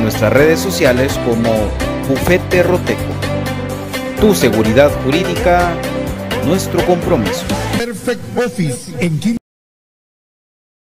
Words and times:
nuestras 0.00 0.32
redes 0.32 0.60
sociales 0.60 1.18
como 1.24 1.50
Bufete 2.08 2.62
Roteco. 2.62 3.00
Tu 4.20 4.34
seguridad 4.34 4.90
jurídica, 5.04 5.72
nuestro 6.46 6.84
compromiso. 6.86 7.44
Perfect 7.78 8.20
Office 8.36 8.92
en 8.98 9.20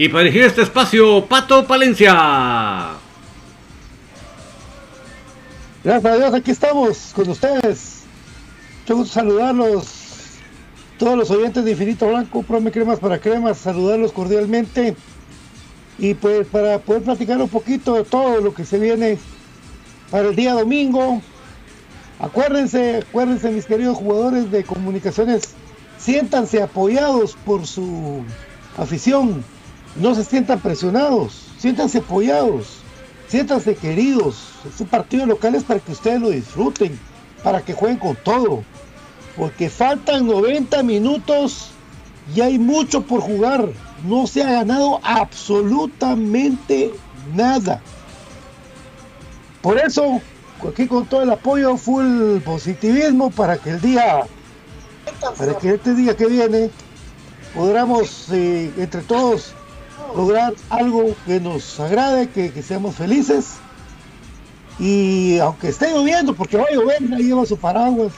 Y 0.00 0.08
para 0.08 0.24
dirigir 0.24 0.44
este 0.44 0.62
espacio, 0.62 1.26
Pato 1.26 1.66
Palencia. 1.66 2.92
Gracias 5.84 6.12
a 6.12 6.16
Dios, 6.16 6.32
aquí 6.32 6.52
estamos 6.52 7.12
con 7.14 7.28
ustedes. 7.28 8.04
Mucho 8.80 8.96
gusto 8.96 9.12
saludarlos. 9.12 9.88
Todos 10.98 11.18
los 11.18 11.30
oyentes 11.30 11.66
de 11.66 11.72
Infinito 11.72 12.08
Blanco, 12.08 12.42
Prome 12.42 12.72
Cremas 12.72 12.98
para 12.98 13.18
Cremas, 13.18 13.58
saludarlos 13.58 14.12
cordialmente. 14.12 14.96
Y 15.98 16.14
pues 16.14 16.46
para 16.46 16.78
poder 16.78 17.02
platicar 17.02 17.36
un 17.36 17.50
poquito 17.50 17.92
de 17.92 18.04
todo 18.04 18.40
lo 18.40 18.54
que 18.54 18.64
se 18.64 18.78
viene 18.78 19.18
para 20.10 20.30
el 20.30 20.34
día 20.34 20.54
domingo. 20.54 21.20
Acuérdense, 22.20 23.04
acuérdense 23.06 23.50
mis 23.50 23.66
queridos 23.66 23.98
jugadores 23.98 24.50
de 24.50 24.64
comunicaciones, 24.64 25.50
siéntanse 25.98 26.62
apoyados 26.62 27.36
por 27.44 27.66
su 27.66 28.24
afición 28.78 29.44
no 29.96 30.14
se 30.14 30.24
sientan 30.24 30.60
presionados, 30.60 31.46
siéntanse 31.58 31.98
apoyados, 31.98 32.78
siéntanse 33.28 33.74
queridos. 33.74 34.50
Este 34.68 34.84
partido 34.84 35.26
local 35.26 35.54
es 35.54 35.64
para 35.64 35.80
que 35.80 35.92
ustedes 35.92 36.20
lo 36.20 36.30
disfruten, 36.30 36.98
para 37.42 37.62
que 37.62 37.74
jueguen 37.74 37.98
con 37.98 38.16
todo. 38.16 38.64
Porque 39.36 39.70
faltan 39.70 40.26
90 40.26 40.82
minutos 40.82 41.70
y 42.34 42.40
hay 42.40 42.58
mucho 42.58 43.02
por 43.02 43.20
jugar. 43.20 43.68
No 44.04 44.26
se 44.26 44.42
ha 44.42 44.50
ganado 44.50 45.00
absolutamente 45.02 46.92
nada. 47.34 47.80
Por 49.62 49.78
eso, 49.78 50.20
aquí 50.66 50.86
con 50.86 51.06
todo 51.06 51.22
el 51.22 51.30
apoyo, 51.30 51.76
full 51.76 52.38
positivismo 52.38 53.30
para 53.30 53.58
que 53.58 53.70
el 53.70 53.80
día, 53.80 54.20
para 55.36 55.58
que 55.58 55.74
este 55.74 55.94
día 55.94 56.16
que 56.16 56.26
viene, 56.26 56.70
podamos 57.54 58.28
eh, 58.32 58.72
entre 58.78 59.02
todos 59.02 59.54
lograr 60.14 60.54
algo 60.68 61.14
que 61.26 61.40
nos 61.40 61.78
agrade, 61.80 62.28
que, 62.28 62.52
que, 62.52 62.62
seamos 62.62 62.96
felices. 62.96 63.56
Y 64.78 65.38
aunque 65.38 65.68
esté 65.68 65.90
lloviendo, 65.90 66.34
porque 66.34 66.56
va 66.56 66.64
a 66.70 66.74
llover, 66.74 66.98
ahí 67.14 67.24
lleva 67.24 67.44
su 67.44 67.56
paraguas. 67.56 68.12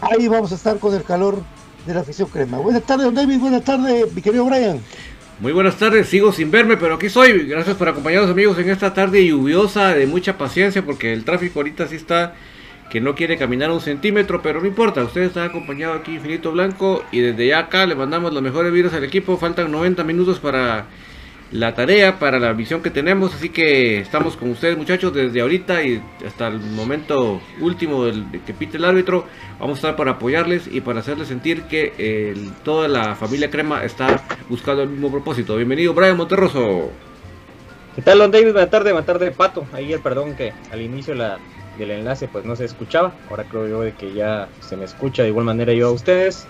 ahí 0.00 0.28
vamos 0.28 0.52
a 0.52 0.56
estar 0.56 0.78
con 0.78 0.94
el 0.94 1.04
calor 1.04 1.42
de 1.86 1.94
la 1.94 2.00
afición 2.00 2.28
crema. 2.28 2.58
Buenas 2.58 2.82
tardes, 2.82 3.06
don 3.06 3.14
David. 3.14 3.38
Buenas 3.38 3.64
tardes, 3.64 4.12
mi 4.12 4.22
querido 4.22 4.44
Brian. 4.44 4.80
Muy 5.40 5.52
buenas 5.52 5.76
tardes, 5.76 6.08
sigo 6.08 6.32
sin 6.32 6.50
verme, 6.50 6.76
pero 6.76 6.94
aquí 6.94 7.08
soy. 7.08 7.46
Gracias 7.46 7.76
por 7.76 7.88
acompañarnos 7.88 8.30
amigos 8.30 8.56
en 8.58 8.70
esta 8.70 8.94
tarde 8.94 9.26
lluviosa, 9.26 9.88
de 9.88 10.06
mucha 10.06 10.38
paciencia, 10.38 10.84
porque 10.84 11.12
el 11.12 11.24
tráfico 11.24 11.58
ahorita 11.58 11.88
sí 11.88 11.96
está 11.96 12.34
que 12.94 13.00
no 13.00 13.16
quiere 13.16 13.36
caminar 13.36 13.72
un 13.72 13.80
centímetro, 13.80 14.40
pero 14.40 14.60
no 14.60 14.68
importa, 14.68 15.02
usted 15.02 15.22
está 15.22 15.42
acompañado 15.42 15.94
aquí 15.94 16.14
Infinito 16.14 16.52
Blanco 16.52 17.02
y 17.10 17.18
desde 17.18 17.48
ya 17.48 17.58
acá 17.58 17.86
le 17.86 17.96
mandamos 17.96 18.32
los 18.32 18.40
mejores 18.40 18.72
virus 18.72 18.92
al 18.94 19.02
equipo, 19.02 19.36
faltan 19.36 19.72
90 19.72 20.04
minutos 20.04 20.38
para 20.38 20.86
la 21.50 21.74
tarea, 21.74 22.20
para 22.20 22.38
la 22.38 22.52
visión 22.52 22.82
que 22.82 22.90
tenemos, 22.90 23.34
así 23.34 23.48
que 23.48 23.98
estamos 23.98 24.36
con 24.36 24.48
ustedes 24.50 24.76
muchachos 24.76 25.12
desde 25.12 25.40
ahorita 25.40 25.82
y 25.82 26.00
hasta 26.24 26.46
el 26.46 26.60
momento 26.60 27.40
último 27.60 28.04
del 28.04 28.26
que 28.46 28.54
pite 28.54 28.76
el 28.76 28.84
árbitro, 28.84 29.26
vamos 29.58 29.78
a 29.78 29.80
estar 29.80 29.96
para 29.96 30.12
apoyarles 30.12 30.68
y 30.70 30.80
para 30.80 31.00
hacerles 31.00 31.26
sentir 31.26 31.62
que 31.62 32.52
toda 32.62 32.86
la 32.86 33.16
familia 33.16 33.50
Crema 33.50 33.82
está 33.82 34.22
buscando 34.48 34.84
el 34.84 34.90
mismo 34.90 35.10
propósito. 35.10 35.56
Bienvenido 35.56 35.94
Brian 35.94 36.16
Monterroso. 36.16 36.92
¿Qué 37.96 38.02
tal, 38.02 38.18
don 38.18 38.30
David? 38.30 38.52
Buenas 38.52 38.70
tardes, 38.70 38.92
buenas 38.92 39.06
tardes, 39.06 39.34
Pato. 39.34 39.66
Ahí 39.72 39.92
el 39.92 40.00
perdón 40.00 40.36
que 40.36 40.52
al 40.70 40.80
inicio 40.80 41.14
la, 41.16 41.38
del 41.78 41.90
enlace 41.90 42.28
pues 42.28 42.44
no 42.44 42.56
se 42.56 42.64
escuchaba. 42.64 43.14
Ahora 43.30 43.44
creo 43.44 43.68
yo 43.68 43.80
de 43.80 43.92
que 43.92 44.12
ya 44.12 44.48
se 44.60 44.76
me 44.76 44.84
escucha 44.84 45.22
de 45.22 45.28
igual 45.28 45.44
manera 45.44 45.72
yo 45.72 45.88
a 45.88 45.92
ustedes. 45.92 46.46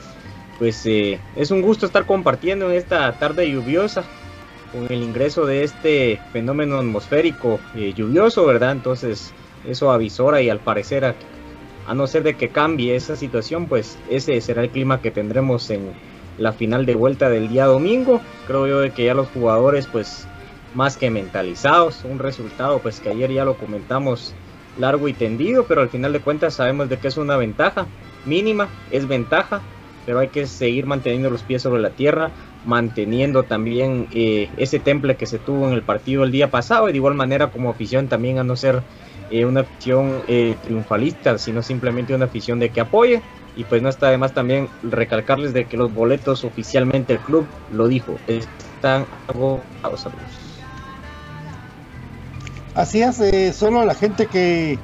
Pues 0.58 0.84
eh, 0.86 1.18
es 1.36 1.50
un 1.50 1.62
gusto 1.62 1.86
estar 1.86 2.06
compartiendo 2.06 2.70
en 2.70 2.76
esta 2.76 3.12
tarde 3.18 3.50
lluviosa 3.50 4.04
con 4.72 4.86
el 4.92 5.02
ingreso 5.02 5.46
de 5.46 5.64
este 5.64 6.20
fenómeno 6.32 6.78
atmosférico 6.78 7.60
eh, 7.74 7.92
lluvioso, 7.94 8.46
¿verdad? 8.46 8.72
Entonces 8.72 9.32
eso 9.66 9.90
avisora 9.90 10.42
y 10.42 10.50
al 10.50 10.60
parecer 10.60 11.04
a, 11.04 11.14
a, 11.86 11.94
no 11.94 12.06
ser 12.06 12.22
de 12.22 12.34
que 12.34 12.50
cambie 12.50 12.94
esa 12.94 13.16
situación, 13.16 13.66
pues 13.66 13.98
ese 14.10 14.40
será 14.40 14.62
el 14.62 14.70
clima 14.70 15.00
que 15.00 15.10
tendremos 15.10 15.70
en 15.70 15.92
la 16.38 16.52
final 16.52 16.86
de 16.86 16.94
vuelta 16.94 17.28
del 17.28 17.48
día 17.48 17.66
domingo. 17.66 18.20
Creo 18.46 18.66
yo 18.66 18.80
de 18.80 18.90
que 18.90 19.04
ya 19.04 19.14
los 19.14 19.28
jugadores 19.28 19.86
pues 19.86 20.26
más 20.74 20.96
que 20.96 21.10
mentalizados, 21.10 22.04
un 22.04 22.18
resultado 22.18 22.80
pues 22.80 23.00
que 23.00 23.10
ayer 23.10 23.32
ya 23.32 23.44
lo 23.44 23.56
comentamos 23.56 24.34
largo 24.78 25.08
y 25.08 25.12
tendido, 25.12 25.64
pero 25.66 25.80
al 25.80 25.88
final 25.88 26.12
de 26.12 26.20
cuentas 26.20 26.54
sabemos 26.54 26.88
de 26.88 26.98
que 26.98 27.08
es 27.08 27.16
una 27.16 27.36
ventaja 27.36 27.86
mínima, 28.24 28.68
es 28.90 29.06
ventaja, 29.06 29.62
pero 30.06 30.18
hay 30.18 30.28
que 30.28 30.46
seguir 30.46 30.86
manteniendo 30.86 31.30
los 31.30 31.42
pies 31.42 31.62
sobre 31.62 31.80
la 31.80 31.90
tierra, 31.90 32.30
manteniendo 32.64 33.42
también 33.44 34.08
eh, 34.12 34.48
ese 34.56 34.78
temple 34.78 35.16
que 35.16 35.26
se 35.26 35.38
tuvo 35.38 35.68
en 35.68 35.74
el 35.74 35.82
partido 35.82 36.24
el 36.24 36.32
día 36.32 36.50
pasado 36.50 36.88
y 36.88 36.92
de 36.92 36.98
igual 36.98 37.14
manera 37.14 37.48
como 37.48 37.70
afición 37.70 38.08
también 38.08 38.38
a 38.38 38.44
no 38.44 38.56
ser 38.56 38.82
eh, 39.30 39.44
una 39.44 39.60
afición 39.60 40.22
eh, 40.28 40.56
triunfalista, 40.62 41.38
sino 41.38 41.62
simplemente 41.62 42.14
una 42.14 42.26
afición 42.26 42.58
de 42.58 42.70
que 42.70 42.80
apoye. 42.80 43.22
Y 43.56 43.62
pues 43.64 43.82
no 43.82 43.88
está 43.88 44.10
de 44.10 44.18
más 44.18 44.34
también 44.34 44.68
recalcarles 44.82 45.52
de 45.52 45.66
que 45.66 45.76
los 45.76 45.94
boletos 45.94 46.42
oficialmente 46.42 47.12
el 47.12 47.20
club 47.20 47.46
lo 47.70 47.86
dijo, 47.86 48.16
están 48.26 49.06
agotados 49.28 50.06
amigos. 50.06 50.43
Así 52.74 53.02
es, 53.02 53.20
eh, 53.20 53.52
solo 53.52 53.84
la 53.84 53.94
gente 53.94 54.26
que, 54.26 54.78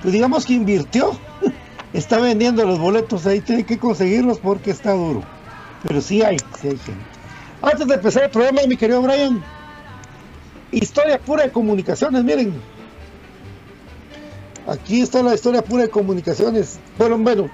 pues 0.00 0.12
digamos 0.12 0.46
que 0.46 0.54
invirtió, 0.54 1.12
está 1.92 2.18
vendiendo 2.18 2.64
los 2.64 2.78
boletos, 2.78 3.26
ahí 3.26 3.40
tiene 3.40 3.64
que 3.64 3.78
conseguirlos 3.78 4.38
porque 4.38 4.70
está 4.70 4.92
duro. 4.92 5.22
Pero 5.82 6.00
sí 6.00 6.22
hay, 6.22 6.38
sí 6.60 6.68
hay 6.68 6.78
gente. 6.78 7.04
Antes 7.60 7.86
de 7.86 7.94
empezar 7.94 8.24
el 8.24 8.30
programa, 8.30 8.62
mi 8.66 8.76
querido 8.76 9.02
Brian, 9.02 9.42
historia 10.70 11.18
pura 11.18 11.44
de 11.44 11.50
comunicaciones, 11.50 12.24
miren. 12.24 12.54
Aquí 14.66 15.02
está 15.02 15.22
la 15.22 15.34
historia 15.34 15.62
pura 15.62 15.82
de 15.82 15.90
comunicaciones. 15.90 16.78
Bueno, 16.96 17.18
bueno, 17.18 17.50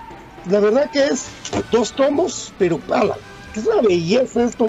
la 0.48 0.60
verdad 0.60 0.88
que 0.90 1.06
es 1.06 1.26
dos 1.72 1.92
tomos, 1.92 2.52
pero 2.56 2.80
ala, 2.90 3.16
es 3.56 3.66
una 3.66 3.82
belleza 3.82 4.44
esto 4.44 4.68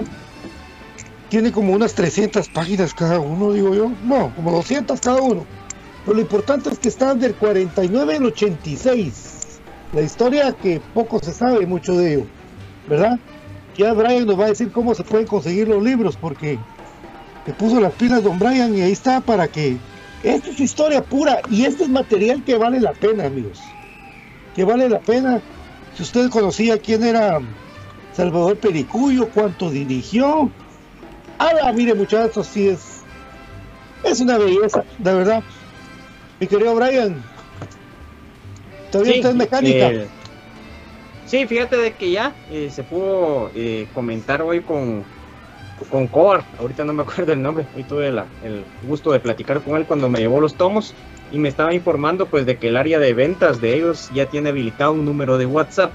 tiene 1.32 1.50
como 1.50 1.72
unas 1.72 1.94
300 1.94 2.50
páginas 2.50 2.92
cada 2.92 3.18
uno, 3.18 3.54
digo 3.54 3.74
yo. 3.74 3.90
No, 4.04 4.30
como 4.36 4.52
200 4.52 5.00
cada 5.00 5.22
uno. 5.22 5.46
Pero 6.04 6.16
lo 6.16 6.20
importante 6.20 6.68
es 6.68 6.78
que 6.78 6.88
están 6.90 7.18
del 7.20 7.34
49 7.34 8.16
al 8.16 8.26
86. 8.26 9.60
La 9.94 10.02
historia 10.02 10.52
que 10.52 10.82
poco 10.92 11.20
se 11.20 11.32
sabe 11.32 11.64
mucho 11.64 11.96
de 11.96 12.12
ello, 12.12 12.26
¿verdad? 12.86 13.18
Ya 13.78 13.94
Brian 13.94 14.26
nos 14.26 14.38
va 14.38 14.44
a 14.44 14.48
decir 14.48 14.70
cómo 14.72 14.94
se 14.94 15.04
pueden 15.04 15.26
conseguir 15.26 15.68
los 15.68 15.82
libros, 15.82 16.18
porque 16.18 16.58
te 17.46 17.54
puso 17.54 17.80
las 17.80 17.94
pilas 17.94 18.22
don 18.22 18.38
Brian 18.38 18.76
y 18.76 18.82
ahí 18.82 18.92
está 18.92 19.22
para 19.22 19.48
que... 19.48 19.78
Esta 20.22 20.50
es 20.50 20.60
historia 20.60 21.02
pura 21.02 21.40
y 21.48 21.64
este 21.64 21.84
es 21.84 21.88
material 21.88 22.44
que 22.44 22.58
vale 22.58 22.78
la 22.78 22.92
pena, 22.92 23.24
amigos. 23.24 23.58
Que 24.54 24.64
vale 24.64 24.86
la 24.86 25.00
pena. 25.00 25.40
Si 25.96 26.02
usted 26.02 26.28
conocía 26.28 26.76
quién 26.76 27.02
era 27.02 27.38
Salvador 28.12 28.58
Pericuyo, 28.58 29.30
cuánto 29.30 29.70
dirigió, 29.70 30.50
Ah, 31.44 31.72
mire 31.74 31.94
muchachos, 31.94 32.46
sí 32.46 32.68
es. 32.68 33.02
Es 34.04 34.20
una 34.20 34.38
belleza, 34.38 34.84
de 34.98 35.12
verdad. 35.12 35.42
Mi 36.40 36.46
querido 36.46 36.74
Brian. 36.76 37.20
¿Todavía 38.90 39.12
Sí, 39.14 39.18
usted 39.18 39.30
es 39.30 39.36
mecánica? 39.36 39.88
eh, 39.88 40.08
sí, 41.24 41.46
fíjate 41.46 41.76
de 41.78 41.94
que 41.94 42.10
ya 42.12 42.36
eh, 42.48 42.70
se 42.70 42.84
pudo 42.84 43.50
eh, 43.54 43.88
comentar 43.92 44.40
hoy 44.42 44.62
con, 44.62 45.04
con 45.88 46.06
Cobar, 46.08 46.44
ahorita 46.58 46.84
no 46.84 46.92
me 46.92 47.02
acuerdo 47.02 47.32
el 47.32 47.42
nombre, 47.42 47.66
hoy 47.74 47.84
tuve 47.84 48.12
la- 48.12 48.28
el 48.40 48.66
gusto 48.82 49.10
de 49.10 49.20
platicar 49.20 49.62
con 49.64 49.76
él 49.76 49.86
cuando 49.86 50.08
me 50.08 50.20
llevó 50.20 50.40
los 50.40 50.56
tomos 50.56 50.94
y 51.30 51.38
me 51.38 51.48
estaba 51.48 51.74
informando 51.74 52.28
pues 52.28 52.46
de 52.46 52.58
que 52.58 52.68
el 52.68 52.76
área 52.76 52.98
de 52.98 53.14
ventas 53.14 53.60
de 53.60 53.74
ellos 53.74 54.08
ya 54.10 54.26
tiene 54.26 54.50
habilitado 54.50 54.92
un 54.92 55.04
número 55.04 55.38
de 55.38 55.46
WhatsApp. 55.46 55.94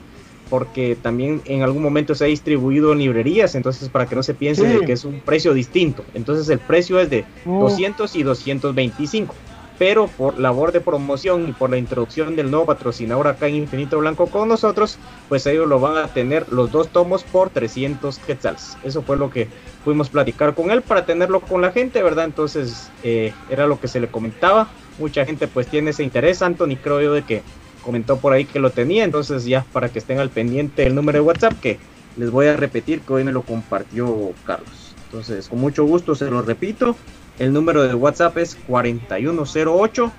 porque 0.51 0.97
también 1.01 1.41
en 1.45 1.63
algún 1.63 1.81
momento 1.81 2.13
se 2.13 2.25
ha 2.25 2.27
distribuido 2.27 2.91
en 2.91 2.99
librerías, 2.99 3.55
entonces 3.55 3.87
para 3.87 4.05
que 4.05 4.15
no 4.17 4.21
se 4.21 4.33
piense 4.33 4.61
Sí. 4.69 4.79
de 4.79 4.85
que 4.85 4.91
es 4.91 5.05
un 5.05 5.21
precio 5.21 5.53
distinto. 5.53 6.03
Entonces 6.13 6.47
el 6.49 6.59
precio 6.59 6.99
es 6.99 7.09
de 7.09 7.23
No. 7.45 7.61
200 7.61 8.15
y 8.17 8.23
225. 8.23 9.33
Pero 9.79 10.07
por 10.07 10.37
labor 10.37 10.71
de 10.73 10.81
promoción 10.81 11.47
y 11.49 11.53
por 11.53 11.69
la 11.71 11.77
introducción 11.77 12.35
del 12.35 12.51
nuevo 12.51 12.65
patrocinador 12.67 13.27
acá 13.27 13.47
en 13.47 13.55
Infinito 13.55 13.97
Blanco 13.97 14.27
con 14.27 14.47
nosotros, 14.49 14.99
pues 15.29 15.47
ellos 15.47 15.67
lo 15.67 15.79
van 15.79 15.97
a 15.97 16.07
tener 16.09 16.45
los 16.51 16.69
dos 16.71 16.89
tomos 16.89 17.23
por 17.23 17.49
300 17.49 18.19
quetzales. 18.19 18.77
Eso 18.83 19.01
fue 19.01 19.15
lo 19.17 19.29
que 19.31 19.47
pudimos 19.85 20.09
platicar 20.09 20.53
con 20.53 20.69
él 20.69 20.81
para 20.83 21.05
tenerlo 21.05 21.39
con 21.39 21.61
la 21.61 21.71
gente, 21.71 22.03
¿verdad? 22.03 22.25
Entonces 22.25 22.91
eh, 23.03 23.33
era 23.49 23.65
lo 23.65 23.79
que 23.79 23.87
se 23.87 23.99
le 24.01 24.07
comentaba. 24.09 24.67
Mucha 24.99 25.25
gente 25.25 25.47
pues 25.47 25.65
tiene 25.65 25.91
ese 25.91 26.03
interés. 26.03 26.41
Anthony 26.43 26.75
creo 26.75 27.01
yo 27.01 27.13
de 27.13 27.23
que 27.23 27.41
comentó 27.81 28.17
por 28.17 28.33
ahí 28.33 28.45
que 28.45 28.59
lo 28.59 28.69
tenía. 28.69 29.03
Entonces 29.03 29.45
ya 29.45 29.65
para 29.71 29.89
que 29.89 29.99
estén 29.99 30.19
al 30.19 30.29
pendiente 30.29 30.85
el 30.85 30.95
número 30.95 31.19
de 31.19 31.21
WhatsApp 31.21 31.59
que 31.59 31.79
les 32.17 32.29
voy 32.29 32.47
a 32.47 32.57
repetir 32.57 33.01
que 33.01 33.13
hoy 33.13 33.23
me 33.23 33.31
lo 33.31 33.41
compartió 33.41 34.31
Carlos. 34.45 34.95
Entonces 35.05 35.47
con 35.47 35.59
mucho 35.59 35.85
gusto 35.85 36.15
se 36.15 36.29
lo 36.29 36.41
repito. 36.41 36.95
El 37.39 37.53
número 37.53 37.83
de 37.83 37.93
WhatsApp 37.93 38.37
es 38.37 38.57
4108 38.67 40.11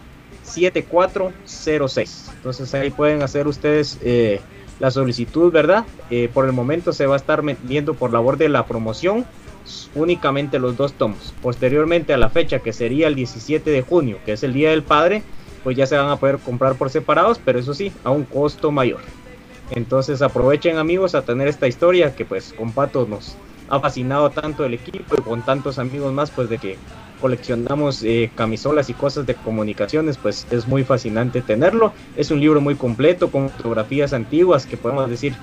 7406. 0.43 2.31
Entonces 2.37 2.75
ahí 2.75 2.91
pueden 2.91 3.23
hacer 3.23 3.47
ustedes 3.47 3.99
eh, 4.03 4.41
la 4.81 4.91
solicitud, 4.91 5.53
¿verdad? 5.53 5.85
Eh, 6.11 6.29
por 6.33 6.47
el 6.47 6.53
momento 6.53 6.93
se 6.93 7.07
va 7.07 7.15
a 7.15 7.19
estar 7.19 7.43
vendiendo 7.43 7.95
por 7.95 8.13
labor 8.13 8.37
de 8.37 8.49
la 8.49 8.67
promoción 8.67 9.25
únicamente 9.95 10.59
los 10.59 10.77
dos 10.77 10.95
tomos. 10.95 11.35
Posteriormente 11.41 12.13
a 12.13 12.17
la 12.17 12.31
fecha 12.31 12.59
que 12.59 12.73
sería 12.73 13.09
el 13.09 13.15
17 13.15 13.71
de 13.71 13.83
junio, 13.83 14.19
que 14.25 14.33
es 14.33 14.43
el 14.43 14.53
Día 14.53 14.71
del 14.71 14.83
Padre, 14.83 15.23
pues 15.63 15.77
ya 15.77 15.87
se 15.87 15.97
van 15.97 16.11
a 16.11 16.17
poder 16.17 16.39
comprar 16.39 16.75
por 16.75 16.91
separados, 16.91 17.41
pero 17.45 17.59
eso 17.59 17.75
sí, 17.75 17.93
a 18.05 18.11
un 18.11 18.25
costo 18.25 18.71
mayor. 18.71 19.01
Entonces 19.71 20.23
aprovechen 20.23 20.77
amigos 20.77 21.15
a 21.15 21.23
tener 21.23 21.49
esta 21.49 21.67
historia 21.67 22.15
que 22.15 22.25
pues 22.25 22.53
con 22.53 22.73
Pato 22.73 23.07
nos 23.07 23.37
ha 23.69 23.81
fascinado 23.81 24.31
tanto 24.31 24.65
el 24.65 24.75
equipo 24.75 25.15
y 25.17 25.23
con 25.23 25.43
tantos 25.43 25.79
amigos 25.79 26.13
más 26.13 26.31
pues 26.31 26.49
de 26.51 26.59
que 26.59 26.77
coleccionamos 27.21 28.03
eh, 28.03 28.31
camisolas 28.35 28.91
y 28.91 28.95
cosas 28.95 29.25
de 29.25 29.35
comunicaciones 29.35 30.19
pues 30.19 30.47
es 30.51 30.67
muy 30.67 30.85
fascinante 30.85 31.41
tenerlo. 31.41 31.93
Es 32.17 32.31
un 32.31 32.41
libro 32.41 32.61
muy 32.61 32.75
completo 32.75 33.31
con 33.31 33.49
fotografías 33.49 34.13
antiguas 34.13 34.67
que 34.67 34.77
podemos 34.77 35.09
decir 35.09 35.35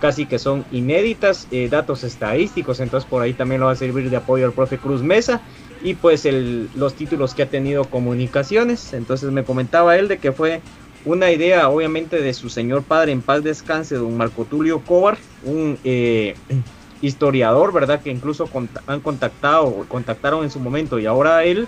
casi 0.00 0.24
que 0.24 0.38
son 0.38 0.64
inéditas, 0.72 1.46
eh, 1.50 1.68
datos 1.68 2.04
estadísticos, 2.04 2.80
entonces 2.80 3.08
por 3.08 3.22
ahí 3.22 3.34
también 3.34 3.60
lo 3.60 3.66
va 3.66 3.72
a 3.72 3.76
servir 3.76 4.08
de 4.08 4.16
apoyo 4.16 4.46
al 4.46 4.52
profe 4.52 4.78
Cruz 4.78 5.02
Mesa 5.02 5.42
y 5.82 5.94
pues 5.94 6.24
el, 6.26 6.68
los 6.74 6.94
títulos 6.94 7.34
que 7.34 7.42
ha 7.42 7.46
tenido 7.48 7.84
comunicaciones, 7.84 8.92
entonces 8.92 9.30
me 9.30 9.44
comentaba 9.44 9.96
él 9.96 10.08
de 10.08 10.18
que 10.18 10.32
fue 10.32 10.60
una 11.04 11.30
idea 11.30 11.68
obviamente 11.70 12.20
de 12.20 12.34
su 12.34 12.50
señor 12.50 12.82
padre 12.82 13.12
en 13.12 13.22
paz 13.22 13.42
descanse, 13.42 13.94
don 13.94 14.16
Marco 14.16 14.44
Tulio 14.44 14.80
Cobar, 14.80 15.16
un 15.44 15.78
eh, 15.84 16.34
historiador, 17.00 17.72
¿verdad? 17.72 18.02
Que 18.02 18.10
incluso 18.10 18.46
cont- 18.46 18.80
han 18.86 19.00
contactado, 19.00 19.64
o 19.64 19.84
contactaron 19.86 20.44
en 20.44 20.50
su 20.50 20.60
momento 20.60 20.98
y 20.98 21.06
ahora 21.06 21.44
él 21.44 21.66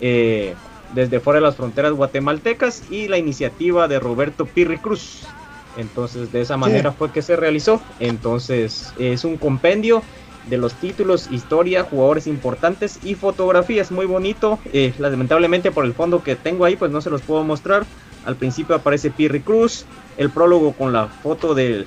eh, 0.00 0.54
desde 0.94 1.20
fuera 1.20 1.38
de 1.40 1.46
las 1.46 1.56
fronteras 1.56 1.92
guatemaltecas 1.92 2.82
y 2.90 3.08
la 3.08 3.16
iniciativa 3.16 3.88
de 3.88 3.98
Roberto 3.98 4.44
Pirri 4.44 4.76
Cruz. 4.76 5.22
Entonces 5.78 6.30
de 6.32 6.40
esa 6.42 6.56
manera 6.56 6.92
fue 6.92 7.10
que 7.10 7.22
se 7.22 7.36
realizó. 7.36 7.80
Entonces 8.00 8.92
es 8.98 9.24
un 9.24 9.36
compendio 9.36 10.02
de 10.46 10.56
los 10.56 10.74
títulos, 10.74 11.28
historia, 11.30 11.84
jugadores 11.84 12.26
importantes 12.26 13.00
y 13.04 13.14
fotografías. 13.14 13.90
Muy 13.90 14.06
bonito. 14.06 14.58
Eh, 14.72 14.94
lamentablemente 14.98 15.70
por 15.70 15.84
el 15.84 15.94
fondo 15.94 16.22
que 16.22 16.36
tengo 16.36 16.64
ahí 16.64 16.76
pues 16.76 16.90
no 16.90 17.00
se 17.00 17.10
los 17.10 17.22
puedo 17.22 17.44
mostrar. 17.44 17.84
Al 18.24 18.36
principio 18.36 18.74
aparece 18.74 19.10
Pirri 19.10 19.40
Cruz, 19.40 19.84
el 20.16 20.30
prólogo 20.30 20.72
con 20.72 20.92
la 20.92 21.06
foto 21.06 21.54
del 21.54 21.86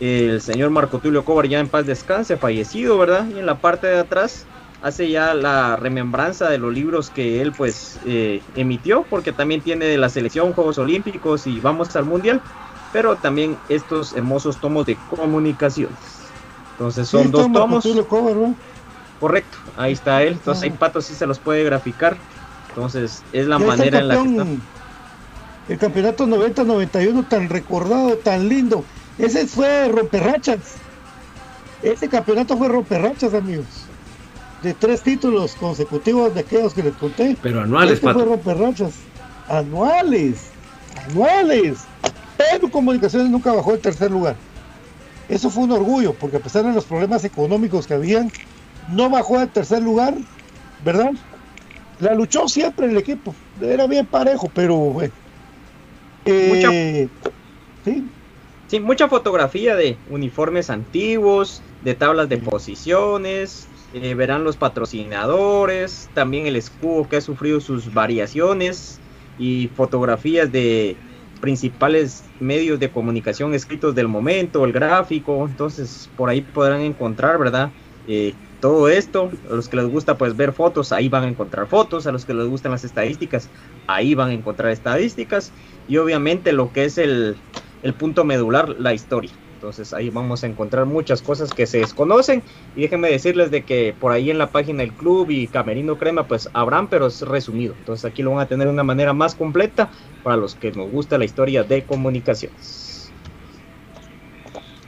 el 0.00 0.40
señor 0.40 0.70
Marco 0.70 0.98
Tulio 0.98 1.26
Cobar 1.26 1.46
ya 1.46 1.60
en 1.60 1.68
paz 1.68 1.86
descanse, 1.86 2.38
fallecido, 2.38 2.96
¿verdad? 2.96 3.26
Y 3.28 3.38
en 3.38 3.44
la 3.44 3.60
parte 3.60 3.86
de 3.86 3.98
atrás 3.98 4.46
hace 4.82 5.10
ya 5.10 5.34
la 5.34 5.76
remembranza 5.76 6.48
de 6.48 6.56
los 6.56 6.72
libros 6.72 7.10
que 7.10 7.42
él 7.42 7.52
pues 7.52 7.98
eh, 8.06 8.40
emitió, 8.56 9.04
porque 9.08 9.32
también 9.32 9.60
tiene 9.60 9.84
de 9.84 9.98
la 9.98 10.08
selección, 10.08 10.54
Juegos 10.54 10.78
Olímpicos 10.78 11.46
y 11.46 11.60
vamos 11.60 11.94
al 11.96 12.06
Mundial, 12.06 12.40
pero 12.92 13.16
también 13.16 13.58
estos 13.68 14.14
hermosos 14.14 14.58
tomos 14.58 14.86
de 14.86 14.96
comunicaciones. 15.10 16.19
Entonces 16.80 17.08
son 17.08 17.24
Sí, 17.24 17.28
dos 17.30 17.52
tomos. 17.52 17.86
Correcto, 19.20 19.58
ahí 19.76 19.92
está 19.92 20.22
él. 20.22 20.32
Entonces 20.32 20.62
ahí 20.64 20.70
Pato 20.70 21.02
sí 21.02 21.14
se 21.14 21.26
los 21.26 21.38
puede 21.38 21.62
graficar. 21.62 22.16
Entonces 22.70 23.22
es 23.34 23.46
la 23.46 23.58
manera 23.58 23.98
en 23.98 24.08
la 24.08 24.16
que 24.16 24.30
está. 24.30 24.46
El 25.68 25.78
campeonato 25.78 26.26
90-91 26.26 27.28
tan 27.28 27.50
recordado, 27.50 28.16
tan 28.16 28.48
lindo. 28.48 28.82
Ese 29.18 29.46
fue 29.46 29.88
romperrachas. 29.88 30.76
Ese 31.82 32.08
campeonato 32.08 32.56
fue 32.56 32.68
romperrachas, 32.68 33.34
amigos. 33.34 33.66
De 34.62 34.72
tres 34.72 35.02
títulos 35.02 35.56
consecutivos 35.56 36.32
de 36.34 36.40
aquellos 36.40 36.72
que 36.72 36.82
les 36.82 36.94
conté. 36.94 37.36
Pero 37.42 37.60
anuales, 37.60 37.96
este 37.96 38.10
fue 38.10 38.24
romperrachas. 38.24 38.94
Anuales. 39.48 40.46
Anuales. 41.10 41.80
Pero 42.38 42.70
Comunicaciones 42.70 43.28
nunca 43.28 43.52
bajó 43.52 43.74
el 43.74 43.80
tercer 43.80 44.10
lugar. 44.10 44.36
Eso 45.30 45.48
fue 45.48 45.64
un 45.64 45.72
orgullo, 45.72 46.12
porque 46.14 46.38
a 46.38 46.40
pesar 46.40 46.64
de 46.64 46.72
los 46.72 46.84
problemas 46.84 47.24
económicos 47.24 47.86
que 47.86 47.94
habían, 47.94 48.30
no 48.94 49.08
bajó 49.08 49.38
al 49.38 49.50
tercer 49.50 49.80
lugar, 49.82 50.14
¿verdad? 50.84 51.12
La 52.00 52.14
luchó 52.14 52.48
siempre 52.48 52.86
el 52.86 52.96
equipo. 52.96 53.34
Era 53.60 53.86
bien 53.86 54.06
parejo, 54.06 54.50
pero 54.52 54.76
bueno. 54.76 55.12
Eh, 56.24 57.08
sí, 57.84 58.04
Sí, 58.70 58.78
mucha 58.78 59.08
fotografía 59.08 59.74
de 59.74 59.98
uniformes 60.06 60.70
antiguos, 60.70 61.60
de 61.80 61.94
tablas 61.94 62.28
de 62.28 62.38
posiciones, 62.38 63.66
eh, 63.92 64.14
verán 64.14 64.44
los 64.44 64.56
patrocinadores, 64.56 66.08
también 66.14 66.46
el 66.46 66.54
escudo 66.54 67.08
que 67.08 67.16
ha 67.16 67.20
sufrido 67.20 67.60
sus 67.60 67.92
variaciones 67.92 69.00
y 69.36 69.66
fotografías 69.74 70.52
de 70.52 70.96
principales 71.40 72.24
medios 72.38 72.78
de 72.78 72.90
comunicación 72.90 73.54
escritos 73.54 73.94
del 73.94 74.08
momento, 74.08 74.64
el 74.64 74.72
gráfico, 74.72 75.46
entonces 75.46 76.08
por 76.16 76.28
ahí 76.28 76.42
podrán 76.42 76.80
encontrar, 76.82 77.38
¿verdad? 77.38 77.70
Eh, 78.06 78.34
todo 78.60 78.88
esto, 78.88 79.30
a 79.50 79.54
los 79.54 79.68
que 79.68 79.76
les 79.76 79.86
gusta 79.86 80.18
pues 80.18 80.36
ver 80.36 80.52
fotos, 80.52 80.92
ahí 80.92 81.08
van 81.08 81.24
a 81.24 81.28
encontrar 81.28 81.66
fotos, 81.66 82.06
a 82.06 82.12
los 82.12 82.26
que 82.26 82.34
les 82.34 82.46
gustan 82.46 82.72
las 82.72 82.84
estadísticas, 82.84 83.48
ahí 83.86 84.14
van 84.14 84.30
a 84.30 84.34
encontrar 84.34 84.70
estadísticas 84.70 85.52
y 85.88 85.96
obviamente 85.96 86.52
lo 86.52 86.72
que 86.72 86.84
es 86.84 86.98
el, 86.98 87.36
el 87.82 87.94
punto 87.94 88.24
medular, 88.24 88.68
la 88.78 88.92
historia. 88.92 89.32
Entonces 89.60 89.92
ahí 89.92 90.08
vamos 90.08 90.42
a 90.42 90.46
encontrar 90.46 90.86
muchas 90.86 91.20
cosas 91.20 91.52
que 91.52 91.66
se 91.66 91.80
desconocen 91.80 92.42
y 92.74 92.80
déjenme 92.80 93.10
decirles 93.10 93.50
de 93.50 93.62
que 93.62 93.94
por 94.00 94.10
ahí 94.10 94.30
en 94.30 94.38
la 94.38 94.50
página 94.50 94.78
del 94.78 94.94
club 94.94 95.30
y 95.30 95.48
Camerino 95.48 95.98
Crema 95.98 96.26
pues 96.26 96.48
habrán 96.54 96.88
pero 96.88 97.08
es 97.08 97.20
resumido. 97.20 97.74
Entonces 97.78 98.06
aquí 98.06 98.22
lo 98.22 98.30
van 98.30 98.40
a 98.40 98.48
tener 98.48 98.68
de 98.68 98.72
una 98.72 98.84
manera 98.84 99.12
más 99.12 99.34
completa 99.34 99.90
para 100.22 100.38
los 100.38 100.54
que 100.54 100.72
nos 100.72 100.90
gusta 100.90 101.18
la 101.18 101.26
historia 101.26 101.62
de 101.62 101.84
comunicaciones. 101.84 103.12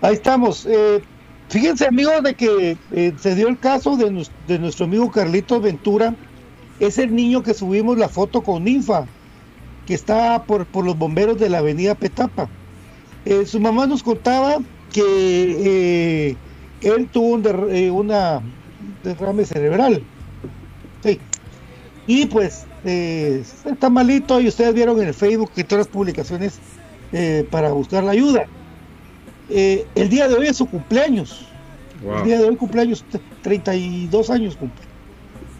Ahí 0.00 0.14
estamos. 0.14 0.64
Eh, 0.64 1.02
fíjense 1.50 1.86
amigos 1.86 2.22
de 2.22 2.32
que 2.32 2.78
eh, 2.92 3.12
se 3.18 3.34
dio 3.34 3.48
el 3.48 3.58
caso 3.58 3.98
de, 3.98 4.10
nuestro 4.58 4.86
amigo 4.86 5.10
Carlitos 5.10 5.60
Ventura. 5.60 6.14
Es 6.80 6.96
el 6.96 7.14
niño 7.14 7.42
que 7.42 7.52
subimos 7.52 7.98
la 7.98 8.08
foto 8.08 8.40
con 8.40 8.64
Ninfa, 8.64 9.04
que 9.86 9.92
está 9.92 10.42
por, 10.44 10.64
por 10.64 10.86
los 10.86 10.96
bomberos 10.96 11.38
de 11.38 11.50
la 11.50 11.58
avenida 11.58 11.94
Petapa. 11.94 12.48
Eh, 13.24 13.46
su 13.46 13.60
mamá 13.60 13.86
nos 13.86 14.02
contaba 14.02 14.58
que 14.92 15.02
eh, 16.30 16.36
él 16.80 17.08
tuvo 17.10 17.34
un 17.34 17.70
eh, 17.70 17.90
una 17.90 18.42
derrame 19.02 19.44
cerebral. 19.44 20.04
Sí. 21.02 21.20
Y 22.06 22.26
pues 22.26 22.66
eh, 22.84 23.44
está 23.64 23.88
malito 23.88 24.40
y 24.40 24.48
ustedes 24.48 24.74
vieron 24.74 25.00
en 25.00 25.08
el 25.08 25.14
Facebook 25.14 25.52
que 25.54 25.64
todas 25.64 25.86
las 25.86 25.92
publicaciones 25.92 26.60
para 27.50 27.70
buscar 27.72 28.02
la 28.04 28.12
ayuda. 28.12 28.46
El 29.48 30.08
día 30.08 30.28
de 30.28 30.34
hoy 30.34 30.46
es 30.46 30.56
su 30.56 30.66
cumpleaños. 30.66 31.46
El 32.02 32.24
día 32.24 32.38
de 32.38 32.48
hoy 32.48 32.56
cumpleaños, 32.56 33.04
t- 33.04 33.20
32 33.42 34.30
años 34.30 34.56
cumple. 34.56 34.86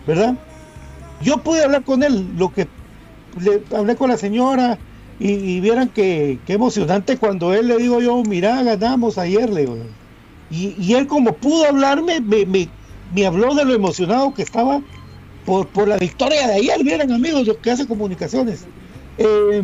¿Verdad? 0.07 0.35
Yo 1.21 1.37
pude 1.37 1.63
hablar 1.63 1.85
con 1.85 2.03
él, 2.03 2.27
lo 2.37 2.51
que 2.51 2.67
le 3.39 3.63
hablé 3.77 3.95
con 3.95 4.09
la 4.11 4.17
señora 4.17 4.79
y, 5.25 5.61
vieran 5.61 5.89
que, 5.89 6.41
que 6.47 6.55
emocionante 6.55 7.17
cuando 7.17 7.55
él 7.55 7.69
le 7.69 7.77
digo 7.77 8.01
yo, 8.01 8.25
mira, 8.25 8.61
ganamos 8.65 9.19
ayer, 9.19 9.49
le. 9.51 9.69
Y, 10.51 10.75
y 10.77 10.95
él 10.95 11.07
como 11.07 11.33
pudo 11.35 11.67
hablarme, 11.67 12.21
me, 12.21 12.45
me, 12.45 13.27
habló 13.27 13.55
de 13.55 13.65
lo 13.65 13.73
emocionado 13.73 14.35
que 14.35 14.43
estaba 14.43 14.83
por, 15.47 15.69
por 15.69 15.87
la 15.87 15.97
victoria 15.97 16.49
de 16.49 16.55
ayer, 16.55 16.83
vieran 16.83 17.13
amigos, 17.13 17.47
lo 17.47 17.57
que 17.61 17.71
hace 17.71 17.87
comunicaciones. 17.87 18.65
Eh, 19.19 19.63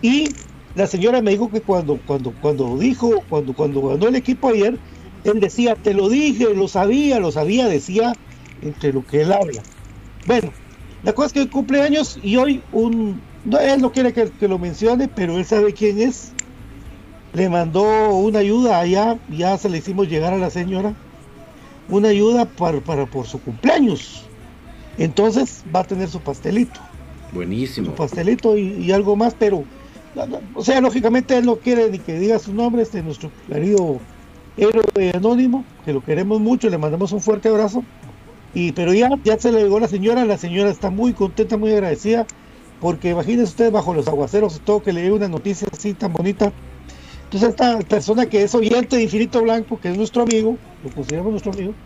y 0.00 0.30
la 0.74 0.86
señora 0.86 1.20
me 1.20 1.32
dijo 1.32 1.50
que 1.50 1.60
cuando, 1.60 2.00
cuando, 2.06 2.32
cuando 2.40 2.78
dijo, 2.78 3.22
cuando, 3.28 3.52
cuando 3.52 3.82
ganó 3.88 4.08
el 4.08 4.16
equipo 4.16 4.48
ayer, 4.48 4.78
él 5.24 5.40
decía, 5.40 5.74
te 5.74 5.92
lo 5.92 6.08
dije, 6.08 6.54
lo 6.54 6.68
sabía, 6.68 7.20
lo 7.20 7.32
sabía, 7.32 7.68
decía 7.68 8.14
entre 8.62 8.94
lo 8.94 9.06
que 9.06 9.20
él 9.22 9.32
habla. 9.32 9.62
Bueno, 10.26 10.52
la 11.02 11.12
cosa 11.12 11.26
es 11.26 11.32
que 11.34 11.40
hoy 11.40 11.48
cumpleaños 11.48 12.18
y 12.22 12.36
hoy 12.36 12.62
un, 12.72 13.20
no, 13.46 13.58
él 13.58 13.80
no 13.80 13.92
quiere 13.92 14.12
que, 14.12 14.30
que 14.30 14.48
lo 14.48 14.58
mencione, 14.58 15.08
pero 15.08 15.38
él 15.38 15.44
sabe 15.44 15.72
quién 15.72 16.00
es. 16.00 16.32
Le 17.32 17.48
mandó 17.48 17.82
una 18.16 18.38
ayuda 18.40 18.78
allá, 18.80 19.18
ya 19.28 19.58
se 19.58 19.68
le 19.68 19.78
hicimos 19.78 20.08
llegar 20.08 20.32
a 20.32 20.38
la 20.38 20.50
señora, 20.50 20.94
una 21.88 22.08
ayuda 22.08 22.46
para, 22.46 22.80
para 22.80 23.06
por 23.06 23.26
su 23.26 23.40
cumpleaños. 23.40 24.30
Entonces 24.96 25.64
va 25.74 25.80
a 25.80 25.84
tener 25.84 26.08
su 26.08 26.20
pastelito 26.22 26.80
Buenísimo. 27.30 27.94
pastelito 27.94 28.56
y, 28.56 28.74
y 28.74 28.92
algo 28.92 29.16
más, 29.16 29.34
pero, 29.34 29.64
o 30.54 30.64
sea, 30.64 30.80
lógicamente 30.80 31.36
él 31.36 31.44
no 31.46 31.60
quiere 31.60 31.90
ni 31.90 31.98
que 31.98 32.18
diga 32.18 32.38
su 32.38 32.54
nombre, 32.54 32.82
este 32.82 33.02
nuestro 33.02 33.30
querido 33.46 34.00
héroe 34.56 35.12
anónimo, 35.14 35.64
que 35.84 35.92
lo 35.92 36.02
queremos 36.02 36.40
mucho, 36.40 36.70
le 36.70 36.78
mandamos 36.78 37.12
un 37.12 37.20
fuerte 37.20 37.48
abrazo, 37.48 37.84
y 38.54 38.72
pero 38.72 38.94
ya, 38.94 39.10
ya 39.22 39.38
se 39.38 39.52
le 39.52 39.62
llegó 39.62 39.80
la 39.80 39.88
señora, 39.88 40.24
la 40.24 40.38
señora 40.38 40.70
está 40.70 40.90
muy 40.90 41.14
contenta, 41.14 41.58
muy 41.58 41.72
agradecida, 41.72 42.26
porque 42.78 43.10
imagínense 43.10 43.50
ustedes 43.50 43.72
bajo 43.72 43.94
los 43.94 44.08
aguaceros 44.08 44.62
todo, 44.64 44.82
que 44.82 44.92
le 44.92 45.02
llegue 45.02 45.14
una 45.14 45.28
noticia 45.28 45.68
así 45.72 45.94
tan 45.94 46.12
bonita. 46.12 46.54
Entonces 47.24 47.50
esta 47.50 47.78
persona 47.84 48.26
que 48.28 48.42
es 48.42 48.54
oyente 48.54 48.96
de 48.96 49.02
Infinito 49.04 49.42
Blanco, 49.42 49.78
que 49.80 49.90
es 49.90 49.96
nuestro 49.96 50.22
amigo, 50.22 50.62
lo 50.80 50.92
consideramos 50.92 51.32
nuestro 51.32 51.52
amigo, 51.52 51.78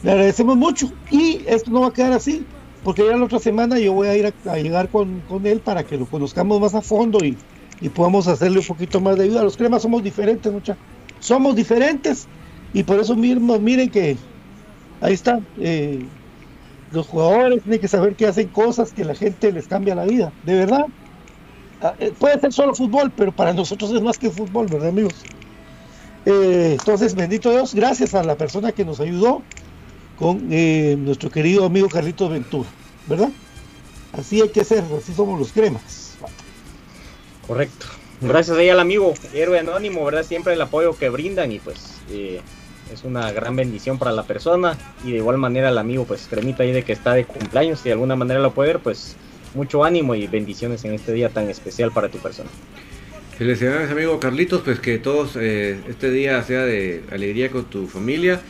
le 0.00 0.12
agradecemos 0.12 0.56
mucho 0.56 0.88
y 1.08 1.44
esto 1.48 1.70
no 1.70 1.80
va 1.82 1.88
a 1.88 1.92
quedar 1.92 2.12
así, 2.12 2.50
porque 2.82 3.04
ya 3.06 3.16
la 3.16 3.24
otra 3.24 3.38
semana 3.40 3.78
yo 3.78 3.92
voy 3.94 4.08
a 4.08 4.16
ir 4.16 4.26
a, 4.26 4.34
a 4.52 4.58
llegar 4.58 4.90
con, 4.90 5.22
con 5.22 5.46
él 5.46 5.62
para 5.62 5.84
que 5.86 5.96
lo 5.98 6.08
conozcamos 6.08 6.60
más 6.60 6.74
a 6.74 6.82
fondo 6.82 7.24
y, 7.24 7.42
y 7.80 7.90
podamos 7.90 8.28
hacerle 8.28 8.60
un 8.60 8.66
poquito 8.66 9.00
más 9.00 9.16
de 9.18 9.24
ayuda. 9.24 9.42
Los 9.44 9.56
cremas 9.56 9.82
somos 9.82 10.02
diferentes, 10.02 10.52
mucha. 10.52 10.78
Somos 11.18 11.56
diferentes 11.56 12.30
y 12.72 12.84
por 12.84 13.00
eso 13.00 13.16
mismo 13.16 13.58
miren 13.60 13.90
que 13.90 14.20
ahí 15.00 15.14
está. 15.14 15.40
eh, 15.56 16.10
los 16.92 17.06
jugadores 17.06 17.62
tienen 17.62 17.80
que 17.80 17.88
saber 17.88 18.14
que 18.14 18.26
hacen 18.26 18.48
cosas 18.48 18.92
que 18.92 19.04
la 19.04 19.14
gente 19.14 19.52
les 19.52 19.66
cambia 19.66 19.94
la 19.94 20.04
vida, 20.04 20.32
de 20.44 20.54
verdad. 20.54 20.86
Ah, 21.80 21.94
eh, 21.98 22.12
puede 22.18 22.40
ser 22.40 22.52
solo 22.52 22.74
fútbol, 22.74 23.12
pero 23.14 23.32
para 23.32 23.52
nosotros 23.52 23.92
es 23.92 24.02
más 24.02 24.18
que 24.18 24.30
fútbol, 24.30 24.66
¿verdad, 24.66 24.88
amigos? 24.88 25.14
Eh, 26.26 26.76
entonces, 26.78 27.14
bendito 27.14 27.50
Dios, 27.50 27.74
gracias 27.74 28.14
a 28.14 28.22
la 28.22 28.36
persona 28.36 28.72
que 28.72 28.84
nos 28.84 29.00
ayudó 29.00 29.42
con 30.18 30.48
eh, 30.50 30.96
nuestro 30.98 31.30
querido 31.30 31.64
amigo 31.64 31.88
Carlitos 31.88 32.30
Ventura, 32.30 32.68
¿verdad? 33.06 33.30
Así 34.12 34.40
hay 34.40 34.48
que 34.48 34.64
ser, 34.64 34.84
así 34.96 35.12
somos 35.14 35.38
los 35.38 35.52
cremas. 35.52 36.16
Correcto. 37.46 37.86
Gracias 38.20 38.56
ahí 38.56 38.68
al 38.68 38.80
amigo 38.80 39.14
héroe 39.32 39.60
anónimo, 39.60 40.04
¿verdad? 40.04 40.24
Siempre 40.24 40.54
el 40.54 40.60
apoyo 40.60 40.96
que 40.96 41.08
brindan 41.08 41.52
y 41.52 41.60
pues 41.60 42.00
es 42.92 43.04
una 43.04 43.30
gran 43.32 43.56
bendición 43.56 43.98
para 43.98 44.12
la 44.12 44.22
persona 44.22 44.76
y 45.04 45.12
de 45.12 45.18
igual 45.18 45.38
manera 45.38 45.68
el 45.68 45.78
amigo 45.78 46.04
pues 46.04 46.26
cremita 46.28 46.62
ahí 46.62 46.72
de 46.72 46.82
que 46.82 46.92
está 46.92 47.14
de 47.14 47.24
cumpleaños, 47.24 47.80
si 47.80 47.88
de 47.88 47.92
alguna 47.92 48.16
manera 48.16 48.40
lo 48.40 48.52
puede 48.52 48.72
ver, 48.72 48.82
pues 48.82 49.16
mucho 49.54 49.84
ánimo 49.84 50.14
y 50.14 50.26
bendiciones 50.26 50.84
en 50.84 50.94
este 50.94 51.12
día 51.12 51.28
tan 51.30 51.48
especial 51.48 51.92
para 51.92 52.08
tu 52.08 52.18
persona. 52.18 52.50
Felicidades 53.38 53.90
amigo 53.90 54.18
Carlitos, 54.18 54.62
pues 54.62 54.80
que 54.80 54.98
todos 54.98 55.36
eh, 55.36 55.78
este 55.88 56.10
día 56.10 56.42
sea 56.42 56.64
de 56.64 57.04
alegría 57.12 57.50
con 57.50 57.64
tu 57.64 57.86
familia 57.86 58.40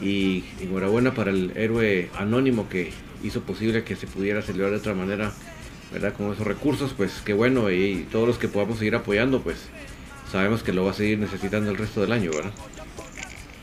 y 0.00 0.44
enhorabuena 0.60 1.14
para 1.14 1.30
el 1.30 1.52
héroe 1.56 2.10
anónimo 2.16 2.68
que 2.68 2.92
hizo 3.24 3.40
posible 3.40 3.82
que 3.82 3.96
se 3.96 4.06
pudiera 4.06 4.42
celebrar 4.42 4.70
de 4.70 4.78
otra 4.78 4.94
manera, 4.94 5.32
¿verdad? 5.92 6.14
Con 6.14 6.32
esos 6.32 6.46
recursos, 6.46 6.94
pues 6.96 7.22
qué 7.24 7.32
bueno 7.32 7.70
y 7.70 8.06
todos 8.12 8.28
los 8.28 8.38
que 8.38 8.46
podamos 8.46 8.78
seguir 8.78 8.94
apoyando, 8.94 9.40
pues 9.40 9.56
sabemos 10.30 10.62
que 10.62 10.72
lo 10.72 10.84
va 10.84 10.92
a 10.92 10.94
seguir 10.94 11.18
necesitando 11.18 11.70
el 11.70 11.76
resto 11.76 12.00
del 12.02 12.12
año, 12.12 12.30
¿verdad? 12.32 12.52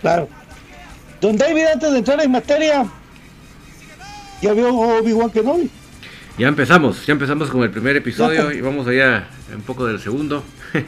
Claro. 0.04 0.28
Don 1.22 1.36
David, 1.38 1.64
antes 1.74 1.92
de 1.92 1.98
entrar 1.98 2.22
en 2.22 2.32
materia, 2.32 2.86
ya 4.42 4.54
vio 4.54 4.70
Obi-Wan 4.78 5.32
Kenobi. 5.32 5.70
Ya 6.38 6.48
empezamos, 6.48 7.06
ya 7.06 7.14
empezamos 7.14 7.50
con 7.50 7.64
el 7.64 7.72
primer 7.72 7.96
episodio 7.96 8.52
y 8.52 8.60
vamos 8.62 8.86
allá 8.88 9.28
un 9.56 9.62
poco 9.62 9.88
del 9.88 10.00
segundo. 10.00 10.44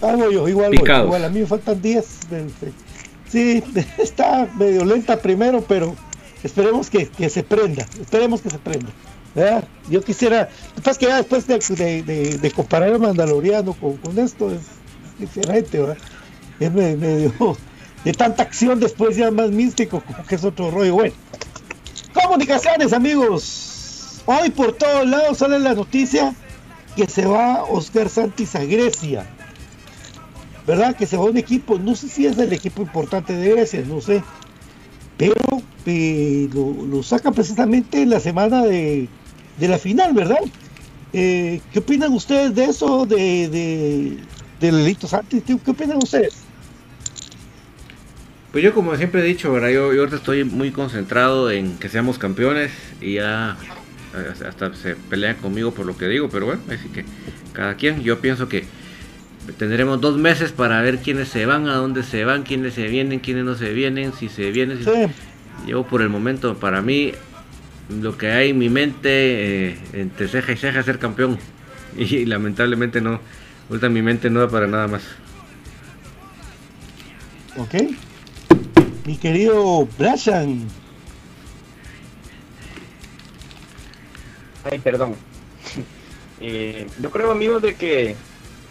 Ah, 0.00 0.14
voy 0.14 0.32
yo, 0.32 0.48
igual, 0.48 0.70
voy, 0.70 0.88
igual, 1.06 1.24
a 1.24 1.28
mí 1.28 1.40
me 1.40 1.46
faltan 1.46 1.82
10. 1.82 2.06
Sí, 3.28 3.64
está 3.98 4.46
medio 4.56 4.84
lenta 4.84 5.20
primero, 5.20 5.60
pero 5.60 5.96
esperemos 6.44 6.88
que, 6.88 7.08
que 7.08 7.28
se 7.28 7.42
prenda, 7.42 7.84
esperemos 8.00 8.40
que 8.40 8.48
se 8.48 8.58
prenda. 8.60 8.90
¿verdad? 9.34 9.64
Yo 9.90 10.00
quisiera, 10.04 10.50
lo 10.76 10.94
que 10.94 11.06
ya 11.06 11.16
después 11.16 11.48
de, 11.48 11.58
de, 11.58 12.02
de- 12.04 12.38
de 12.38 12.50
comparar 12.52 12.94
a 12.94 12.98
Mandaloriano 12.98 13.72
con, 13.72 13.96
con 13.96 14.16
esto 14.20 14.52
es 14.52 14.60
diferente, 15.18 15.80
¿verdad? 15.80 15.98
Es 16.60 16.72
me- 16.72 16.94
medio 16.96 17.32
de 18.04 18.12
tanta 18.12 18.42
acción 18.42 18.80
después 18.80 19.16
ya 19.16 19.30
más 19.30 19.50
místico, 19.50 20.02
que 20.28 20.34
es 20.34 20.44
otro 20.44 20.70
rollo. 20.70 20.94
Bueno, 20.94 21.14
comunicaciones, 22.12 22.92
amigos. 22.92 24.22
Hoy 24.26 24.50
por 24.50 24.72
todos 24.72 25.06
lados 25.06 25.38
sale 25.38 25.58
la 25.58 25.74
noticia 25.74 26.34
que 26.96 27.06
se 27.06 27.26
va 27.26 27.64
Oscar 27.64 28.08
Santis 28.08 28.54
a 28.54 28.64
Grecia. 28.64 29.26
¿Verdad? 30.66 30.94
Que 30.96 31.06
se 31.06 31.16
va 31.16 31.24
un 31.24 31.38
equipo, 31.38 31.78
no 31.78 31.96
sé 31.96 32.08
si 32.08 32.26
es 32.26 32.36
el 32.36 32.52
equipo 32.52 32.82
importante 32.82 33.34
de 33.34 33.52
Grecia, 33.52 33.82
no 33.86 34.02
sé. 34.02 34.22
Pero 35.16 35.34
eh, 35.86 36.48
lo, 36.52 37.02
saca 37.02 37.32
precisamente 37.32 38.02
en 38.02 38.10
la 38.10 38.20
semana 38.20 38.62
de, 38.64 39.08
de 39.58 39.68
la 39.68 39.78
final, 39.78 40.12
¿verdad? 40.12 40.40
Eh, 41.14 41.62
¿Qué 41.72 41.78
opinan 41.78 42.12
ustedes 42.12 42.54
de 42.54 42.64
eso, 42.66 43.06
de, 43.06 43.48
de, 43.48 44.18
de 44.60 44.96
Santis? 45.06 45.42
¿Qué 45.44 45.58
qué 45.58 45.70
opinan 45.70 45.96
ustedes? 46.02 46.47
Pues 48.52 48.64
yo 48.64 48.72
como 48.72 48.96
siempre 48.96 49.20
he 49.20 49.24
dicho, 49.24 49.52
¿verdad? 49.52 49.68
Yo, 49.68 49.92
yo 49.92 50.00
ahorita 50.00 50.16
estoy 50.16 50.44
muy 50.44 50.70
concentrado 50.70 51.50
en 51.50 51.76
que 51.78 51.88
seamos 51.88 52.18
campeones 52.18 52.72
y 53.00 53.14
ya 53.14 53.56
eh, 54.16 54.44
hasta 54.48 54.74
se 54.74 54.96
pelean 54.96 55.36
conmigo 55.36 55.72
por 55.72 55.84
lo 55.84 55.96
que 55.98 56.08
digo, 56.08 56.28
pero 56.30 56.46
bueno, 56.46 56.62
así 56.68 56.88
que 56.88 57.04
cada 57.52 57.74
quien, 57.74 58.02
yo 58.02 58.20
pienso 58.20 58.48
que 58.48 58.64
tendremos 59.58 60.00
dos 60.00 60.16
meses 60.16 60.52
para 60.52 60.80
ver 60.80 60.98
quiénes 60.98 61.28
se 61.28 61.44
van, 61.44 61.68
a 61.68 61.74
dónde 61.74 62.02
se 62.02 62.24
van, 62.24 62.42
quiénes 62.42 62.74
se 62.74 62.88
vienen, 62.88 63.20
quiénes 63.20 63.44
no 63.44 63.54
se 63.54 63.72
vienen, 63.72 64.12
si 64.14 64.28
se 64.28 64.50
vienen, 64.50 64.78
si- 64.78 64.84
Sí. 64.84 65.06
Yo 65.66 65.82
por 65.84 66.00
el 66.02 66.08
momento, 66.08 66.56
para 66.56 66.80
mí, 66.82 67.12
lo 68.00 68.16
que 68.16 68.30
hay 68.30 68.50
en 68.50 68.58
mi 68.58 68.68
mente, 68.70 69.70
eh, 69.70 69.78
entre 69.92 70.28
ceja 70.28 70.52
y 70.52 70.56
ceja, 70.56 70.80
es 70.80 70.86
ser 70.86 70.98
campeón. 70.98 71.38
Y, 71.96 72.26
lamentablemente 72.26 73.00
no, 73.00 73.18
ahorita 73.68 73.88
mi 73.88 74.02
mente 74.02 74.30
no 74.30 74.40
da 74.40 74.48
para 74.48 74.66
nada 74.68 74.86
más. 74.86 75.02
Ok. 77.56 77.74
Mi 79.08 79.16
querido 79.16 79.88
Brian. 79.96 80.68
Ay, 84.70 84.78
perdón. 84.80 85.16
Eh, 86.40 86.86
yo 87.00 87.10
creo, 87.10 87.32
amigos, 87.32 87.62
de 87.62 87.74
que 87.74 88.14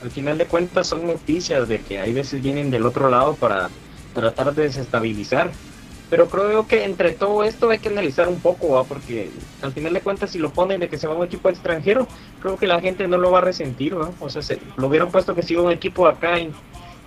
al 0.04 0.12
final 0.12 0.38
de 0.38 0.46
cuentas 0.46 0.86
son 0.86 1.08
noticias 1.08 1.68
de 1.68 1.82
que 1.82 2.00
hay 2.00 2.14
veces 2.14 2.44
vienen 2.44 2.70
del 2.70 2.86
otro 2.86 3.10
lado 3.10 3.34
para 3.34 3.70
tratar 4.14 4.54
de 4.54 4.62
desestabilizar. 4.62 5.50
Pero 6.12 6.30
creo 6.30 6.68
que 6.68 6.86
entre 6.86 7.14
todo 7.14 7.44
esto 7.44 7.72
hay 7.72 7.80
que 7.80 7.90
analizar 7.90 8.30
un 8.30 8.40
poco, 8.40 8.74
¿va? 8.74 8.84
porque 8.84 9.32
al 9.64 9.74
final 9.74 9.92
de 9.92 10.02
cuentas 10.02 10.30
si 10.30 10.38
lo 10.38 10.52
ponen 10.52 10.80
de 10.80 10.88
que 10.88 11.00
se 11.00 11.08
va 11.08 11.16
un 11.16 11.26
equipo 11.26 11.50
extranjero, 11.50 12.08
creo 12.42 12.58
que 12.58 12.68
la 12.68 12.80
gente 12.80 13.08
no 13.08 13.18
lo 13.18 13.32
va 13.32 13.40
a 13.40 13.42
resentir, 13.42 14.00
¿va? 14.00 14.12
o 14.20 14.30
sea, 14.30 14.42
se, 14.44 14.60
lo 14.78 14.88
hubieran 14.88 15.12
puesto 15.12 15.36
que 15.36 15.42
si 15.42 15.56
un 15.56 15.72
equipo 15.72 16.08
acá 16.08 16.38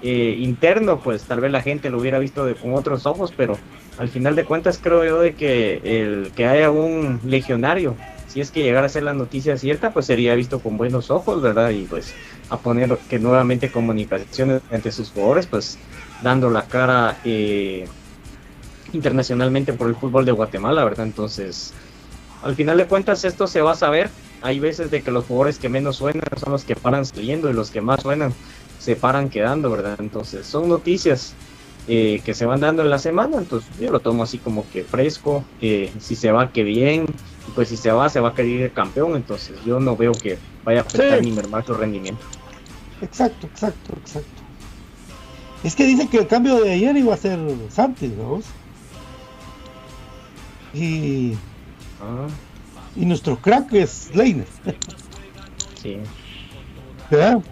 eh, 0.03 0.37
interno, 0.39 1.01
pues 1.01 1.25
tal 1.25 1.41
vez 1.41 1.51
la 1.51 1.63
gente 1.63 1.91
lo 1.91 1.99
hubiera 1.99 2.19
visto 2.19 2.47
con 2.61 2.75
otros 2.75 3.07
ojos, 3.07 3.33
pero 3.37 3.59
al 3.99 4.09
final 4.09 4.37
de 4.37 4.45
cuentas 4.45 4.79
creo 4.83 5.05
yo 5.05 5.21
de 5.21 5.35
que 5.35 5.81
el 5.85 6.33
que 6.35 6.47
haya 6.47 6.71
un 6.71 7.21
legionario 7.25 7.97
si 8.31 8.41
es 8.41 8.53
que 8.53 8.63
llegara 8.63 8.87
a 8.87 8.89
ser 8.89 9.03
la 9.03 9.13
noticia 9.13 9.57
cierta, 9.57 9.93
pues 9.93 10.07
sería 10.07 10.37
visto 10.37 10.61
con 10.61 10.77
buenos 10.77 11.11
ojos, 11.11 11.43
¿verdad? 11.43 11.71
Y 11.71 11.83
pues 11.87 12.15
a 12.49 12.59
poner 12.59 12.97
que 13.09 13.19
nuevamente 13.19 13.73
comunicaciones 13.73 14.63
entre 14.71 14.93
sus 14.93 15.11
jugadores, 15.11 15.49
pues 15.49 15.79
dando 16.23 16.49
la 16.49 16.63
cara 16.67 17.19
eh, 17.25 17.89
internacionalmente 18.93 19.73
por 19.73 19.89
el 19.89 19.97
fútbol 19.97 20.25
de 20.25 20.31
Guatemala, 20.31 20.85
¿verdad? 20.85 21.07
Entonces, 21.07 21.73
al 22.45 22.55
final 22.55 22.79
de 22.79 22.87
cuentas 22.87 23.25
esto 23.25 23.49
se 23.49 23.63
va 23.63 23.73
a 23.73 23.77
saber. 23.77 24.11
Hay 24.43 24.61
veces 24.61 24.93
de 24.93 25.03
que 25.03 25.11
los 25.11 25.25
jugadores 25.25 25.59
que 25.59 25.69
menos 25.69 25.97
suenan 25.97 26.23
son 26.37 26.53
los 26.53 26.63
que 26.63 26.77
paran 26.77 27.05
saliendo 27.05 27.51
y 27.51 27.53
los 27.53 27.73
que 27.73 27.81
más 27.81 28.01
suenan 28.01 28.33
se 28.81 28.97
paran 28.97 29.29
quedando, 29.29 29.71
¿verdad? 29.71 29.97
Entonces, 30.01 30.47
son 30.47 30.69
noticias 30.69 31.35
eh, 31.87 32.23
que 32.25 32.33
se 32.33 32.47
van 32.47 32.61
dando 32.61 32.83
en 32.83 32.89
la 32.89 32.99
semana, 32.99 33.37
entonces 33.37 33.71
yo 33.79 33.91
lo 33.93 34.01
tomo 34.01 34.23
así 34.23 34.39
como 34.39 34.69
que 34.71 34.85
fresco, 34.85 35.45
eh, 35.61 35.93
si 36.01 36.17
se 36.17 36.33
va 36.33 36.51
que 36.51 36.65
bien, 36.65 37.07
pues 37.55 37.69
si 37.69 37.77
se 37.77 37.93
va, 37.93 38.09
se 38.09 38.21
va 38.21 38.31
a 38.31 38.35
querer 38.35 38.61
ir 38.61 38.73
campeón, 38.73 39.17
entonces 39.17 39.59
yo 39.67 39.81
no 39.81 39.97
veo 39.97 40.13
que 40.13 40.39
vaya 40.65 40.81
a 40.81 40.83
afectar 40.83 41.23
ni 41.23 41.31
mermar 41.31 41.65
su 41.65 41.75
rendimiento. 41.75 42.23
Exacto, 43.03 43.47
exacto, 43.47 43.93
exacto. 43.99 44.43
Es 45.63 45.77
que 45.77 45.85
dicen 45.85 46.09
que 46.09 46.19
el 46.19 46.27
cambio 46.27 46.61
de 46.61 46.73
ayer 46.73 46.97
iba 46.97 47.13
a 47.13 47.19
ser 47.19 47.39
Santos, 47.69 48.09
¿no? 48.09 48.41
Y, 50.73 51.35
ah. 52.01 52.29
y 52.97 53.05
nuestro 53.05 53.37
crack 53.37 53.75
es 53.75 54.15
Leiner. 54.15 54.47
sí. 55.83 55.99
¿Verdad? 57.11 57.43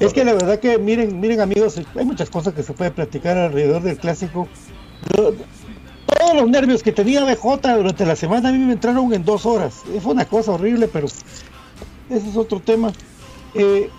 Es 0.00 0.14
que 0.14 0.24
la 0.24 0.32
verdad 0.32 0.58
que 0.58 0.78
miren, 0.78 1.20
miren 1.20 1.40
amigos, 1.40 1.78
hay 1.94 2.04
muchas 2.06 2.30
cosas 2.30 2.54
que 2.54 2.62
se 2.62 2.72
puede 2.72 2.90
platicar 2.90 3.36
alrededor 3.36 3.82
del 3.82 3.98
clásico. 3.98 4.48
Todos 5.14 5.34
los 6.34 6.48
nervios 6.48 6.82
que 6.82 6.90
tenía 6.90 7.22
BJ 7.22 7.76
durante 7.76 8.06
la 8.06 8.16
semana 8.16 8.48
a 8.48 8.52
mí 8.52 8.58
me 8.58 8.72
entraron 8.72 9.12
en 9.12 9.24
dos 9.26 9.44
horas. 9.44 9.82
Fue 10.02 10.12
una 10.12 10.24
cosa 10.24 10.52
horrible, 10.52 10.88
pero 10.88 11.06
ese 11.06 12.28
es 12.28 12.36
otro 12.36 12.60
tema. 12.60 12.92
Eh, 13.54 13.90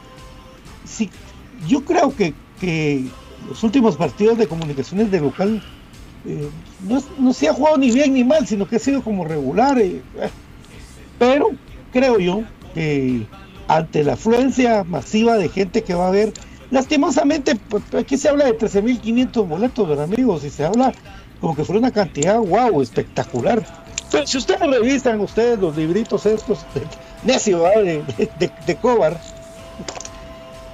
yo 1.68 1.86
creo 1.86 2.14
que, 2.16 2.34
los 3.48 3.64
últimos 3.64 3.96
partidos 3.96 4.38
de 4.38 4.48
comunicaciones 4.48 5.10
de 5.10 5.20
local 5.20 5.64
eh, 6.26 6.48
no, 7.18 7.34
se 7.34 7.48
ha 7.48 7.54
jugado 7.54 7.78
ni 7.78 7.92
bien 7.92 8.14
ni 8.14 8.24
mal, 8.24 8.46
sino 8.48 8.68
que 8.68 8.78
ha 8.78 8.80
sido 8.80 9.04
como 9.04 9.24
regular. 9.24 9.80
Eh, 9.80 10.02
pero 11.20 11.50
creo 11.92 12.20
yo 12.20 12.44
que 12.74 13.26
ante 13.72 14.04
la 14.04 14.14
afluencia 14.14 14.84
masiva 14.84 15.38
de 15.38 15.48
gente 15.48 15.84
que 15.84 15.94
va 15.94 16.06
a 16.06 16.08
haber, 16.10 16.34
lastimosamente, 16.72 17.56
pues, 17.56 17.84
aquí 17.98 18.18
se 18.18 18.28
habla 18.28 18.44
de 18.46 18.58
13.500 18.58 19.48
boletos, 19.48 19.88
¿verdad, 19.88 20.04
amigos? 20.04 20.44
Y 20.44 20.50
se 20.50 20.66
habla 20.66 20.92
como 21.40 21.56
que 21.56 21.64
fuera 21.64 21.80
una 21.80 21.92
cantidad, 21.92 22.38
wow, 22.40 22.82
espectacular. 22.82 23.66
Pero 24.12 24.28
si 24.28 24.38
ustedes 24.38 24.60
revisan, 24.60 25.22
ustedes 25.22 25.58
los 25.58 25.78
libritos 25.78 26.26
estos, 26.26 26.66
de, 26.74 26.82
necio, 27.24 27.64
de, 27.64 28.04
de, 28.38 28.52
de, 28.68 28.76
Cobar, 28.76 29.18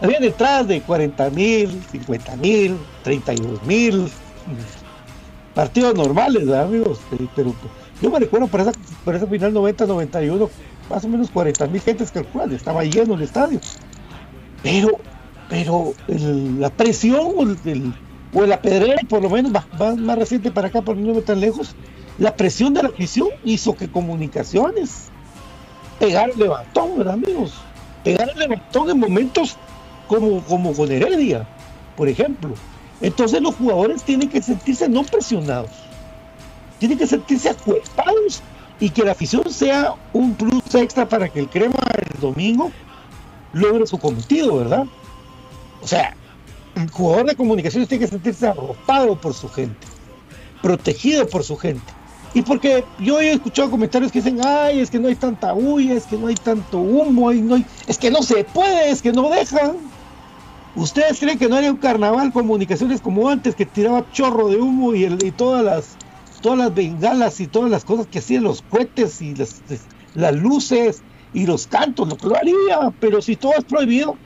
habían 0.01 0.23
entradas 0.23 0.67
de 0.67 0.81
40 0.81 1.29
mil, 1.29 1.83
50 1.91 2.36
mil, 2.38 2.77
32 3.03 3.63
mil, 3.63 4.12
partidos 5.53 5.93
normales, 5.93 6.47
¿verdad, 6.47 6.63
amigos? 6.63 6.99
Pero 7.36 7.53
yo 8.01 8.10
me 8.10 8.17
recuerdo 8.19 8.47
para 8.47 8.63
esa, 8.63 8.71
para 9.05 9.17
esa 9.17 9.27
final 9.27 9.53
90-91, 9.53 10.49
más 10.89 11.04
o 11.04 11.08
menos 11.08 11.30
40 11.30 11.67
mil 11.67 11.82
gentes 11.82 12.12
calculadas, 12.12 12.54
estaba 12.54 12.84
lleno 12.84 13.15
el 13.15 13.21
estadio. 13.21 13.60
Pero, 14.63 15.00
pero 15.50 15.93
la 16.08 16.69
presión 16.69 17.32
o 17.36 17.43
el, 17.43 17.93
o 18.34 18.43
el 18.43 18.52
apedreo, 18.52 18.97
por 19.08 19.21
lo 19.21 19.30
menos 19.30 19.52
más, 19.52 19.97
más 19.97 20.17
reciente 20.17 20.52
para 20.52 20.67
acá, 20.67 20.82
por 20.82 20.97
no 20.97 21.10
irme 21.10 21.21
tan 21.21 21.39
lejos, 21.39 21.76
la 22.17 22.36
presión 22.36 22.73
de 22.73 22.84
la 22.84 22.89
prisión 22.89 23.30
hizo 23.43 23.76
que 23.76 23.89
comunicaciones 23.89 25.10
pegar 26.00 26.30
el 26.32 26.39
levantón, 26.39 26.97
¿verdad, 26.97 27.13
amigos? 27.13 27.54
Pegar 28.04 28.30
el 28.30 28.39
levantón 28.39 28.89
en 28.89 29.00
momentos 29.00 29.58
como, 30.08 30.41
como 30.43 30.73
con 30.73 30.91
Heredia, 30.91 31.47
por 31.95 32.08
ejemplo. 32.08 32.54
Entonces 33.02 33.41
los 33.41 33.56
jugadores 33.56 34.04
tienen 34.04 34.30
que 34.30 34.41
sentirse 34.41 34.89
no 34.89 35.04
presionados, 35.04 35.71
tienen 36.80 36.97
que 36.97 37.06
sentirse 37.06 37.50
acuerpados 37.50 38.41
y 38.79 38.89
que 38.89 39.03
la 39.03 39.11
afición 39.11 39.49
sea 39.51 39.95
un 40.13 40.35
plus 40.35 40.75
extra 40.75 41.07
para 41.07 41.29
que 41.29 41.39
el 41.39 41.49
crema 41.49 41.79
el 41.97 42.19
domingo 42.19 42.71
logre 43.53 43.87
su 43.87 43.97
cometido, 43.97 44.57
¿verdad? 44.57 44.85
O 45.81 45.87
sea, 45.87 46.15
el 46.75 46.89
jugador 46.91 47.27
de 47.27 47.35
comunicaciones 47.35 47.89
tiene 47.89 48.05
que 48.05 48.11
sentirse 48.11 48.47
arropado 48.47 49.19
por 49.19 49.33
su 49.33 49.49
gente, 49.49 49.87
protegido 50.61 51.27
por 51.27 51.43
su 51.43 51.57
gente. 51.57 51.97
Y 52.33 52.41
porque 52.43 52.83
yo 52.99 53.19
he 53.19 53.31
escuchado 53.31 53.71
comentarios 53.71 54.11
que 54.11 54.19
dicen, 54.19 54.39
ay, 54.45 54.81
es 54.81 54.91
que 54.91 54.99
no 54.99 55.07
hay 55.07 55.15
tanta 55.15 55.53
bulla, 55.53 55.95
es 55.95 56.05
que 56.05 56.17
no 56.17 56.27
hay 56.27 56.35
tanto 56.35 56.77
humo, 56.77 57.31
no 57.33 57.55
hay... 57.55 57.65
es 57.87 57.97
que 57.97 58.11
no 58.11 58.21
se 58.21 58.43
puede, 58.43 58.91
es 58.91 59.01
que 59.01 59.11
no 59.11 59.29
dejan. 59.29 59.77
¿Ustedes 60.75 61.19
creen 61.19 61.39
que 61.39 61.49
no 61.49 61.57
era 61.57 61.71
un 61.71 61.77
carnaval 61.77 62.31
comunicaciones 62.31 63.01
como 63.01 63.29
antes 63.29 63.55
que 63.55 63.65
tiraba 63.65 64.05
chorro 64.11 64.49
de 64.49 64.57
humo 64.57 64.93
y, 64.93 65.05
el, 65.05 65.25
y 65.25 65.31
todas 65.31 65.63
las 65.63 65.95
todas 66.41 66.58
las 66.58 66.73
bengalas 66.73 67.39
y 67.39 67.47
todas 67.47 67.69
las 67.69 67.84
cosas 67.84 68.08
que 68.08 68.19
hacían 68.19 68.43
los 68.43 68.62
cohetes 68.62 69.21
y 69.21 69.36
las, 69.36 69.62
las 70.15 70.36
luces 70.36 71.02
y 71.34 71.45
los 71.45 71.67
cantos, 71.67 72.08
lo 72.08 72.17
que 72.17 72.28
lo 72.28 72.36
haría, 72.36 72.93
pero 73.00 73.21
si 73.21 73.36
todo 73.36 73.54
es 73.58 73.63
prohibido, 73.65 74.17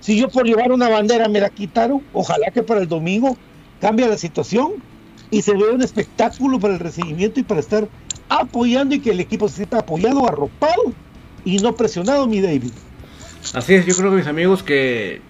si 0.00 0.18
yo 0.18 0.28
por 0.28 0.46
llevar 0.46 0.72
una 0.72 0.88
bandera 0.88 1.28
me 1.28 1.40
la 1.40 1.50
quitaron, 1.50 2.02
ojalá 2.12 2.50
que 2.52 2.62
para 2.62 2.80
el 2.80 2.88
domingo 2.88 3.36
cambie 3.80 4.06
la 4.06 4.18
situación 4.18 4.74
y 5.30 5.42
se 5.42 5.52
vea 5.52 5.72
un 5.72 5.82
espectáculo 5.82 6.60
para 6.60 6.74
el 6.74 6.80
recibimiento 6.80 7.40
y 7.40 7.42
para 7.42 7.60
estar 7.60 7.88
apoyando 8.28 8.94
y 8.94 9.00
que 9.00 9.10
el 9.10 9.20
equipo 9.20 9.48
se 9.48 9.56
sienta 9.56 9.78
apoyado, 9.78 10.28
arropado 10.28 10.92
y 11.44 11.58
no 11.58 11.74
presionado, 11.74 12.26
mi 12.26 12.40
David. 12.40 12.72
Así 13.52 13.74
es, 13.74 13.86
yo 13.86 13.94
creo 13.94 14.10
que 14.10 14.16
mis 14.16 14.26
amigos 14.26 14.62
que 14.62 15.20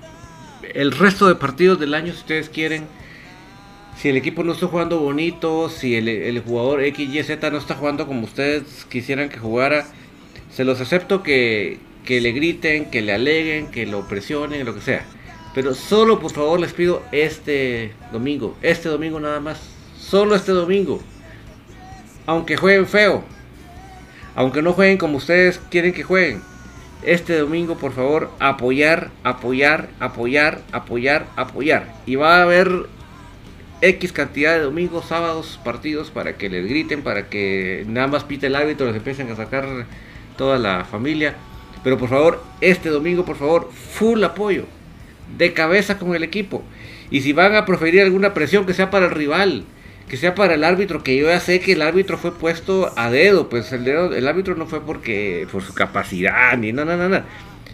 el 0.75 0.93
resto 0.93 1.27
de 1.27 1.35
partidos 1.35 1.79
del 1.81 1.95
año, 1.95 2.13
si 2.13 2.19
ustedes 2.19 2.49
quieren, 2.49 2.87
si 3.97 4.09
el 4.09 4.17
equipo 4.17 4.43
no 4.43 4.53
está 4.53 4.67
jugando 4.67 4.99
bonito, 5.01 5.69
si 5.69 5.95
el, 5.95 6.41
jugador 6.41 6.83
XYZ 6.83 7.39
no 7.51 7.59
está 7.59 7.75
jugando 7.75 8.07
como 8.07 8.25
ustedes 8.25 8.85
quisieran 8.89 9.29
que 9.29 9.39
jugara, 9.39 9.87
se 10.51 10.65
los 10.65 10.81
acepto 10.81 11.23
que, 11.23 11.79
que 12.05 12.21
le 12.21 12.33
griten, 12.33 12.87
que 12.87 13.03
le 13.03 13.13
aleguen, 13.13 13.71
que 13.71 13.87
lo 13.87 14.07
presionen, 14.07 14.65
lo 14.65 14.75
que 14.75 14.81
sea. 14.81 15.05
Pero 15.55 15.75
solo 15.75 16.19
por 16.19 16.33
favor 16.33 16.59
les 16.59 16.73
pido 16.73 17.03
este 17.13 17.93
domingo, 18.13 18.57
este 18.63 18.89
domingo 18.89 19.21
nada 19.21 19.41
más, 19.41 19.61
solo 19.99 20.35
este 20.35 20.53
domingo. 20.53 21.01
Aunque 22.27 22.57
jueguen 22.57 22.87
feo, 22.87 23.23
aunque 24.35 24.63
no 24.63 24.73
jueguen 24.73 24.99
como 24.99 25.19
ustedes 25.19 25.61
quieren 25.71 25.93
que 25.93 26.03
jueguen, 26.03 26.43
este 27.03 27.39
domingo 27.39 27.77
por 27.77 27.93
favor 27.93 28.31
apoyar, 28.41 29.11
apoyar, 29.23 29.91
apoyar, 30.01 30.63
apoyar, 30.73 31.27
apoyar. 31.37 31.95
Y 32.07 32.17
va 32.17 32.39
a 32.39 32.43
haber 32.43 32.87
X 33.85 34.13
cantidad 34.13 34.55
de 34.55 34.61
domingos, 34.61 35.07
sábados, 35.07 35.61
partidos 35.63 36.11
para 36.11 36.39
que 36.39 36.49
les 36.49 36.67
griten, 36.67 37.03
para 37.03 37.29
que 37.29 37.85
nada 37.87 38.07
más 38.07 38.25
pite 38.25 38.47
el 38.47 38.57
árbitro, 38.57 38.87
les 38.87 38.97
empiecen 38.97 39.31
a 39.31 39.37
sacar 39.37 39.87
toda 40.39 40.59
la 40.59 40.87
familia. 40.87 41.35
Pero 41.83 41.99
por 41.99 42.09
favor, 42.09 42.43
este 42.63 42.89
domingo, 42.89 43.27
por 43.27 43.37
favor, 43.37 43.71
full 43.71 44.25
apoyo, 44.25 44.65
de 45.37 45.53
cabeza 45.53 45.99
con 45.99 46.15
el 46.15 46.23
equipo. 46.23 46.63
Y 47.11 47.21
si 47.21 47.35
van 47.35 47.55
a 47.57 47.67
proferir 47.67 48.01
alguna 48.01 48.33
presión, 48.33 48.65
que 48.65 48.73
sea 48.73 48.91
para 48.91 49.05
el 49.05 49.13
rival, 49.13 49.65
que 50.09 50.17
sea 50.17 50.35
para 50.35 50.55
el 50.55 50.65
árbitro, 50.65 51.03
que 51.03 51.17
yo 51.19 51.27
ya 51.27 51.39
sé 51.41 51.61
que 51.61 51.73
el 51.73 51.83
árbitro 51.83 52.17
fue 52.17 52.35
puesto 52.39 52.91
a 52.97 53.11
dedo, 53.11 53.51
pues 53.51 53.71
el 53.73 53.85
dedo, 53.85 54.15
el 54.15 54.27
árbitro 54.27 54.55
no 54.55 54.67
fue 54.67 54.81
porque 54.81 55.47
por 55.53 55.63
su 55.63 55.75
capacidad 55.75 56.57
ni 56.57 56.73
nada, 56.73 56.97
nada, 56.97 57.09
nada. 57.11 57.27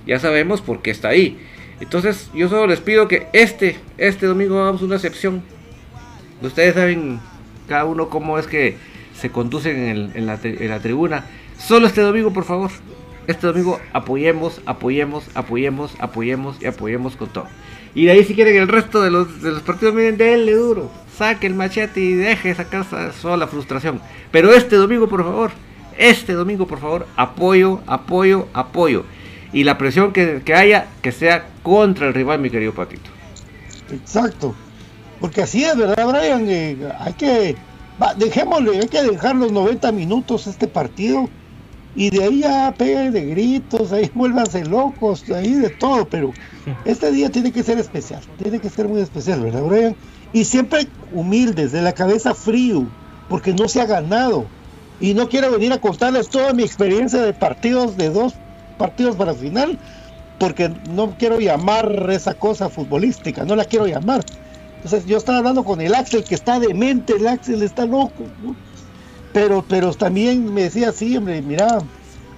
Ya 0.09 0.19
sabemos 0.19 0.61
por 0.61 0.83
qué 0.83 0.91
está 0.91 1.11
ahí. 1.11 1.39
Entonces, 1.81 2.31
yo 2.35 2.49
solo 2.49 2.67
les 2.67 2.81
pido 2.81 3.07
que 3.07 3.29
este 3.33 3.77
este 3.97 4.27
domingo 4.27 4.61
hagamos 4.61 4.83
una 4.83 4.97
excepción 4.97 5.43
Ustedes 6.43 6.75
saben 6.75 7.21
cada 7.69 7.85
uno 7.85 8.09
cómo 8.09 8.39
es 8.39 8.47
que 8.47 8.77
se 9.19 9.31
conducen 9.31 10.11
en, 10.15 10.27
la, 10.27 10.39
tribuna. 10.81 11.25
Solo 11.59 11.87
este 11.87 12.01
domingo, 12.01 12.33
por 12.33 12.45
favor. 12.45 12.71
Este 13.27 13.47
domingo 13.47 13.79
apoyemos, 13.93 14.61
apoyemos, 14.67 15.25
apoyemos, 15.35 15.93
apoyemos 16.01 16.57
y 16.61 16.67
apoyemos 16.67 17.17
con 17.17 17.29
todo. 17.29 17.47
Y 17.95 18.07
de 18.07 18.13
ahí 18.13 18.25
si 18.25 18.35
quieren 18.35 18.57
el 18.57 18.69
resto 18.69 19.03
de 19.03 19.11
los, 19.11 19.43
de 19.43 19.51
los 19.51 19.63
partidos, 19.63 19.95
miren, 19.95 20.17
denle 20.17 20.55
duro. 20.55 20.91
Saque 21.17 21.47
el 21.47 21.55
machete 21.55 22.01
y 22.01 22.15
deje 22.15 22.55
sacar 22.55 22.85
sa- 22.85 23.11
toda 23.21 23.37
la 23.37 23.47
frustración. 23.47 24.01
Pero 24.31 24.53
este 24.55 24.77
domingo, 24.77 25.09
por 25.09 25.23
favor, 25.23 25.51
este 25.99 26.33
domingo, 26.33 26.67
por 26.67 26.81
favor, 26.81 27.07
apoyo, 27.17 27.81
apoyo, 27.87 28.47
apoyo. 28.55 29.05
Y 29.53 29.65
la 29.65 29.77
presión 29.77 30.13
que, 30.13 30.41
que 30.45 30.55
haya, 30.55 30.87
que 31.03 31.13
sea 31.13 31.49
contra 31.63 32.07
el 32.09 32.15
rival, 32.15 32.41
mi 32.41 32.49
querido 32.51 32.73
Patito. 32.73 33.11
Exacto. 33.93 34.55
Porque 35.21 35.43
así 35.43 35.65
es, 35.65 35.77
¿verdad, 35.77 36.07
Brian? 36.07 36.47
Eh, 36.49 36.89
hay 36.99 37.13
que. 37.13 37.57
dejémosle, 38.17 38.79
hay 38.79 38.89
que 38.89 39.03
dejar 39.03 39.37
los 39.37 39.53
90 39.53 39.93
minutos 39.93 40.47
este 40.47 40.67
partido. 40.67 41.29
Y 41.95 42.11
de 42.11 42.25
ahí 42.25 42.41
ya 42.41 42.73
peguen 42.77 43.13
de 43.13 43.27
gritos, 43.27 43.93
ahí 43.93 44.11
vuélvanse 44.15 44.65
locos, 44.65 45.29
ahí 45.31 45.55
de 45.55 45.71
todo. 45.71 46.09
Pero 46.09 46.33
este 46.85 47.13
día 47.13 47.31
tiene 47.31 47.53
que 47.53 47.63
ser 47.63 47.79
especial. 47.79 48.23
Tiene 48.43 48.61
que 48.61 48.71
ser 48.71 48.89
muy 48.89 49.01
especial, 49.01 49.41
¿verdad, 49.43 49.63
Brian? 49.63 49.97
Y 50.33 50.45
siempre 50.45 50.87
humildes, 51.13 51.73
de 51.73 51.83
la 51.83 51.93
cabeza 51.93 52.35
frío, 52.35 52.87
porque 53.29 53.53
no 53.53 53.69
se 53.69 53.81
ha 53.81 53.87
ganado. 53.87 54.47
Y 55.01 55.15
no 55.15 55.29
quiero 55.29 55.51
venir 55.51 55.73
a 55.73 55.81
contarles 55.81 56.29
toda 56.29 56.53
mi 56.53 56.63
experiencia 56.63 57.21
de 57.23 57.33
partidos, 57.33 57.97
de 57.97 58.11
dos 58.11 58.35
partidos 58.79 59.17
para 59.17 59.35
final, 59.35 59.79
porque 60.39 60.71
no 60.91 61.17
quiero 61.19 61.41
llamar 61.41 62.09
esa 62.11 62.35
cosa 62.35 62.69
futbolística, 62.69 63.45
no 63.45 63.57
la 63.57 63.65
quiero 63.65 63.87
llamar. 63.87 64.25
Entonces 64.83 65.07
yo 65.07 65.19
estaba 65.19 65.39
hablando 65.39 65.63
con 65.63 65.81
el 65.81 65.95
Axel 65.95 66.25
que 66.25 66.35
está 66.35 66.59
demente, 66.59 67.15
el 67.15 67.27
Axel 67.29 67.63
está 67.63 67.85
loco, 67.85 68.25
pero 69.33 69.63
pero 69.69 69.93
también 69.93 70.53
me 70.53 70.63
decía 70.63 70.91
sí, 70.91 71.17
hombre, 71.17 71.43
mira, 71.43 71.79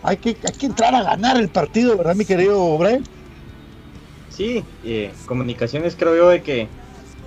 hay 0.03 0.17
que 0.17 0.31
hay 0.31 0.53
que 0.59 0.67
entrar 0.67 0.95
a 0.95 1.05
ganar 1.05 1.37
el 1.37 1.49
partido, 1.49 1.97
¿verdad, 1.97 2.17
mi 2.17 2.25
querido 2.25 2.77
Brian? 2.79 3.05
Sí, 4.29 4.65
eh, 4.83 5.13
comunicaciones 5.27 5.95
creo 5.95 6.17
yo 6.17 6.29
de 6.31 6.43
que 6.43 6.69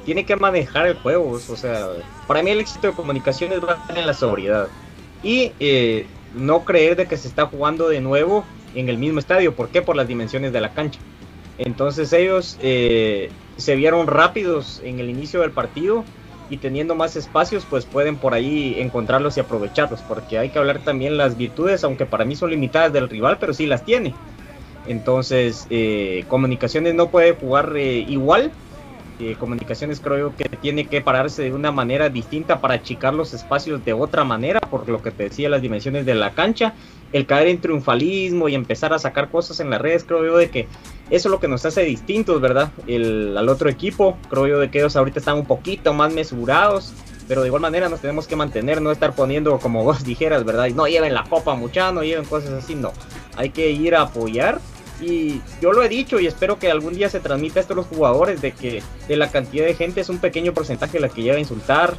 tiene 0.05 0.25
que 0.25 0.35
manejar 0.35 0.87
el 0.87 0.95
juego. 0.95 1.31
O 1.31 1.55
sea, 1.55 1.87
para 2.27 2.43
mí 2.43 2.51
el 2.51 2.59
éxito 2.59 2.87
de 2.87 2.93
comunicaciones 2.93 3.59
va 3.61 3.83
en 3.93 4.05
la 4.05 4.13
sobriedad. 4.13 4.67
Y 5.23 5.51
eh, 5.59 6.05
no 6.35 6.63
creer 6.63 6.95
de 6.95 7.07
que 7.07 7.17
se 7.17 7.27
está 7.27 7.47
jugando 7.47 7.89
de 7.89 8.01
nuevo 8.01 8.45
en 8.75 8.89
el 8.89 8.97
mismo 8.97 9.19
estadio. 9.19 9.55
¿Por 9.55 9.69
qué? 9.69 9.81
Por 9.81 9.95
las 9.95 10.07
dimensiones 10.07 10.53
de 10.53 10.61
la 10.61 10.73
cancha. 10.73 10.99
Entonces 11.57 12.13
ellos 12.13 12.57
eh, 12.61 13.31
se 13.57 13.75
vieron 13.75 14.07
rápidos 14.07 14.81
en 14.83 14.99
el 14.99 15.09
inicio 15.09 15.41
del 15.41 15.51
partido 15.51 16.03
y 16.49 16.57
teniendo 16.57 16.95
más 16.95 17.15
espacios 17.15 17.65
pues 17.65 17.85
pueden 17.85 18.17
por 18.17 18.33
ahí 18.33 18.75
encontrarlos 18.79 19.37
y 19.37 19.39
aprovecharlos. 19.39 20.01
Porque 20.01 20.37
hay 20.37 20.49
que 20.49 20.59
hablar 20.59 20.79
también 20.79 21.17
las 21.17 21.37
virtudes, 21.37 21.83
aunque 21.83 22.05
para 22.05 22.25
mí 22.25 22.35
son 22.35 22.51
limitadas 22.51 22.93
del 22.93 23.09
rival, 23.09 23.37
pero 23.39 23.53
sí 23.53 23.65
las 23.65 23.83
tiene. 23.83 24.13
Entonces, 24.87 25.65
eh, 25.69 26.23
Comunicaciones 26.27 26.93
no 26.93 27.09
puede 27.09 27.33
jugar 27.33 27.73
eh, 27.75 28.05
igual. 28.07 28.51
Eh, 29.19 29.35
Comunicaciones 29.39 29.99
creo 29.99 30.35
que 30.35 30.45
tiene 30.61 30.87
que 30.87 31.01
pararse 31.01 31.43
de 31.43 31.53
una 31.53 31.71
manera 31.71 32.09
distinta 32.09 32.59
para 32.59 32.75
achicar 32.75 33.13
los 33.13 33.33
espacios 33.33 33.83
de 33.83 33.93
otra 33.93 34.23
manera, 34.23 34.59
por 34.59 34.87
lo 34.89 35.01
que 35.01 35.11
te 35.11 35.23
decía, 35.23 35.49
las 35.49 35.61
dimensiones 35.61 36.05
de 36.05 36.15
la 36.15 36.33
cancha. 36.33 36.75
El 37.15 37.25
caer 37.25 37.47
en 37.47 37.61
triunfalismo 37.61 38.49
y 38.49 38.55
empezar 38.55 38.91
a 38.91 38.99
sacar 38.99 39.29
cosas 39.29 39.61
en 39.61 39.69
las 39.69 39.79
redes, 39.79 40.03
creo 40.03 40.25
yo 40.25 40.35
de 40.35 40.49
que 40.49 40.67
eso 41.09 41.29
es 41.29 41.31
lo 41.31 41.39
que 41.39 41.47
nos 41.47 41.65
hace 41.65 41.83
distintos, 41.83 42.41
¿verdad? 42.41 42.73
El, 42.87 43.37
al 43.37 43.47
otro 43.47 43.69
equipo, 43.69 44.17
creo 44.29 44.47
yo 44.47 44.59
de 44.59 44.69
que 44.69 44.79
ellos 44.79 44.97
ahorita 44.97 45.19
están 45.19 45.37
un 45.37 45.45
poquito 45.45 45.93
más 45.93 46.13
mesurados, 46.13 46.91
pero 47.29 47.39
de 47.41 47.47
igual 47.47 47.61
manera 47.61 47.87
nos 47.87 48.01
tenemos 48.01 48.27
que 48.27 48.35
mantener, 48.35 48.81
no 48.81 48.91
estar 48.91 49.15
poniendo 49.15 49.57
como 49.59 49.85
vos 49.85 50.03
dijeras, 50.03 50.43
¿verdad? 50.43 50.67
No 50.71 50.87
lleven 50.87 51.13
la 51.13 51.23
copa 51.23 51.55
mucha, 51.55 51.93
no 51.93 52.03
lleven 52.03 52.25
cosas 52.25 52.51
así, 52.51 52.75
no. 52.75 52.91
Hay 53.37 53.51
que 53.51 53.71
ir 53.71 53.95
a 53.95 54.01
apoyar 54.01 54.59
y 54.99 55.41
yo 55.61 55.71
lo 55.71 55.83
he 55.83 55.89
dicho 55.89 56.19
y 56.19 56.27
espero 56.27 56.59
que 56.59 56.69
algún 56.69 56.95
día 56.95 57.09
se 57.09 57.21
transmita 57.21 57.61
esto 57.61 57.73
a 57.73 57.75
los 57.77 57.85
jugadores 57.85 58.41
de 58.41 58.51
que 58.51 58.81
de 59.07 59.15
la 59.15 59.29
cantidad 59.29 59.65
de 59.65 59.73
gente 59.73 60.01
es 60.01 60.09
un 60.09 60.19
pequeño 60.19 60.53
porcentaje 60.53 60.99
la 60.99 61.07
que 61.07 61.21
llega 61.21 61.35
a 61.35 61.39
insultar. 61.39 61.95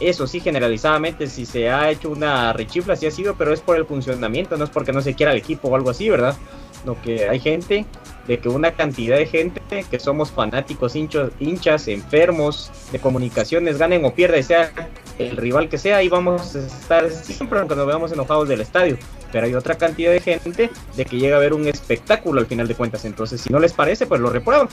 Eso 0.00 0.26
sí, 0.26 0.40
generalizadamente, 0.40 1.26
si 1.26 1.44
se 1.44 1.70
ha 1.70 1.90
hecho 1.90 2.10
una 2.10 2.52
rechifla, 2.52 2.94
sí 2.94 3.06
ha 3.06 3.10
sido, 3.10 3.34
pero 3.34 3.52
es 3.52 3.60
por 3.60 3.76
el 3.76 3.84
funcionamiento, 3.84 4.56
no 4.56 4.64
es 4.64 4.70
porque 4.70 4.92
no 4.92 5.00
se 5.00 5.14
quiera 5.14 5.32
el 5.32 5.38
equipo 5.38 5.68
o 5.68 5.74
algo 5.74 5.90
así, 5.90 6.08
¿verdad? 6.08 6.36
Lo 6.84 7.00
que 7.02 7.28
hay 7.28 7.40
gente, 7.40 7.84
de 8.28 8.38
que 8.38 8.48
una 8.48 8.72
cantidad 8.72 9.16
de 9.16 9.26
gente 9.26 9.60
que 9.90 9.98
somos 9.98 10.30
fanáticos, 10.30 10.94
hinchos, 10.94 11.32
hinchas, 11.40 11.88
enfermos 11.88 12.70
de 12.92 13.00
comunicaciones, 13.00 13.78
ganen 13.78 14.04
o 14.04 14.14
pierdan, 14.14 14.44
sea 14.44 14.70
el 15.18 15.36
rival 15.36 15.68
que 15.68 15.78
sea, 15.78 15.96
ahí 15.96 16.08
vamos 16.08 16.54
a 16.54 16.60
estar 16.60 17.10
siempre, 17.10 17.58
aunque 17.58 17.74
nos 17.74 17.86
veamos 17.86 18.12
enojados 18.12 18.48
del 18.48 18.60
estadio. 18.60 18.96
Pero 19.32 19.46
hay 19.46 19.54
otra 19.54 19.76
cantidad 19.76 20.12
de 20.12 20.20
gente 20.20 20.70
de 20.96 21.04
que 21.04 21.18
llega 21.18 21.36
a 21.36 21.40
ver 21.40 21.52
un 21.52 21.66
espectáculo 21.66 22.40
al 22.40 22.46
final 22.46 22.68
de 22.68 22.74
cuentas. 22.74 23.04
Entonces, 23.04 23.40
si 23.40 23.50
no 23.50 23.58
les 23.58 23.72
parece, 23.72 24.06
pues 24.06 24.20
lo 24.20 24.30
reprueban. 24.30 24.68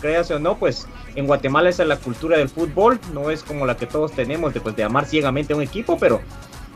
Créase 0.00 0.34
o 0.34 0.38
no, 0.38 0.58
pues 0.58 0.86
en 1.14 1.26
Guatemala 1.26 1.68
esa 1.68 1.82
es 1.82 1.88
la 1.88 1.96
cultura 1.96 2.38
del 2.38 2.48
fútbol. 2.48 2.98
No 3.12 3.30
es 3.30 3.42
como 3.42 3.66
la 3.66 3.76
que 3.76 3.86
todos 3.86 4.12
tenemos 4.12 4.54
de, 4.54 4.60
pues, 4.60 4.74
de 4.76 4.84
amar 4.84 5.06
ciegamente 5.06 5.52
a 5.52 5.56
un 5.56 5.62
equipo, 5.62 5.98
pero 5.98 6.20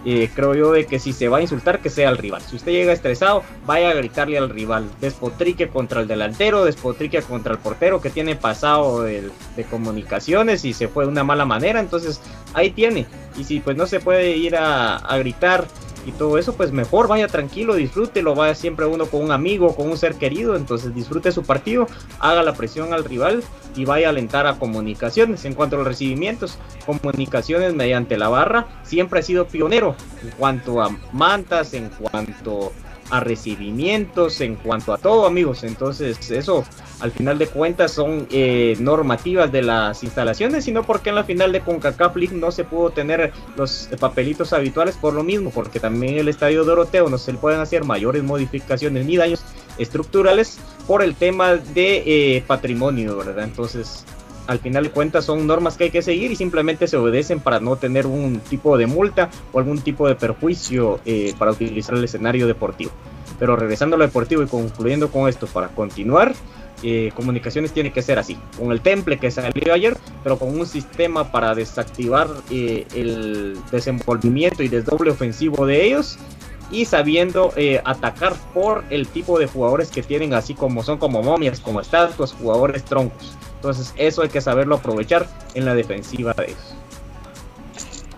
eh, 0.07 0.29
creo 0.35 0.55
yo 0.55 0.73
de 0.73 0.85
que 0.85 0.99
si 0.99 1.15
se 1.15 1.29
va 1.29 1.39
a 1.39 1.41
insultar, 1.41 1.81
que 1.81 1.89
sea 1.89 2.11
al 2.11 2.19
rival. 2.19 2.43
Si 2.43 2.57
usted 2.57 2.73
llega 2.73 2.93
estresado, 2.93 3.43
vaya 3.65 3.89
a 3.89 3.95
gritarle 3.95 4.37
al 4.37 4.51
rival. 4.51 4.87
Despotrique 5.01 5.69
contra 5.69 6.03
el 6.03 6.09
delantero, 6.09 6.65
despotrique 6.65 7.23
contra 7.23 7.53
el 7.53 7.59
portero 7.59 8.03
que 8.03 8.11
tiene 8.11 8.37
pasado 8.37 9.03
de, 9.03 9.31
de 9.57 9.65
comunicaciones 9.65 10.65
y 10.67 10.75
se 10.75 10.89
fue 10.89 11.05
de 11.05 11.11
una 11.11 11.25
mala 11.25 11.47
manera. 11.47 11.81
Entonces 11.81 12.21
ahí 12.53 12.71
tiene. 12.71 13.07
Y 13.39 13.45
si 13.45 13.61
pues 13.61 13.77
no 13.79 13.87
se 13.87 13.99
puede 13.99 14.37
ir 14.37 14.57
a, 14.57 14.97
a 14.97 15.17
gritar 15.19 15.67
y 16.07 16.13
todo 16.13 16.39
eso, 16.39 16.55
pues 16.55 16.73
mejor 16.73 17.09
vaya 17.09 17.29
tranquilo, 17.29 17.75
disfrútelo, 17.75 18.35
vaya 18.35 18.55
siempre 18.55 18.87
uno 18.87 19.07
con 19.07 19.23
un 19.23 19.33
amigo, 19.33 19.75
con 19.75 19.91
un 19.91 19.97
ser 19.97 20.15
querido, 20.17 20.57
entonces 20.57 20.95
disfrute 20.95 21.33
su 21.33 21.43
partido, 21.43 21.87
haga 22.21 22.43
la 22.43 22.55
presión 22.55 22.93
al 22.93 23.05
rival 23.05 23.43
y 23.77 23.85
vaya 23.85 24.09
a 24.09 24.11
alentar 24.11 24.47
a 24.47 24.59
comunicaciones. 24.59 25.45
En 25.45 25.55
cuanto 25.55 25.77
a 25.77 25.79
los 25.79 25.89
recibimientos, 25.89 26.59
comunicaciones 26.87 27.75
mediante 27.75 28.19
la 28.19 28.29
barra 28.29 28.67
siempre 28.83 29.21
ha 29.21 29.23
sido 29.23 29.47
pionero 29.47 29.97
en 30.23 30.31
cuanto 30.31 30.83
a 30.83 30.91
mantas, 31.13 31.75
en 31.75 31.89
cuanto 31.91 32.73
a 32.84 32.84
recibimientos, 33.21 34.41
en 34.41 34.57
cuanto 34.57 34.93
a 34.93 34.99
todo 34.99 35.27
amigos, 35.27 35.65
entonces 35.65 36.31
eso 36.31 36.65
al 37.01 37.13
final 37.13 37.39
de 37.39 37.47
cuentas 37.47 37.93
son 37.93 38.27
eh, 38.31 38.77
normativas 38.81 39.51
de 39.53 39.63
las 39.63 40.03
instalaciones, 40.03 40.65
sino 40.65 40.85
porque 40.85 41.11
en 41.11 41.17
la 41.17 41.25
final 41.25 41.53
de 41.53 41.61
CONCACAF 41.61 42.17
League 42.17 42.37
no 42.37 42.51
se 42.51 42.65
pudo 42.65 42.91
tener 42.91 43.33
los 43.57 43.89
papelitos 44.01 44.53
habituales 44.53 44.97
por 44.97 45.15
lo 45.15 45.23
mismo, 45.23 45.51
porque 45.51 45.81
también 45.81 46.19
el 46.19 46.29
estadio 46.29 46.65
Doroteo 46.65 47.09
no 47.09 47.19
se 47.19 47.33
le 47.33 47.39
pueden 47.39 47.61
hacer 47.61 47.85
mayores 47.85 48.23
modificaciones 48.23 49.05
ni 49.07 49.17
daños 49.17 49.45
estructurales 49.79 50.59
por 50.87 51.03
el 51.03 51.15
tema 51.15 51.57
de 51.57 52.03
eh, 52.07 52.45
patrimonio, 52.47 53.17
¿verdad? 53.17 53.45
Entonces, 53.45 54.05
al 54.47 54.59
final 54.59 54.85
de 54.85 54.91
cuentas 54.91 55.25
son 55.25 55.47
normas 55.47 55.77
que 55.77 55.85
hay 55.85 55.91
que 55.91 56.03
seguir 56.03 56.31
y 56.31 56.37
simplemente 56.37 56.87
se 56.87 56.97
obedecen 56.97 57.41
para 57.41 57.61
no 57.61 57.77
tener 57.77 58.07
un 58.07 58.41
tipo 58.41 58.77
de 58.77 58.87
multa 58.87 59.31
o 59.53 59.59
algún 59.59 59.81
tipo 59.81 60.07
de 60.09 60.15
perjuicio 60.15 61.01
eh, 61.05 61.35
para 61.39 61.53
utilizar 61.53 61.95
el 61.95 62.05
escenario 62.05 62.47
deportivo. 62.47 62.91
Pero 63.39 63.57
regresando 63.57 63.97
a 63.97 63.99
lo 63.99 64.05
deportivo 64.05 64.43
y 64.43 64.47
concluyendo 64.47 65.11
con 65.11 65.29
esto, 65.29 65.47
para 65.47 65.69
continuar, 65.69 66.35
eh, 66.83 67.13
comunicaciones 67.15 67.73
tiene 67.73 67.93
que 67.93 68.03
ser 68.03 68.19
así, 68.19 68.37
con 68.59 68.71
el 68.71 68.81
temple 68.81 69.19
que 69.19 69.31
salió 69.31 69.73
ayer, 69.73 69.97
pero 70.23 70.39
con 70.39 70.59
un 70.59 70.67
sistema 70.67 71.33
para 71.33 71.55
desactivar 71.55 72.29
eh, 72.51 72.87
el 72.95 73.57
desenvolvimiento 73.71 74.63
y 74.63 74.69
desdoble 74.69 75.11
ofensivo 75.11 75.67
de 75.67 75.87
ellos 75.87 76.19
y 76.71 76.85
sabiendo 76.85 77.53
eh, 77.57 77.81
atacar 77.85 78.35
por 78.53 78.85
el 78.91 79.07
tipo 79.07 79.39
de 79.39 79.47
jugadores 79.47 79.91
que 79.91 80.03
tienen, 80.03 80.35
así 80.35 80.55
como 80.55 80.83
son 80.83 80.99
como 80.99 81.23
momias, 81.23 81.61
como 81.61 81.81
estatuas, 81.81 82.33
jugadores 82.33 82.85
troncos. 82.85 83.37
Entonces 83.57 83.93
eso 83.97 84.23
hay 84.23 84.29
que 84.29 84.41
saberlo 84.41 84.77
aprovechar 84.77 85.27
en 85.55 85.65
la 85.65 85.75
defensiva 85.75 86.33
de 86.35 86.45
ellos. 86.45 86.75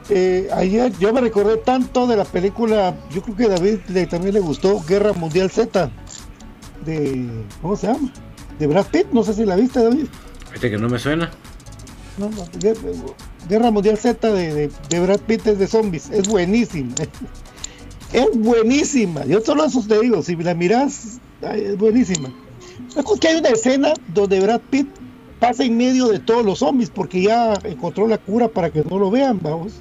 Eh, 0.08 0.48
ayer 0.54 0.92
yo 0.98 1.12
me 1.12 1.20
recordé 1.20 1.56
tanto 1.56 2.06
de 2.06 2.16
la 2.16 2.24
película, 2.24 2.94
yo 3.10 3.22
creo 3.22 3.36
que 3.36 3.44
a 3.44 3.48
David 3.48 3.78
le, 3.88 4.06
también 4.06 4.34
le 4.34 4.40
gustó 4.40 4.80
Guerra 4.86 5.12
Mundial 5.12 5.50
Z, 5.50 5.90
de, 6.84 7.28
¿cómo 7.60 7.76
se 7.76 7.88
llama? 7.88 8.12
De 8.58 8.68
Brad 8.68 8.86
Pitt, 8.86 9.08
no 9.12 9.24
sé 9.24 9.34
si 9.34 9.44
la 9.44 9.56
viste 9.56 9.82
David. 9.82 10.06
Este 10.54 10.70
que 10.70 10.78
no 10.78 10.88
me 10.88 10.98
suena. 10.98 11.30
No, 12.18 12.30
no, 12.30 12.44
Guerra, 13.48 13.70
Mundial 13.70 13.98
Z 13.98 14.32
de, 14.32 14.54
de, 14.54 14.70
de, 14.88 15.00
Brad 15.00 15.20
Pitt 15.20 15.46
es 15.46 15.58
de 15.58 15.66
zombies, 15.66 16.08
es 16.10 16.28
buenísima. 16.28 16.94
Es 18.12 18.26
buenísima, 18.34 19.24
yo 19.26 19.40
solo 19.40 19.64
eso 19.64 19.82
te 19.86 20.00
digo, 20.00 20.22
si 20.22 20.36
la 20.36 20.54
miras, 20.54 21.20
es 21.42 21.76
buenísima. 21.76 22.32
Es 22.96 23.04
que 23.20 23.28
hay 23.28 23.36
una 23.36 23.48
escena 23.50 23.92
donde 24.14 24.40
Brad 24.40 24.60
Pitt 24.70 24.88
pasa 25.40 25.64
en 25.64 25.76
medio 25.76 26.08
de 26.08 26.18
todos 26.18 26.44
los 26.44 26.60
zombies 26.60 26.90
porque 26.90 27.22
ya 27.22 27.54
encontró 27.64 28.06
la 28.06 28.18
cura 28.18 28.48
para 28.48 28.70
que 28.70 28.82
no 28.84 28.98
lo 28.98 29.10
vean, 29.10 29.40
vamos. 29.42 29.74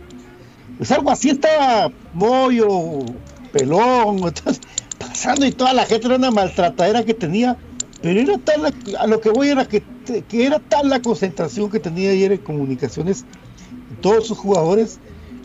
Pues 0.77 0.91
algo 0.91 1.11
así 1.11 1.29
estaba 1.29 1.91
Moyo, 2.13 2.99
Pelón, 3.53 4.17
entonces, 4.23 4.59
pasando 4.99 5.45
y 5.45 5.51
toda 5.51 5.73
la 5.73 5.85
gente 5.85 6.07
era 6.07 6.15
una 6.15 6.31
maltratadera 6.31 7.05
que 7.05 7.13
tenía, 7.13 7.57
pero 8.01 8.19
era 8.19 8.37
tal 8.39 8.73
a 8.99 9.07
lo 9.07 9.21
que 9.21 9.29
voy 9.29 9.49
era 9.49 9.65
que, 9.65 9.83
que 10.27 10.45
era 10.45 10.59
tal 10.59 10.89
la 10.89 11.01
concentración 11.01 11.69
que 11.69 11.79
tenía 11.79 12.11
ayer 12.11 12.33
en 12.33 12.39
comunicaciones 12.39 13.25
todos 14.01 14.27
sus 14.27 14.37
jugadores 14.37 14.99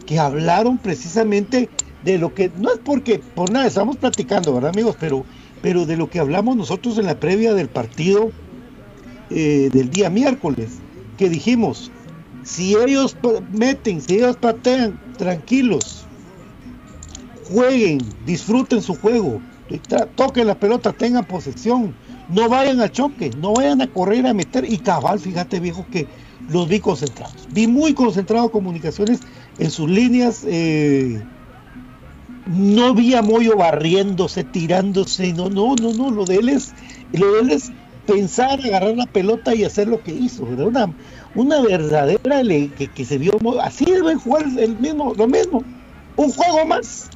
que 0.06 0.18
hablaron 0.18 0.78
precisamente 0.78 1.68
de 2.02 2.18
lo 2.18 2.34
que, 2.34 2.50
no 2.56 2.72
es 2.72 2.78
porque, 2.78 3.18
por 3.18 3.50
nada, 3.50 3.66
estamos 3.66 3.96
platicando, 3.96 4.54
¿verdad 4.54 4.70
amigos? 4.70 4.96
Pero, 4.98 5.24
pero 5.60 5.86
de 5.86 5.96
lo 5.96 6.08
que 6.08 6.18
hablamos 6.18 6.56
nosotros 6.56 6.98
en 6.98 7.06
la 7.06 7.20
previa 7.20 7.54
del 7.54 7.68
partido 7.68 8.32
eh, 9.30 9.68
del 9.72 9.90
día 9.90 10.10
miércoles, 10.10 10.78
que 11.16 11.28
dijimos, 11.28 11.92
si 12.42 12.74
ellos 12.74 13.16
meten, 13.52 14.00
si 14.00 14.16
ellos 14.16 14.36
patean, 14.36 14.98
tranquilos, 15.18 16.06
jueguen, 17.44 17.98
disfruten 18.24 18.80
su 18.80 18.94
juego, 18.94 19.40
toquen 20.14 20.46
la 20.46 20.58
pelota, 20.58 20.92
tengan 20.92 21.26
posesión, 21.26 21.94
no 22.28 22.48
vayan 22.48 22.80
al 22.80 22.90
choque, 22.90 23.30
no 23.38 23.52
vayan 23.52 23.82
a 23.82 23.86
correr 23.88 24.26
a 24.26 24.34
meter. 24.34 24.64
Y 24.70 24.78
cabal, 24.78 25.20
fíjate 25.20 25.60
viejo 25.60 25.86
que 25.90 26.08
los 26.48 26.68
vi 26.68 26.80
concentrados. 26.80 27.48
Vi 27.52 27.66
muy 27.66 27.92
concentrado 27.92 28.50
comunicaciones 28.50 29.20
en 29.58 29.70
sus 29.70 29.90
líneas. 29.90 30.44
eh, 30.46 31.22
no 32.50 32.94
vi 32.94 33.14
a 33.14 33.22
Moyo 33.22 33.56
barriéndose, 33.56 34.44
tirándose. 34.44 35.32
No, 35.32 35.48
no, 35.48 35.74
no, 35.76 35.92
no. 35.92 36.10
Lo 36.10 36.24
de 36.24 36.36
él 36.36 36.48
es, 36.48 36.72
lo 37.12 37.32
de 37.34 37.40
él 37.40 37.50
es 37.50 37.70
pensar, 38.06 38.60
agarrar 38.64 38.96
la 38.96 39.06
pelota 39.06 39.54
y 39.54 39.64
hacer 39.64 39.88
lo 39.88 40.02
que 40.02 40.12
hizo. 40.12 40.44
¿verdad? 40.46 40.66
Una, 40.66 40.94
una 41.34 41.60
verdadera 41.62 42.42
le- 42.42 42.68
que, 42.72 42.88
que 42.88 43.04
se 43.04 43.18
vio. 43.18 43.32
Así 43.62 43.84
deben 43.84 44.18
jugar 44.18 44.44
el 44.58 44.76
mismo, 44.78 45.14
lo 45.16 45.26
mismo. 45.26 45.62
Un 46.16 46.30
juego 46.32 46.66
más 46.66 47.08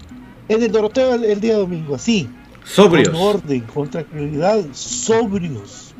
en 0.49 0.63
el 0.63 0.71
Doroteo 0.73 1.15
el, 1.15 1.25
el 1.25 1.41
día 1.41 1.57
domingo. 1.59 1.95
Así. 1.97 2.29
Sobrios. 2.65 3.09
Con 3.11 3.21
orden, 3.21 3.61
con 3.63 3.91
tranquilidad, 3.91 4.61
sobrios. 4.73 5.95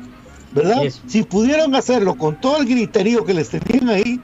¿Verdad? 0.53 0.83
Si 1.07 1.23
pudieron 1.23 1.75
hacerlo 1.75 2.15
con 2.15 2.39
todo 2.39 2.57
el 2.57 2.65
griterío 2.65 3.25
que 3.25 3.33
les 3.33 3.49
tenían 3.49 3.89
ahí, 3.89 4.21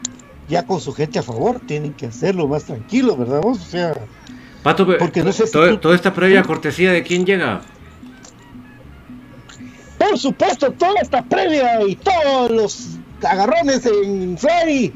ya 0.47 0.65
con 0.65 0.79
su 0.79 0.93
gente 0.93 1.19
a 1.19 1.23
favor, 1.23 1.59
tienen 1.59 1.93
que 1.93 2.05
hacerlo 2.07 2.47
más 2.47 2.63
tranquilo, 2.63 3.17
¿verdad? 3.17 3.41
vos? 3.41 3.59
O 3.59 3.65
sea, 3.69 3.93
Pato, 4.63 4.85
Porque 4.99 5.23
no 5.23 5.31
sé 5.31 5.47
si 5.47 5.51
todo- 5.53 5.69
tú- 5.69 5.77
toda 5.79 5.95
esta 5.95 6.13
previa 6.13 6.43
cortesía 6.43 6.91
de 6.91 7.03
quién 7.03 7.25
llega. 7.25 7.61
por 9.97 10.17
supuesto, 10.17 10.71
toda 10.73 10.95
esta 11.01 11.23
previa 11.23 11.81
y 11.87 11.95
todos 11.95 12.51
los 12.51 12.87
agarrones 13.23 13.85
en 13.85 14.37
Ferry 14.37 14.93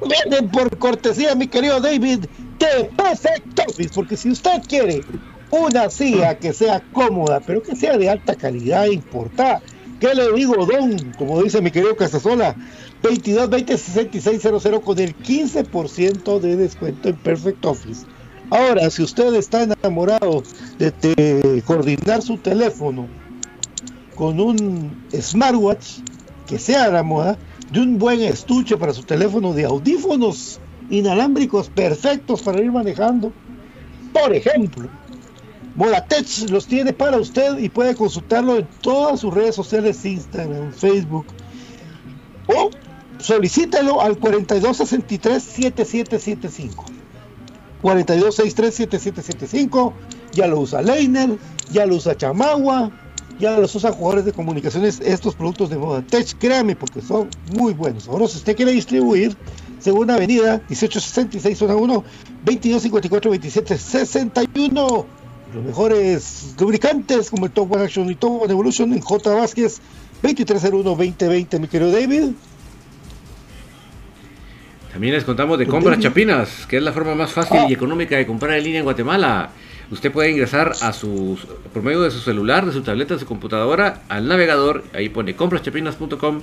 venden 0.00 0.50
por 0.50 0.76
cortesía, 0.78 1.34
mi 1.34 1.46
querido 1.46 1.80
David, 1.80 2.26
de 2.58 2.90
Perfect 2.96 3.60
Office, 3.68 3.90
porque 3.94 4.16
si 4.16 4.30
usted 4.30 4.62
quiere 4.68 5.00
una 5.50 5.88
silla 5.90 6.38
que 6.38 6.52
sea 6.52 6.82
cómoda, 6.92 7.40
pero 7.40 7.62
que 7.62 7.76
sea 7.76 7.96
de 7.96 8.10
alta 8.10 8.34
calidad, 8.34 8.86
importada, 8.86 9.62
¿qué 10.00 10.12
le 10.14 10.30
digo, 10.32 10.66
don? 10.66 11.12
Como 11.12 11.42
dice 11.42 11.62
mi 11.62 11.70
querido 11.70 11.96
Casasola, 11.96 12.56
22 13.02 13.48
20 13.48 13.78
66 13.78 14.42
00 14.42 14.80
con 14.82 14.98
el 14.98 15.14
15% 15.16 16.40
de 16.40 16.56
descuento 16.56 17.08
en 17.08 17.16
Perfect 17.16 17.64
Office. 17.64 18.06
Ahora, 18.50 18.90
si 18.90 19.02
usted 19.02 19.34
está 19.34 19.64
enamorado 19.64 20.44
de, 20.78 21.62
coordinar 21.66 22.22
su 22.22 22.38
teléfono 22.38 23.08
con 24.14 24.38
un 24.40 25.04
smartwatch 25.12 25.98
que 26.46 26.58
sea 26.58 26.88
la 26.88 27.02
moda, 27.02 27.36
de 27.72 27.80
un 27.80 27.98
buen 27.98 28.20
estuche 28.20 28.76
para 28.76 28.92
su 28.92 29.02
teléfono, 29.02 29.52
de 29.52 29.64
audífonos 29.64 30.60
inalámbricos 30.90 31.68
perfectos 31.68 32.42
para 32.42 32.60
ir 32.60 32.70
manejando. 32.70 33.32
Por 34.12 34.32
ejemplo, 34.32 34.88
Modatech 35.74 36.48
los 36.48 36.68
tiene 36.68 36.92
para 36.92 37.18
usted 37.18 37.58
y 37.58 37.68
puede 37.68 37.96
consultarlo 37.96 38.58
en 38.58 38.68
todas 38.80 39.18
sus 39.20 39.34
redes 39.34 39.56
sociales, 39.56 40.04
Instagram, 40.04 40.72
Facebook. 40.72 41.26
O 42.46 42.70
solicítelo 43.18 44.00
al 44.00 44.20
4263-7775. 44.20 46.95
4263-7775. 47.86 49.92
Ya 50.32 50.48
lo 50.48 50.60
usa 50.60 50.82
Leiner, 50.82 51.38
ya 51.70 51.86
lo 51.86 51.96
usa 51.96 52.16
Chamagua, 52.16 52.90
ya 53.38 53.58
los 53.58 53.74
usan 53.74 53.92
jugadores 53.92 54.24
de 54.24 54.32
comunicaciones 54.32 55.00
estos 55.00 55.34
productos 55.36 55.68
de 55.70 55.78
moda 55.78 56.02
tech, 56.02 56.36
créame, 56.38 56.74
porque 56.74 57.00
son 57.00 57.30
muy 57.54 57.74
buenos. 57.74 58.08
Ahora, 58.08 58.26
si 58.26 58.38
usted 58.38 58.56
quiere 58.56 58.72
distribuir, 58.72 59.36
Segunda 59.78 60.14
Avenida, 60.14 60.62
1866, 60.68 61.58
zona 61.58 61.76
1, 61.76 62.04
2254, 62.44 63.30
27, 63.30 63.78
61. 63.78 65.06
Los 65.54 65.64
mejores 65.64 66.56
lubricantes 66.58 67.30
como 67.30 67.46
el 67.46 67.52
Top 67.52 67.72
One 67.72 67.84
Action 67.84 68.10
y 68.10 68.16
Top 68.16 68.42
One 68.42 68.52
Evolution 68.52 68.92
en 68.92 69.00
J. 69.00 69.32
Vázquez, 69.32 69.80
2301-2020, 70.24 71.60
mi 71.60 71.68
querido 71.68 71.92
David. 71.92 72.32
También 74.96 75.12
les 75.12 75.24
contamos 75.24 75.58
de 75.58 75.66
Compras 75.66 75.98
Chapinas, 75.98 76.64
que 76.66 76.78
es 76.78 76.82
la 76.82 76.90
forma 76.90 77.14
más 77.14 77.30
fácil 77.30 77.60
y 77.68 77.74
económica 77.74 78.16
de 78.16 78.24
comprar 78.24 78.56
en 78.56 78.64
línea 78.64 78.78
en 78.78 78.84
Guatemala. 78.84 79.50
Usted 79.90 80.10
puede 80.10 80.30
ingresar 80.30 80.72
a 80.80 80.94
sus, 80.94 81.46
por 81.74 81.82
medio 81.82 82.00
de 82.00 82.10
su 82.10 82.18
celular, 82.20 82.64
de 82.64 82.72
su 82.72 82.80
tableta, 82.80 83.12
de 83.12 83.20
su 83.20 83.26
computadora, 83.26 84.00
al 84.08 84.26
navegador, 84.26 84.84
ahí 84.94 85.10
pone 85.10 85.36
compraschapinas.com 85.36 86.40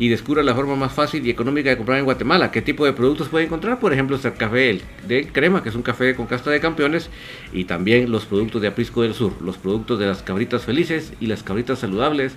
y 0.00 0.08
descubra 0.08 0.42
la 0.42 0.52
forma 0.52 0.74
más 0.74 0.92
fácil 0.92 1.24
y 1.24 1.30
económica 1.30 1.70
de 1.70 1.76
comprar 1.76 2.00
en 2.00 2.04
Guatemala. 2.04 2.50
¿Qué 2.50 2.60
tipo 2.60 2.84
de 2.84 2.92
productos 2.92 3.28
puede 3.28 3.44
encontrar? 3.44 3.78
Por 3.78 3.92
ejemplo, 3.92 4.18
el 4.20 4.34
café 4.34 4.70
el 4.70 4.82
de 5.06 5.28
crema, 5.28 5.62
que 5.62 5.68
es 5.68 5.76
un 5.76 5.82
café 5.82 6.16
con 6.16 6.26
casta 6.26 6.50
de 6.50 6.58
campeones, 6.58 7.08
y 7.52 7.66
también 7.66 8.10
los 8.10 8.24
productos 8.24 8.62
de 8.62 8.66
Aprisco 8.66 9.02
del 9.02 9.14
Sur, 9.14 9.40
los 9.40 9.58
productos 9.58 10.00
de 10.00 10.06
las 10.06 10.24
cabritas 10.24 10.64
felices 10.64 11.12
y 11.20 11.26
las 11.26 11.44
cabritas 11.44 11.78
saludables 11.78 12.34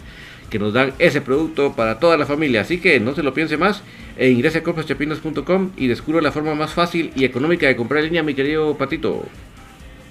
que 0.50 0.60
nos 0.60 0.74
dan 0.74 0.94
ese 1.00 1.22
producto 1.22 1.74
para 1.74 2.00
toda 2.00 2.18
la 2.18 2.26
familia. 2.26 2.62
Así 2.62 2.80
que 2.80 3.00
no 3.00 3.16
se 3.16 3.24
lo 3.24 3.34
piense 3.34 3.58
más 3.58 3.82
e 4.18 4.30
ingrese 4.30 4.60
a 4.60 4.64
compraschapinas.com 4.64 5.72
y 5.78 5.88
descubra 5.88 6.22
la 6.22 6.32
forma 6.32 6.56
más 6.56 6.74
fácil 6.74 7.12
y 7.16 7.26
económica 7.26 7.68
de 7.68 7.76
comprar 7.76 8.00
en 8.00 8.06
línea, 8.08 8.24
mi 8.24 8.34
querido 8.34 8.78
Patito. 8.78 9.24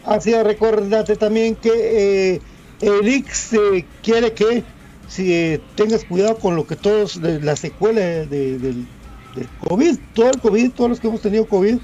Así 0.04 0.32
es, 0.34 0.44
recordate 0.44 1.16
también 1.16 1.56
que 1.56 2.34
eh, 2.34 2.40
quiere 4.02 4.32
que 4.32 4.62
si 5.08 5.32
eh, 5.32 5.60
tengas 5.74 6.04
cuidado 6.04 6.36
con 6.36 6.56
lo 6.56 6.66
que 6.66 6.76
todos, 6.76 7.20
de, 7.20 7.40
la 7.40 7.56
secuela 7.56 8.00
de- 8.00 8.26
del, 8.26 8.58
del 8.58 9.48
COVID, 9.68 9.96
todo 10.14 10.30
el 10.30 10.40
COVID, 10.40 10.70
todos 10.72 10.90
los 10.90 11.00
que 11.00 11.08
hemos 11.08 11.20
tenido 11.20 11.46
COVID, 11.46 11.76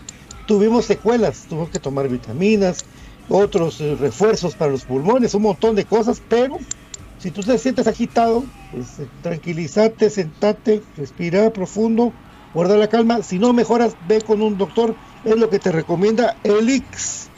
tuvimos 0.47 0.85
secuelas, 0.87 1.47
tuvimos 1.49 1.71
que 1.71 1.79
tomar 1.79 2.09
vitaminas, 2.09 2.85
otros 3.29 3.81
eh, 3.81 3.97
refuerzos 3.99 4.55
para 4.55 4.73
los 4.73 4.85
pulmones, 4.85 5.35
un 5.35 5.43
montón 5.43 5.77
de 5.77 5.85
cosas, 5.85 6.21
pero 6.29 6.59
si 7.21 7.31
tú 7.31 7.43
te 7.43 7.59
sientes 7.59 7.87
agitado, 7.87 8.45
pues 8.71 8.99
eh, 8.99 9.07
tranquilízate, 9.23 10.09
sentate, 10.09 10.83
respira 10.97 11.53
profundo, 11.53 12.15
guarda 12.55 12.77
la 12.77 12.89
calma, 12.89 13.23
si 13.23 13.39
no 13.39 13.53
mejoras, 13.53 13.95
ve 14.09 14.23
con 14.23 14.41
un 14.41 14.57
doctor, 14.57 14.97
es 15.25 15.37
lo 15.37 15.51
que 15.51 15.59
te 15.59 15.71
recomienda 15.71 16.37
el 16.43 16.68
Ix. 16.71 17.29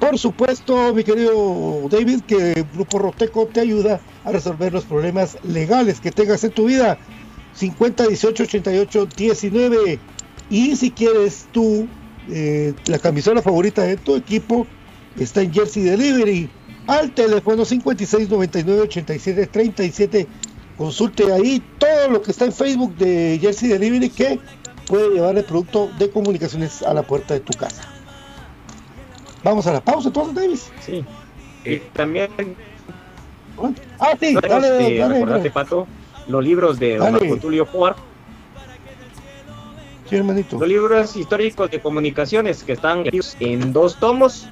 Por 0.00 0.18
supuesto, 0.18 0.92
mi 0.92 1.04
querido 1.04 1.88
David, 1.88 2.22
que 2.26 2.52
el 2.52 2.64
Grupo 2.64 2.98
Roteco 2.98 3.46
te 3.46 3.60
ayuda 3.60 4.00
a 4.24 4.32
resolver 4.32 4.72
los 4.72 4.84
problemas 4.84 5.38
legales 5.44 6.00
que 6.00 6.10
tengas 6.10 6.42
en 6.44 6.52
tu 6.52 6.66
vida. 6.66 6.98
50 7.54 8.06
18 8.06 8.42
88 8.42 9.08
19. 9.16 10.00
Y 10.50 10.76
si 10.76 10.90
quieres 10.90 11.46
tú, 11.52 11.88
eh, 12.28 12.74
la 12.86 12.98
camisola 12.98 13.40
favorita 13.40 13.82
de 13.82 13.96
tu 13.96 14.16
equipo, 14.16 14.66
está 15.18 15.42
en 15.42 15.52
Jersey 15.52 15.82
Delivery. 15.82 16.48
Al 16.88 17.12
teléfono 17.12 17.64
56 17.64 18.28
99 18.28 18.80
87 18.82 19.46
37. 19.46 20.26
Consulte 20.76 21.32
ahí 21.32 21.62
todo 21.78 22.08
lo 22.08 22.22
que 22.22 22.30
está 22.30 22.44
en 22.46 22.52
Facebook 22.52 22.94
de 22.96 23.38
Jersey 23.40 23.68
Delivery 23.68 24.08
que 24.10 24.38
puede 24.86 25.10
llevar 25.10 25.36
el 25.36 25.44
producto 25.44 25.90
de 25.98 26.08
comunicaciones 26.10 26.82
a 26.82 26.94
la 26.94 27.02
puerta 27.02 27.34
de 27.34 27.40
tu 27.40 27.56
casa. 27.58 27.82
Vamos 29.44 29.66
a 29.66 29.72
la 29.72 29.80
pausa 29.80 30.08
entonces, 30.08 30.34
Davis. 30.34 30.70
Sí. 30.84 31.04
Y 31.64 31.76
también, 31.92 32.30
Ah, 33.98 34.12
sí, 34.20 34.34
dale, 34.34 34.48
dale, 34.48 34.68
dale, 34.68 34.98
dale. 34.98 35.16
acordate, 35.16 35.50
Pato, 35.50 35.86
los 36.28 36.44
libros 36.44 36.78
de 36.78 36.96
Don. 36.96 37.12
Marco 37.12 37.36
Tulio 37.38 37.66
Poar, 37.66 37.96
Sí, 40.08 40.16
hermanito. 40.16 40.58
los 40.58 40.68
libros 40.68 41.16
históricos 41.16 41.70
de 41.70 41.80
comunicaciones 41.80 42.62
que 42.62 42.72
están 42.72 43.02
en 43.40 43.72
dos 43.72 43.96
tomos, 43.98 44.48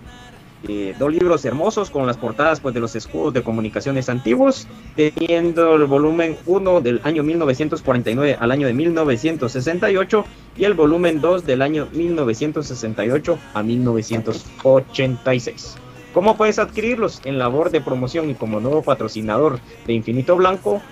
eh, 0.69 0.95
dos 0.99 1.13
libros 1.13 1.45
hermosos 1.45 1.91
con 1.91 2.07
las 2.07 2.17
portadas 2.17 2.61
pues, 2.61 2.75
de 2.75 2.81
los 2.81 2.97
escudos 2.97 3.35
de 3.35 3.43
comunicaciones 3.43 4.09
antiguos, 4.09 4.67
teniendo 4.95 5.75
el 5.77 5.85
volumen 5.85 6.39
1 6.47 6.81
del 6.81 7.03
año 7.05 7.23
1949 7.23 8.39
al 8.39 8.51
año 8.51 8.67
de 8.67 8.73
1968 8.73 10.25
y 10.57 10.65
el 10.65 10.73
volumen 10.75 11.21
2 11.21 11.47
del 11.47 11.63
año 11.63 11.89
1968 11.93 13.39
a 13.55 13.63
1986. 13.63 15.77
¿Cómo 16.13 16.37
puedes 16.37 16.59
adquirirlos? 16.59 17.21
En 17.25 17.39
labor 17.39 17.71
de 17.71 17.81
promoción 17.81 18.29
y 18.31 18.35
como 18.35 18.61
nuevo 18.61 18.83
patrocinador 18.83 19.61
de 19.87 19.93
Infinito 19.93 20.35
Blanco, 20.37 20.83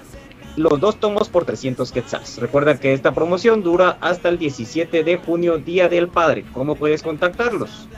los 0.57 0.81
dos 0.81 1.01
tomos 1.01 1.29
por 1.29 1.45
300 1.45 1.91
quetzales. 1.93 2.39
Recuerda 2.39 2.79
que 2.79 2.93
esta 2.93 3.13
promoción 3.13 3.63
dura 3.63 3.99
hasta 4.01 4.29
el 4.29 4.39
17 4.39 5.03
de 5.03 5.17
junio, 5.17 5.59
Día 5.59 5.89
del 5.89 6.09
Padre. 6.09 6.45
¿Cómo 6.53 6.77
puedes 6.77 7.03
contactarlos? 7.03 7.89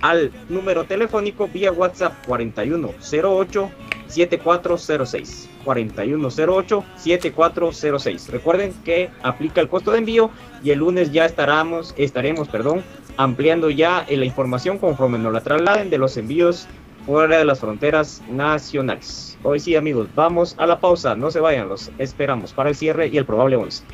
Al 0.00 0.32
número 0.48 0.84
telefónico 0.84 1.48
vía 1.48 1.72
WhatsApp 1.72 2.14
4108 2.26 3.70
7406. 4.08 5.48
4108 5.64 6.84
7406. 6.96 8.28
Recuerden 8.28 8.72
que 8.84 9.10
aplica 9.22 9.60
el 9.60 9.68
costo 9.68 9.92
de 9.92 9.98
envío 9.98 10.30
y 10.62 10.70
el 10.70 10.78
lunes 10.78 11.12
ya 11.12 11.26
estaremos, 11.26 11.94
estaremos, 11.96 12.48
perdón, 12.48 12.82
ampliando 13.16 13.70
ya 13.70 14.06
la 14.08 14.24
información 14.24 14.78
conforme 14.78 15.18
nos 15.18 15.32
la 15.32 15.42
trasladen 15.42 15.90
de 15.90 15.98
los 15.98 16.16
envíos 16.16 16.66
fuera 17.06 17.38
de 17.38 17.44
las 17.44 17.60
fronteras 17.60 18.22
nacionales. 18.30 19.38
Hoy 19.42 19.60
sí 19.60 19.76
amigos, 19.76 20.08
vamos 20.14 20.54
a 20.58 20.66
la 20.66 20.80
pausa, 20.80 21.14
no 21.14 21.30
se 21.30 21.40
vayan, 21.40 21.68
los 21.68 21.90
esperamos 21.98 22.52
para 22.52 22.70
el 22.70 22.76
cierre 22.76 23.08
y 23.08 23.16
el 23.16 23.24
probable 23.24 23.56
11. 23.56 23.84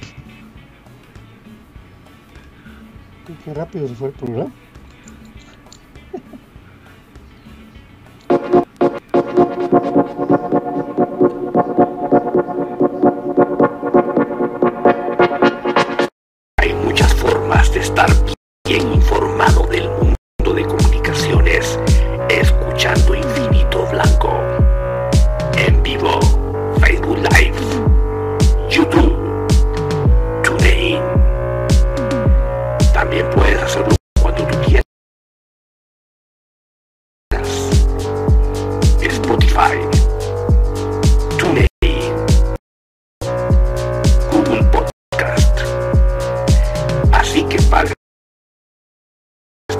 Qué 3.44 3.54
rápido 3.54 3.88
se 3.88 3.94
fue 3.94 4.08
el 4.08 4.14
programa. 4.14 4.52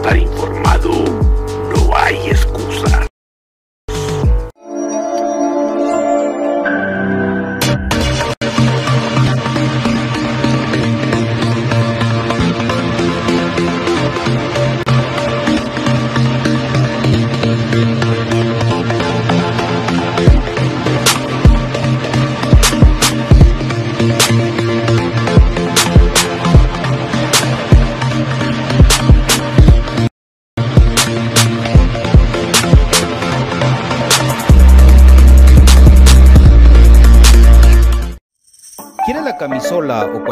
Estar 0.07 0.17
informado 0.17 1.26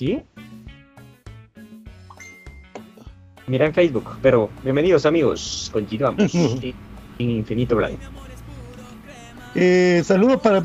¿Sí? 0.00 0.22
Mira 3.46 3.66
en 3.66 3.74
Facebook, 3.74 4.16
pero 4.22 4.48
bienvenidos 4.64 5.04
amigos, 5.04 5.68
continuamos 5.74 6.34
en 6.34 6.74
Infinito 7.18 7.76
Blanco. 7.76 8.00
Eh, 9.54 10.00
saludos 10.02 10.40
para. 10.40 10.62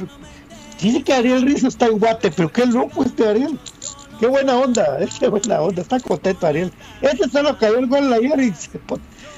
Dice 0.81 1.03
que 1.03 1.11
Ariel 1.11 1.41
Rizzo 1.41 1.67
está 1.67 1.87
en 1.87 1.99
Guate, 1.99 2.31
pero 2.31 2.49
qué 2.49 2.65
loco 2.65 3.03
este 3.03 3.27
Ariel. 3.27 3.59
Qué 4.21 4.27
buena 4.27 4.55
onda, 4.55 4.99
qué 5.19 5.27
buena 5.27 5.59
onda, 5.59 5.81
está 5.81 5.99
contento 5.99 6.47
Ariel. 6.47 6.71
Este 7.01 7.27
solo 7.27 7.57
cayó 7.57 7.79
el 7.79 7.87
gol 7.87 8.13
ayer 8.13 8.39
y 8.39 8.53
se, 8.53 8.79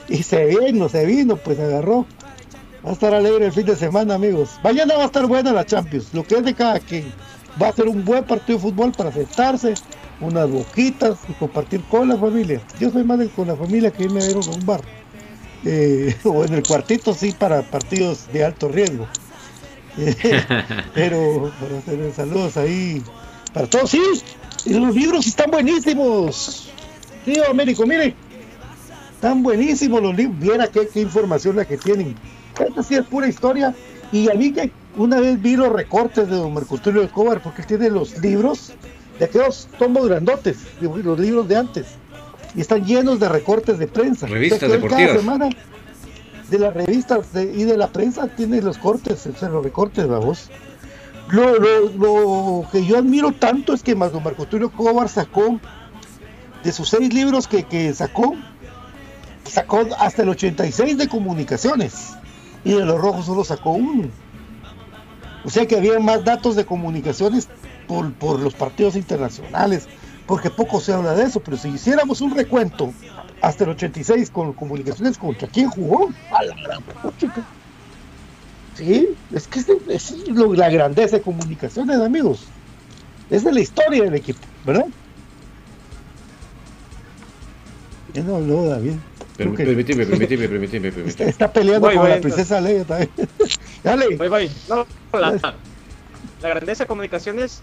y 0.09 0.21
se 0.21 0.45
vino, 0.45 0.89
se 0.89 1.07
vino, 1.07 1.37
pues 1.37 1.59
agarró. 1.59 2.05
Va 2.85 2.91
a 2.91 2.93
estar 2.93 3.15
alegre 3.15 3.47
el 3.47 3.51
fin 3.51 3.65
de 3.65 3.75
semana, 3.75 4.13
amigos. 4.13 4.59
Mañana 4.63 4.95
va 4.95 5.03
a 5.03 5.07
estar 5.07 5.25
buena 5.25 5.51
la 5.53 5.65
Champions, 5.65 6.13
lo 6.13 6.23
que 6.23 6.35
es 6.35 6.45
de 6.45 6.53
cada 6.53 6.79
quien. 6.79 7.11
Va 7.61 7.69
a 7.69 7.73
ser 7.73 7.87
un 7.87 8.05
buen 8.05 8.23
partido 8.23 8.57
de 8.57 8.63
fútbol 8.63 8.91
para 8.91 9.11
sentarse, 9.11 9.73
unas 10.19 10.49
boquitas 10.49 11.17
y 11.27 11.33
compartir 11.33 11.81
con 11.83 12.07
la 12.07 12.17
familia. 12.17 12.61
Yo 12.79 12.91
soy 12.91 13.03
más 13.03 13.19
de 13.19 13.29
con 13.29 13.47
la 13.47 13.55
familia 13.55 13.91
que 13.91 14.03
irme 14.03 14.21
a 14.21 14.27
ver 14.27 14.35
a 14.35 14.39
un 14.39 14.65
bar. 14.65 14.81
Eh, 15.65 16.15
o 16.23 16.43
en 16.45 16.53
el 16.53 16.63
cuartito, 16.63 17.13
sí, 17.13 17.33
para 17.37 17.61
partidos 17.63 18.31
de 18.31 18.43
alto 18.45 18.69
riesgo. 18.69 19.07
Eh, 19.97 20.15
pero 20.93 21.51
para 21.59 21.81
tener 21.81 22.13
saludos 22.13 22.57
ahí 22.57 23.01
para 23.53 23.67
todos, 23.67 23.89
sí. 23.89 24.01
Y 24.65 24.73
los 24.73 24.95
libros 24.95 25.25
están 25.25 25.49
buenísimos. 25.49 26.69
Tío 27.25 27.49
Américo, 27.49 27.85
mire. 27.85 28.13
Están 29.15 29.41
buenísimos 29.41 30.01
los 30.01 30.15
libros. 30.15 30.39
Viera 30.39 30.67
qué, 30.67 30.87
qué 30.87 31.01
información 31.01 31.55
la 31.55 31.65
que 31.65 31.77
tienen. 31.77 32.15
Esta 32.59 32.83
sí 32.83 32.95
es 32.95 33.05
pura 33.05 33.27
historia. 33.27 33.73
Y 34.11 34.29
a 34.29 34.35
mí 34.35 34.51
que 34.51 34.71
una 34.97 35.19
vez 35.19 35.41
vi 35.41 35.55
los 35.55 35.71
recortes 35.71 36.27
de 36.29 36.35
don 36.35 36.53
Marco 36.53 36.77
Tulio 36.77 37.01
de 37.01 37.09
Cobar, 37.09 37.41
porque 37.41 37.61
él 37.61 37.67
tiene 37.67 37.89
los 37.89 38.17
libros 38.19 38.73
de 39.19 39.25
aquellos 39.25 39.67
tomos 39.79 40.07
grandotes, 40.07 40.57
de 40.79 40.87
los 41.03 41.19
libros 41.19 41.47
de 41.47 41.55
antes. 41.55 41.85
Y 42.55 42.61
están 42.61 42.85
llenos 42.85 43.19
de 43.19 43.29
recortes 43.29 43.77
de 43.77 43.87
prensa. 43.87 44.25
Revistas 44.27 44.63
él 44.63 44.71
deportivas. 44.81 45.07
Cada 45.07 45.19
semana 45.19 45.49
de 46.49 46.59
las 46.59 46.73
revistas 46.73 47.33
de- 47.33 47.53
y 47.53 47.63
de 47.63 47.77
la 47.77 47.87
prensa 47.87 48.27
tiene 48.27 48.61
los 48.61 48.77
cortes, 48.77 49.25
o 49.27 49.35
sea, 49.35 49.49
los 49.49 49.63
recortes, 49.63 50.07
vamos. 50.07 50.49
Lo, 51.29 51.59
lo, 51.59 51.89
lo 51.89 52.69
que 52.71 52.85
yo 52.85 52.97
admiro 52.97 53.33
tanto 53.33 53.73
es 53.73 53.83
que 53.83 53.95
Marco, 53.95 54.21
Marco 54.21 54.45
Tulio 54.45 54.71
Cobar 54.71 55.09
sacó 55.09 55.59
de 56.63 56.71
sus 56.71 56.87
seis 56.89 57.13
libros 57.13 57.47
que, 57.47 57.63
que 57.63 57.93
sacó, 57.93 58.33
sacó 59.43 59.85
hasta 59.99 60.23
el 60.23 60.29
86 60.29 60.97
de 60.97 61.07
comunicaciones 61.07 62.13
y 62.63 62.71
de 62.73 62.85
los 62.85 62.99
rojos 62.99 63.25
solo 63.25 63.43
sacó 63.43 63.71
uno. 63.71 64.07
O 65.47 65.49
sea 65.49 65.65
que 65.65 65.77
había 65.77 65.97
más 66.01 66.25
datos 66.25 66.57
de 66.57 66.65
comunicaciones 66.65 67.47
por, 67.87 68.13
por 68.15 68.37
los 68.41 68.53
partidos 68.53 68.97
internacionales, 68.97 69.87
porque 70.25 70.49
poco 70.49 70.81
se 70.81 70.91
habla 70.91 71.13
de 71.15 71.23
eso, 71.23 71.39
pero 71.39 71.55
si 71.55 71.69
hiciéramos 71.69 72.19
un 72.19 72.35
recuento 72.35 72.93
hasta 73.41 73.63
el 73.63 73.69
86 73.69 74.29
con 74.29 74.51
comunicaciones 74.51 75.17
contra 75.17 75.47
quién 75.47 75.69
jugó, 75.69 76.09
a 76.31 76.43
la 76.43 76.53
gran 76.61 76.83
puchica. 77.01 77.47
Sí, 78.75 79.07
es 79.31 79.47
que 79.47 79.59
es, 79.59 79.67
es 79.87 80.27
lo- 80.27 80.53
la 80.53 80.69
grandeza 80.69 81.15
de 81.15 81.21
comunicaciones, 81.21 81.95
amigos. 82.01 82.45
Es 83.29 83.45
de 83.45 83.53
la 83.53 83.61
historia 83.61 84.03
del 84.03 84.15
equipo, 84.15 84.45
¿verdad? 84.65 84.87
Ya 88.13 88.21
no 88.21 88.35
habló 88.35 88.65
David. 88.65 88.95
Permíteme, 89.37 90.05
permíteme, 90.05 90.47
permíteme, 90.47 90.87
Está, 90.87 90.95
permíteme. 90.95 91.29
está 91.29 91.53
peleando 91.53 91.91
con 91.91 92.09
la 92.09 92.19
princesa 92.19 92.59
Leia 92.59 92.83
también. 92.83 93.11
Dale. 93.83 94.15
Voy, 94.15 94.27
voy. 94.27 94.51
No, 94.67 94.85
la, 95.13 95.55
la 96.41 96.49
grandeza 96.49 96.83
de 96.83 96.87
comunicaciones 96.87 97.61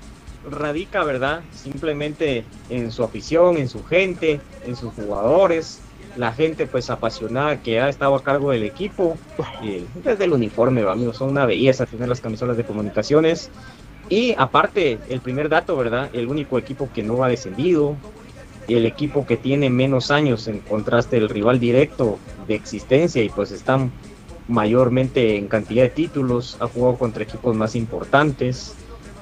radica, 0.51 1.03
¿verdad? 1.05 1.43
Simplemente 1.53 2.45
en 2.71 2.93
su 2.93 3.03
afición, 3.03 3.57
en 3.57 3.69
su 3.69 3.85
gente, 3.85 4.41
en 4.67 4.77
sus 4.77 4.93
jugadores, 4.95 5.81
la 6.17 6.33
gente 6.33 6.67
pues 6.67 6.91
apasionada 6.91 7.61
que 7.63 7.81
ha 7.81 7.89
estado 7.89 8.15
a 8.15 8.23
cargo 8.23 8.51
del 8.51 8.63
equipo, 8.63 9.17
y 9.63 9.85
desde 10.03 10.25
el 10.25 10.33
uniforme, 10.33 10.83
¿va, 10.83 10.93
amigos, 10.93 11.17
son 11.17 11.31
una 11.31 11.47
belleza 11.47 11.87
tener 11.87 12.09
las 12.09 12.21
camisolas 12.21 12.57
de 12.57 12.65
comunicaciones. 12.65 13.51
Y 14.09 14.35
aparte, 14.37 14.99
el 15.09 15.21
primer 15.21 15.49
dato, 15.49 15.77
¿verdad? 15.77 16.11
El 16.13 16.29
único 16.29 16.59
equipo 16.59 16.89
que 16.95 17.03
no 17.03 17.25
ha 17.25 17.29
descendido, 17.29 17.97
el 18.69 18.87
equipo 18.87 19.27
que 19.27 19.37
tiene 19.37 19.69
menos 19.71 20.11
años 20.11 20.49
en 20.49 20.61
contraste 20.61 21.17
del 21.17 21.29
rival 21.29 21.61
directo 21.61 22.19
de 22.49 22.55
existencia 22.55 23.23
y 23.23 23.29
pues 23.29 23.51
están 23.51 23.91
mayormente 24.49 25.37
en 25.37 25.49
cantidad 25.49 25.85
de 25.85 25.89
títulos, 25.91 26.57
ha 26.61 26.67
jugado 26.69 26.97
contra 26.97 27.23
equipos 27.25 27.55
más 27.57 27.75
importantes. 27.75 28.75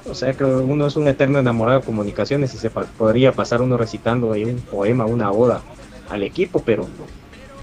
O 0.09 0.13
sea 0.13 0.33
que 0.33 0.43
uno 0.43 0.85
es 0.87 0.95
un 0.97 1.07
eterno 1.07 1.39
enamorado 1.39 1.79
de 1.79 1.85
comunicaciones 1.85 2.53
y 2.53 2.57
se 2.57 2.69
pa- 2.69 2.83
podría 2.83 3.31
pasar 3.31 3.61
uno 3.61 3.77
recitando 3.77 4.33
ahí 4.33 4.43
un 4.43 4.57
poema, 4.59 5.05
una 5.05 5.31
oda 5.31 5.61
al 6.09 6.23
equipo, 6.23 6.61
pero 6.65 6.85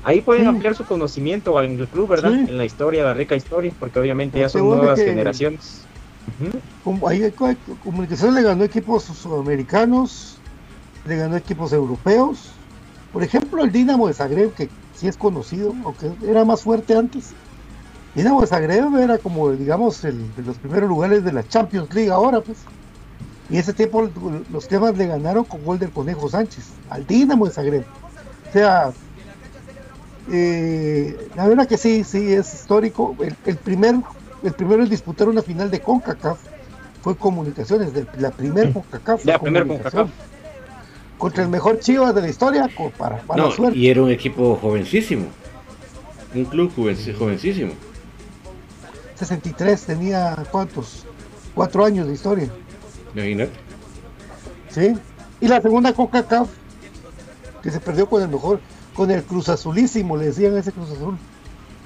ahí 0.04 0.22
pueden 0.22 0.44
Sí. 0.44 0.48
ampliar 0.48 0.74
su 0.74 0.84
conocimiento 0.86 1.62
en 1.62 1.78
el 1.78 1.86
club, 1.86 2.08
¿verdad? 2.08 2.32
Sí. 2.32 2.46
En 2.48 2.56
la 2.56 2.64
historia, 2.64 3.04
la 3.04 3.12
rica 3.12 3.36
historia, 3.36 3.70
porque 3.78 3.98
obviamente 4.00 4.40
ya 4.40 4.48
son 4.48 4.66
nuevas 4.66 4.98
que- 4.98 5.04
generaciones. 5.06 5.84
Ahí 7.06 7.30
Comunicaciones 7.84 8.34
le 8.36 8.42
ganó 8.42 8.64
equipos 8.64 9.04
sudamericanos, 9.04 10.39
le 11.06 11.16
ganó 11.16 11.36
equipos 11.36 11.72
europeos. 11.72 12.50
Por 13.12 13.22
ejemplo, 13.22 13.64
el 13.64 13.72
Dinamo 13.72 14.06
de 14.06 14.14
Zagreb, 14.14 14.54
que 14.54 14.68
sí 14.94 15.08
es 15.08 15.16
conocido, 15.16 15.74
aunque 15.84 16.12
era 16.26 16.44
más 16.44 16.62
fuerte 16.62 16.94
antes. 16.94 17.30
Dinamo 18.14 18.40
de 18.40 18.46
Zagreb 18.46 18.96
era 18.96 19.18
como, 19.18 19.50
digamos, 19.50 20.04
el, 20.04 20.34
de 20.34 20.42
los 20.42 20.58
primeros 20.58 20.88
lugares 20.88 21.24
de 21.24 21.32
la 21.32 21.46
Champions 21.46 21.92
League 21.94 22.10
ahora, 22.10 22.40
pues. 22.40 22.58
Y 23.48 23.58
ese 23.58 23.72
tiempo 23.72 24.08
los 24.52 24.68
temas 24.68 24.96
le 24.96 25.06
ganaron 25.08 25.44
con 25.44 25.64
gol 25.64 25.78
del 25.78 25.90
Conejo 25.90 26.28
Sánchez, 26.28 26.66
al 26.88 27.06
Dinamo 27.06 27.46
de 27.46 27.52
Zagreb. 27.52 27.84
O 28.48 28.52
sea, 28.52 28.92
eh, 30.30 31.28
la 31.34 31.48
verdad 31.48 31.66
que 31.66 31.76
sí, 31.76 32.04
sí, 32.04 32.32
es 32.32 32.54
histórico. 32.54 33.16
El, 33.20 33.34
el 33.46 33.56
primer, 33.56 33.96
el 34.42 34.52
primero 34.52 34.84
en 34.84 34.88
disputar 34.88 35.28
una 35.28 35.42
final 35.42 35.70
de 35.70 35.80
CONCACAF 35.80 36.38
fue 37.02 37.16
Comunicaciones, 37.16 37.92
de 37.92 38.06
la 38.18 38.30
primer 38.30 38.72
CONCACAF. 38.72 39.22
Fue 39.24 39.38
primer. 39.38 39.66
CONCACAF. 39.66 40.10
Contra 41.20 41.44
el 41.44 41.50
mejor 41.50 41.78
Chivas 41.78 42.14
de 42.14 42.22
la 42.22 42.28
historia, 42.28 42.68
para 42.98 43.22
mala 43.28 43.42
No, 43.44 43.50
suerte. 43.52 43.78
y 43.78 43.88
era 43.88 44.02
un 44.02 44.10
equipo 44.10 44.56
jovencísimo. 44.60 45.26
Un 46.34 46.44
club 46.46 46.72
joven- 46.74 46.96
jovencísimo. 47.16 47.72
63 49.16 49.82
tenía 49.84 50.36
cuántos? 50.50 51.04
Cuatro 51.54 51.84
años 51.84 52.06
de 52.06 52.14
historia. 52.14 52.48
Imagínate. 53.14 53.52
¿Sí? 54.70 54.94
Y 55.40 55.48
la 55.48 55.60
segunda 55.60 55.92
Coca-Cola, 55.92 56.46
que 57.62 57.70
se 57.70 57.80
perdió 57.80 58.08
con 58.08 58.22
el 58.22 58.28
mejor, 58.28 58.60
con 58.94 59.10
el 59.10 59.22
Cruz 59.22 59.48
Azulísimo, 59.48 60.16
le 60.16 60.26
decían 60.26 60.56
ese 60.56 60.72
Cruz 60.72 60.90
Azul. 60.90 61.18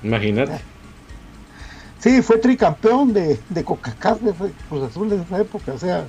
Imagínate. 0.03 0.61
Sí, 1.99 2.21
fue 2.23 2.39
tricampeón 2.39 3.13
de, 3.13 3.41
de 3.49 3.65
Coca-Cola, 3.65 4.17
de 4.21 4.53
Cruz 4.69 4.91
Azul 4.91 5.09
de 5.11 5.17
esa 5.23 5.41
época, 5.41 5.73
o 5.73 5.79
sea, 5.79 6.05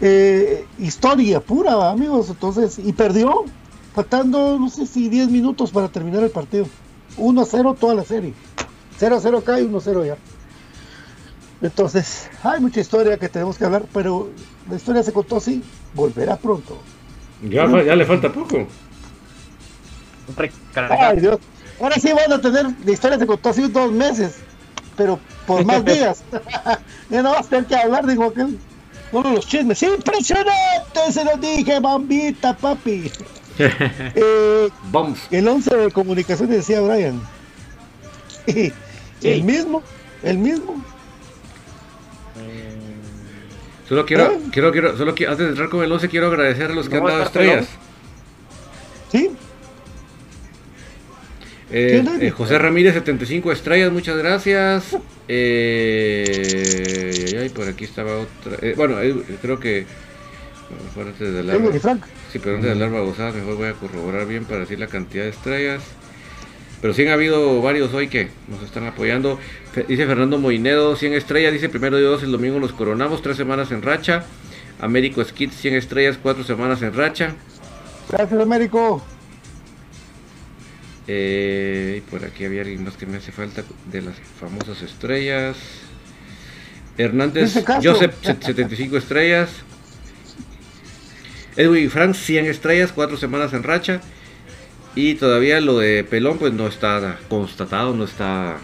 eh, 0.00 0.66
historia 0.78 1.40
pura, 1.40 1.90
amigos, 1.90 2.28
entonces, 2.30 2.78
y 2.78 2.92
perdió, 2.92 3.44
faltando, 3.94 4.58
no 4.58 4.68
sé 4.68 4.86
si 4.86 5.08
10 5.08 5.28
minutos 5.28 5.70
para 5.70 5.88
terminar 5.88 6.22
el 6.22 6.30
partido. 6.30 6.66
1 7.16 7.40
a 7.40 7.44
0 7.44 7.76
toda 7.78 7.94
la 7.94 8.04
serie. 8.04 8.34
0 8.98 9.16
a 9.16 9.20
0 9.20 9.38
acá 9.38 9.60
y 9.60 9.64
1 9.64 9.78
a 9.78 9.80
0 9.80 10.04
ya. 10.06 10.16
Entonces, 11.60 12.28
hay 12.42 12.60
mucha 12.60 12.80
historia 12.80 13.16
que 13.18 13.28
tenemos 13.28 13.56
que 13.56 13.64
hablar, 13.64 13.84
pero 13.92 14.30
la 14.68 14.76
historia 14.76 15.02
se 15.02 15.12
contó 15.12 15.36
así, 15.36 15.62
volverá 15.94 16.36
pronto. 16.36 16.78
Ya, 17.42 17.66
ya 17.82 17.96
le 17.96 18.04
falta 18.04 18.32
poco. 18.32 18.66
Ay, 20.74 21.20
Dios. 21.20 21.38
Ahora 21.80 21.96
sí 21.96 22.12
van 22.12 22.32
a 22.32 22.40
tener 22.40 22.66
la 22.84 22.92
historia 22.92 23.18
se 23.18 23.26
contó 23.26 23.48
así 23.48 23.62
dos 23.68 23.90
meses, 23.92 24.36
pero 24.96 25.18
por 25.46 25.64
más 25.64 25.84
días. 25.84 26.22
ya 27.10 27.22
no 27.22 27.30
vas 27.30 27.46
a 27.46 27.50
tener 27.50 27.66
que 27.66 27.76
hablar, 27.76 28.06
dijo 28.06 28.24
aquel. 28.24 28.58
Uno 29.12 29.28
de 29.28 29.36
los 29.36 29.46
chismes. 29.46 29.82
Impresionante, 29.82 31.12
se 31.12 31.24
lo 31.24 31.36
dije, 31.36 31.78
bambita, 31.80 32.56
papi. 32.56 33.10
Eh, 33.58 34.70
Vamos. 34.90 35.18
el 35.30 35.46
11 35.46 35.76
de 35.76 35.90
comunicaciones 35.90 36.56
decía 36.56 36.80
Brian. 36.80 37.20
El 38.46 39.44
mismo, 39.44 39.82
el 40.22 40.38
mismo. 40.38 40.82
Solo 43.88 44.06
quiero, 44.06 44.32
¿Eh? 44.32 44.38
quiero, 44.50 44.72
quiero, 44.72 44.96
solo 44.96 45.14
quiero, 45.14 45.32
antes 45.32 45.44
de 45.44 45.50
entrar 45.50 45.68
con 45.68 45.84
el 45.84 45.92
11, 45.92 46.08
quiero 46.08 46.28
agradecer 46.28 46.70
a 46.70 46.74
los 46.74 46.88
que 46.88 46.96
¿No 46.96 47.06
han 47.06 47.12
dado 47.12 47.24
estrellas. 47.24 47.66
Sí, 49.10 49.30
Eh, 51.70 52.02
eh, 52.20 52.30
José 52.30 52.58
Ramírez, 52.58 52.94
75 52.94 53.52
estrellas, 53.52 53.92
muchas 53.92 54.16
gracias. 54.16 54.96
Eh, 55.28 56.71
ay, 57.42 57.48
por 57.50 57.68
aquí 57.68 57.84
estaba 57.84 58.18
otra. 58.18 58.56
eh, 58.62 58.74
bueno, 58.76 59.00
eh, 59.00 59.14
creo 59.40 59.58
que. 59.60 59.86
bueno, 60.70 60.84
mejor 60.84 61.06
antes 61.08 61.32
de 61.34 61.76
y. 61.76 61.78
Frank. 61.78 62.04
Sí, 62.32 62.38
pero 62.38 62.56
antes 62.56 62.66
de 62.66 62.72
hablar 62.72 62.90
babosadas, 62.90 63.34
mejor 63.34 63.56
voy 63.56 63.68
a 63.68 63.72
corroborar 63.74 64.26
bien 64.26 64.44
para 64.44 64.60
decir 64.60 64.78
la 64.78 64.86
cantidad 64.86 65.24
de 65.24 65.30
estrellas. 65.30 65.82
Pero 66.80 66.94
sí 66.94 67.02
han 67.06 67.12
habido 67.12 67.62
varios 67.62 67.94
hoy 67.94 68.08
que 68.08 68.28
nos 68.48 68.62
están 68.64 68.84
apoyando. 68.86 69.38
Fe- 69.72 69.84
Dice 69.88 70.04
Fernando 70.06 70.38
Moinedo, 70.38 70.96
100 70.96 71.12
estrellas. 71.14 71.52
Dice 71.52 71.68
primero 71.68 71.96
Dios, 71.96 72.22
el 72.24 72.32
domingo 72.32 72.58
nos 72.58 72.72
coronamos, 72.72 73.22
tres 73.22 73.36
semanas 73.36 73.70
en 73.70 73.82
racha. 73.82 74.24
Américo 74.80 75.22
Skid, 75.24 75.50
100 75.52 75.74
estrellas, 75.74 76.18
cuatro 76.20 76.42
semanas 76.42 76.82
en 76.82 76.92
racha. 76.92 77.34
Gracias, 78.10 78.40
Américo. 78.40 79.00
Eh, 81.08 81.96
y 81.98 82.10
por 82.10 82.24
aquí 82.24 82.44
había 82.44 82.62
alguien 82.62 82.84
más 82.84 82.96
que 82.96 83.06
me 83.06 83.18
hace 83.18 83.32
falta 83.32 83.62
de 83.90 84.02
las 84.02 84.14
famosas 84.40 84.82
estrellas. 84.82 85.56
Hernández. 86.98 87.54
Joseph, 87.82 88.14
set- 88.22 88.42
75 88.44 88.96
estrellas. 88.96 89.50
Edwin 91.56 91.90
Frank, 91.90 92.14
100 92.14 92.46
estrellas, 92.46 92.92
4 92.94 93.16
semanas 93.16 93.52
en 93.52 93.62
racha. 93.62 94.00
Y 94.94 95.14
todavía 95.14 95.60
lo 95.60 95.78
de 95.78 96.04
Pelón, 96.04 96.38
pues 96.38 96.52
no 96.52 96.66
está 96.66 97.18
constatado, 97.28 97.94
no 97.94 98.04
está 98.04 98.58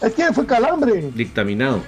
Es 0.00 0.12
que 0.14 0.32
fue 0.32 0.46
calambre. 0.46 1.10
dictaminado. 1.14 1.82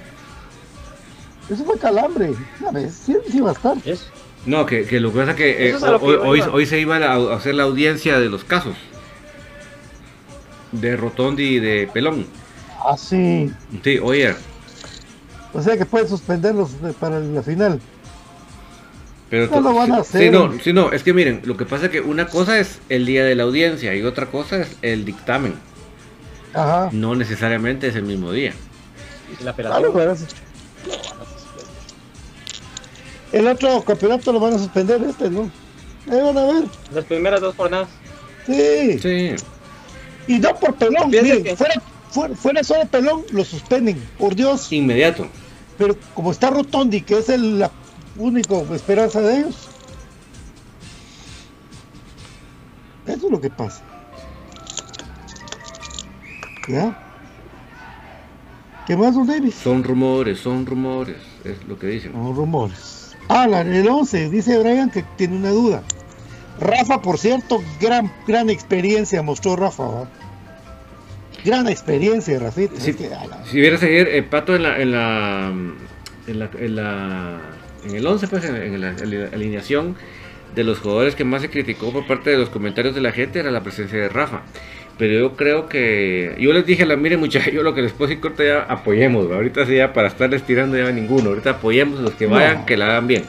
Eso 1.49 1.63
fue 1.65 1.77
calambre. 1.79 2.33
A 2.67 2.71
ver, 2.71 2.89
sí, 2.91 3.15
sí. 3.31 3.41
¿Es? 3.85 4.07
No, 4.45 4.65
que, 4.65 4.85
que 4.85 4.99
lo 4.99 5.11
que 5.11 5.19
pasa 5.19 5.31
es 5.31 5.37
que, 5.37 5.49
eh, 5.49 5.69
es 5.71 5.81
lo 5.81 5.99
que 5.99 6.05
hoy, 6.05 6.41
hoy, 6.41 6.65
se 6.65 6.79
iba 6.79 6.97
a, 6.97 7.13
a 7.15 7.35
hacer 7.35 7.55
la 7.55 7.63
audiencia 7.63 8.19
de 8.19 8.29
los 8.29 8.43
casos. 8.43 8.75
De 10.71 10.95
Rotondi 10.95 11.43
y 11.55 11.59
de 11.59 11.89
Pelón. 11.93 12.27
Ah, 12.85 12.95
sí. 12.97 13.51
Sí, 13.83 13.97
oye. 14.01 14.35
O 15.53 15.61
sea 15.61 15.77
que 15.77 15.85
pueden 15.85 16.07
suspenderlos 16.07 16.71
eh, 16.83 16.93
para 16.99 17.19
la 17.19 17.41
final. 17.41 17.79
Pero 19.29 19.47
No 19.47 19.61
lo 19.61 19.73
van 19.75 19.91
a 19.91 19.97
hacer. 19.97 20.23
Sí, 20.23 20.29
no, 20.29 20.51
sí, 20.63 20.73
no, 20.73 20.91
es 20.91 21.03
que 21.03 21.13
miren, 21.13 21.41
lo 21.45 21.55
que 21.55 21.65
pasa 21.65 21.85
es 21.85 21.91
que 21.91 22.01
una 22.01 22.27
cosa 22.27 22.59
es 22.59 22.79
el 22.89 23.05
día 23.05 23.23
de 23.23 23.35
la 23.35 23.43
audiencia 23.43 23.93
y 23.95 24.01
otra 24.03 24.25
cosa 24.27 24.57
es 24.61 24.75
el 24.81 25.05
dictamen. 25.05 25.53
Ajá. 26.53 26.89
No 26.91 27.15
necesariamente 27.15 27.87
es 27.87 27.95
el 27.95 28.03
mismo 28.03 28.31
día. 28.31 28.53
La 29.43 29.53
Claro. 29.53 29.93
El 33.31 33.47
otro 33.47 33.83
campeonato 33.83 34.33
lo 34.33 34.39
van 34.39 34.53
a 34.53 34.57
suspender 34.57 35.01
este, 35.03 35.29
¿no? 35.29 35.51
Ahí 36.09 36.19
van 36.21 36.37
a 36.37 36.45
ver. 36.45 36.63
Las 36.91 37.05
primeras 37.05 37.41
dos 37.41 37.55
jornadas. 37.55 37.87
Sí. 38.47 38.97
Sí. 38.99 39.35
Y 40.27 40.39
no 40.39 40.55
por 40.55 40.73
pelón. 40.75 41.09
Miren, 41.11 41.43
que- 41.43 41.55
fuera, 41.55 41.75
fuera, 42.09 42.35
fuera 42.35 42.63
solo 42.63 42.85
pelón, 42.87 43.23
lo 43.31 43.43
suspenden. 43.43 44.01
Por 44.17 44.35
Dios. 44.35 44.71
Inmediato. 44.71 45.27
Pero 45.77 45.95
como 46.13 46.31
está 46.31 46.49
Rotondi, 46.49 47.01
que 47.01 47.17
es 47.19 47.29
el- 47.29 47.59
la 47.59 47.71
única 48.17 48.55
esperanza 48.73 49.21
de 49.21 49.39
ellos. 49.39 49.67
Eso 53.05 53.25
es 53.25 53.31
lo 53.31 53.41
que 53.41 53.49
pasa. 53.49 53.81
¿Ya? 56.67 56.97
¿Qué 58.85 58.95
más, 58.95 59.15
don 59.15 59.25
Davis? 59.27 59.55
Son 59.55 59.83
rumores, 59.83 60.39
son 60.39 60.65
rumores, 60.65 61.17
es 61.43 61.63
lo 61.67 61.77
que 61.77 61.87
dicen. 61.87 62.11
No, 62.13 62.33
rumores. 62.33 63.15
Ah, 63.27 63.47
la, 63.47 63.61
el 63.61 63.87
11, 63.87 64.29
dice 64.29 64.57
Brian 64.57 64.89
que 64.89 65.03
tiene 65.15 65.35
una 65.35 65.49
duda. 65.49 65.83
Rafa, 66.59 67.01
por 67.01 67.17
cierto, 67.17 67.61
gran, 67.79 68.11
gran 68.27 68.49
experiencia 68.49 69.21
mostró 69.21 69.55
Rafa. 69.55 70.09
Gran 71.45 71.67
experiencia, 71.67 72.37
Rafita. 72.39 72.79
Sí, 72.79 72.91
Es 72.91 72.95
que, 72.97 73.05
a 73.07 73.25
la- 73.27 73.43
Si 73.45 73.59
vieras 73.59 73.81
ayer, 73.83 74.07
eh, 74.11 74.23
Pato 74.23 74.55
en 74.55 74.63
la, 74.63 74.81
en 74.81 74.91
la, 74.91 75.51
en 76.27 76.39
la, 76.39 76.49
en 76.59 76.75
la- 76.75 77.39
en 77.85 77.95
el 77.95 78.05
11, 78.05 78.27
pues, 78.27 78.43
en, 78.45 78.55
en 78.55 78.81
la, 78.81 78.89
alineación 79.33 79.95
de 80.55 80.63
los 80.63 80.79
jugadores 80.79 81.15
que 81.15 81.23
más 81.23 81.41
se 81.41 81.49
criticó 81.49 81.91
por 81.93 82.05
parte 82.07 82.29
de 82.31 82.37
los 82.37 82.49
comentarios 82.49 82.93
de 82.95 83.01
la 83.01 83.11
gente 83.11 83.39
era 83.39 83.51
la 83.51 83.61
presencia 83.61 83.99
de 83.99 84.09
Rafa. 84.09 84.41
Pero 84.97 85.13
yo 85.13 85.37
creo 85.37 85.69
que, 85.69 86.35
yo 86.39 86.51
les 86.51 86.65
dije 86.65 86.83
a 86.83 86.85
la 86.85 86.97
miren 86.97 87.19
muchachos, 87.21 87.53
yo 87.53 87.63
lo 87.63 87.73
que 87.73 87.81
les 87.81 87.93
puedo 87.93 88.09
decir 88.09 88.19
corto 88.21 88.43
ya 88.43 88.63
apoyemos, 88.63 89.31
¿va? 89.31 89.35
ahorita 89.35 89.65
sí 89.65 89.75
ya 89.75 89.93
para 89.93 90.09
estarles 90.09 90.43
tirando 90.43 90.77
ya 90.77 90.91
ninguno, 90.91 91.29
ahorita 91.29 91.51
apoyemos 91.51 91.99
a 91.99 92.01
los 92.01 92.13
que 92.15 92.25
No. 92.25 92.31
vayan, 92.35 92.65
que 92.65 92.75
la 92.75 92.87
hagan 92.87 93.07
bien. 93.07 93.23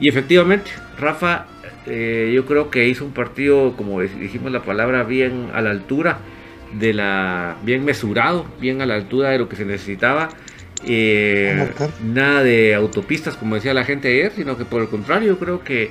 Y 0.00 0.08
efectivamente, 0.08 0.70
Rafa, 0.98 1.46
eh, 1.86 2.32
yo 2.34 2.46
creo 2.46 2.68
que 2.70 2.88
hizo 2.88 3.04
un 3.04 3.12
partido, 3.12 3.76
como 3.76 4.00
dijimos 4.00 4.50
la 4.50 4.62
palabra, 4.62 5.04
bien 5.04 5.50
a 5.54 5.60
la 5.60 5.70
altura 5.70 6.18
de 6.78 6.92
la, 6.94 7.56
bien 7.62 7.84
mesurado, 7.84 8.46
bien 8.60 8.80
a 8.82 8.86
la 8.86 8.94
altura 8.94 9.30
de 9.30 9.38
lo 9.38 9.48
que 9.48 9.56
se 9.56 9.64
necesitaba. 9.64 10.28
Eh, 10.86 11.72
nada 12.02 12.42
de 12.42 12.74
autopistas, 12.74 13.36
como 13.36 13.54
decía 13.54 13.72
la 13.72 13.84
gente 13.84 14.08
ayer, 14.08 14.32
sino 14.34 14.56
que 14.58 14.64
por 14.64 14.82
el 14.82 14.88
contrario, 14.88 15.28
yo 15.28 15.38
creo 15.38 15.64
que, 15.64 15.90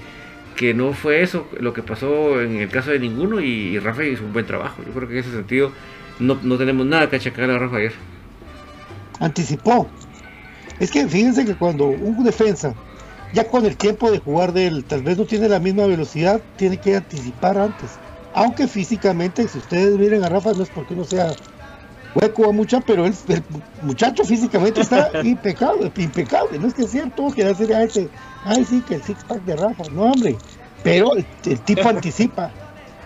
que 0.55 0.73
no 0.73 0.93
fue 0.93 1.21
eso 1.21 1.47
lo 1.59 1.73
que 1.73 1.81
pasó 1.81 2.41
en 2.41 2.57
el 2.57 2.69
caso 2.69 2.91
de 2.91 2.99
ninguno 2.99 3.39
y, 3.39 3.45
y 3.45 3.79
Rafa 3.79 4.03
hizo 4.03 4.23
un 4.23 4.34
buen 4.34 4.45
trabajo. 4.45 4.84
Yo 4.86 4.93
creo 4.93 5.07
que 5.07 5.15
en 5.15 5.19
ese 5.21 5.31
sentido 5.31 5.71
no, 6.19 6.38
no 6.43 6.57
tenemos 6.57 6.86
nada 6.86 7.09
que 7.09 7.15
achacar 7.15 7.49
a 7.49 7.57
Rafa 7.57 7.77
ayer. 7.77 7.93
anticipó. 9.19 9.88
Es 10.79 10.91
que 10.91 11.07
fíjense 11.07 11.45
que 11.45 11.55
cuando 11.55 11.88
un 11.88 12.23
defensa, 12.23 12.73
ya 13.34 13.47
con 13.47 13.65
el 13.65 13.77
tiempo 13.77 14.11
de 14.11 14.19
jugar 14.19 14.53
de 14.53 14.67
él, 14.67 14.84
tal 14.86 15.01
vez 15.03 15.17
no 15.17 15.25
tiene 15.25 15.49
la 15.49 15.59
misma 15.59 15.86
velocidad, 15.86 16.41
tiene 16.57 16.77
que 16.77 16.95
anticipar 16.95 17.57
antes. 17.57 17.99
Aunque 18.34 18.67
físicamente, 18.67 19.47
si 19.47 19.59
ustedes 19.59 19.97
miren 19.97 20.23
a 20.23 20.29
Rafa, 20.29 20.53
no 20.53 20.63
es 20.63 20.69
porque 20.69 20.95
no 20.95 21.03
sea 21.03 21.31
hueco 22.15 22.43
o 22.43 22.53
mucha, 22.53 22.79
pero 22.81 23.05
el 23.05 23.13
muchacho 23.81 24.23
físicamente 24.23 24.81
está 24.81 25.09
impecable, 25.23 25.91
impecable. 25.97 26.59
No 26.59 26.67
es 26.67 26.73
que 26.73 26.88
sea 26.88 27.09
todos 27.09 27.34
quieren 27.34 27.55
decir 27.55 27.73
a 27.73 27.84
ese, 27.84 28.09
ay 28.45 28.65
sí, 28.65 28.81
que 28.81 28.95
el 28.95 29.03
six 29.03 29.23
pack 29.23 29.43
de 29.43 29.55
Rafa, 29.55 29.84
no 29.91 30.03
hombre. 30.03 30.36
Pero 30.84 31.15
el, 31.15 31.25
el 31.45 31.61
tipo 31.61 31.88
anticipa 31.89 32.51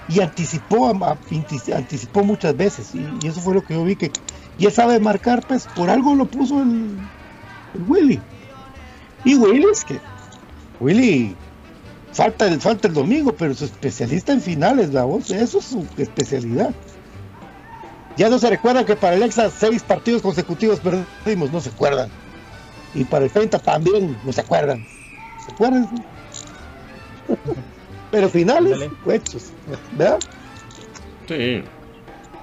y 0.09 0.21
anticipó, 0.21 0.89
anticipó 0.89 2.23
muchas 2.23 2.55
veces 2.55 2.95
y, 2.95 3.05
y 3.21 3.27
eso 3.27 3.41
fue 3.41 3.53
lo 3.53 3.63
que 3.63 3.73
yo 3.73 3.83
vi 3.83 3.95
que 3.95 4.11
y 4.57 4.65
él 4.65 4.71
sabe 4.71 4.99
marcar, 4.99 5.45
pues 5.47 5.67
por 5.75 5.89
algo 5.89 6.15
lo 6.15 6.25
puso 6.25 6.61
el, 6.61 6.97
el 7.75 7.83
Willy. 7.87 8.19
Y 9.23 9.35
Willy 9.35 9.65
es 9.71 9.85
que 9.85 9.99
Willy 10.79 11.35
falta 12.17 12.47
el, 12.47 12.59
falta 12.59 12.87
el 12.87 12.95
domingo, 12.95 13.31
pero 13.31 13.51
es 13.51 13.61
especialista 13.61 14.33
en 14.33 14.41
finales, 14.41 14.91
la 14.91 15.03
voz, 15.03 15.29
eso 15.29 15.59
es 15.59 15.65
su 15.65 15.85
especialidad. 15.97 16.71
Ya 18.17 18.27
no 18.27 18.39
se 18.39 18.49
recuerda 18.49 18.83
que 18.83 18.95
para 18.95 19.15
el 19.15 19.21
Exa 19.21 19.51
seis 19.51 19.83
partidos 19.83 20.23
consecutivos 20.23 20.79
perdimos, 20.79 21.53
no 21.53 21.61
se 21.61 21.69
acuerdan. 21.69 22.09
Y 22.95 23.03
para 23.03 23.25
el 23.25 23.31
30 23.31 23.59
también, 23.59 24.17
no 24.25 24.33
se 24.33 24.41
acuerdan. 24.41 24.83
¿Se 25.45 25.51
acuerdan? 25.51 25.87
Pero 28.11 28.29
finales, 28.29 28.89
hechos, 29.07 29.51
¿verdad? 29.91 30.17
Sí. 31.27 31.63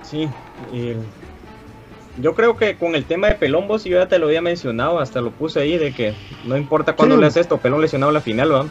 Sí. 0.08 0.28
y 0.72 0.92
yo 2.22 2.34
creo 2.36 2.56
que 2.56 2.76
con 2.76 2.94
el 2.94 3.04
tema 3.06 3.26
de 3.26 3.34
Pelón, 3.34 3.66
vos 3.66 3.82
yo 3.82 3.98
ya 3.98 4.06
te 4.06 4.20
lo 4.20 4.26
había 4.26 4.40
mencionado, 4.40 5.00
hasta 5.00 5.20
lo 5.20 5.32
puse 5.32 5.58
ahí, 5.58 5.78
de 5.78 5.92
que 5.92 6.14
no 6.44 6.56
importa 6.56 6.94
cuándo 6.94 7.16
Sí. 7.16 7.20
le 7.22 7.26
haces 7.26 7.40
esto, 7.40 7.58
Pelón 7.58 7.80
lesionado 7.80 8.10
en 8.10 8.14
la 8.14 8.20
final, 8.20 8.52
¿va? 8.54 8.66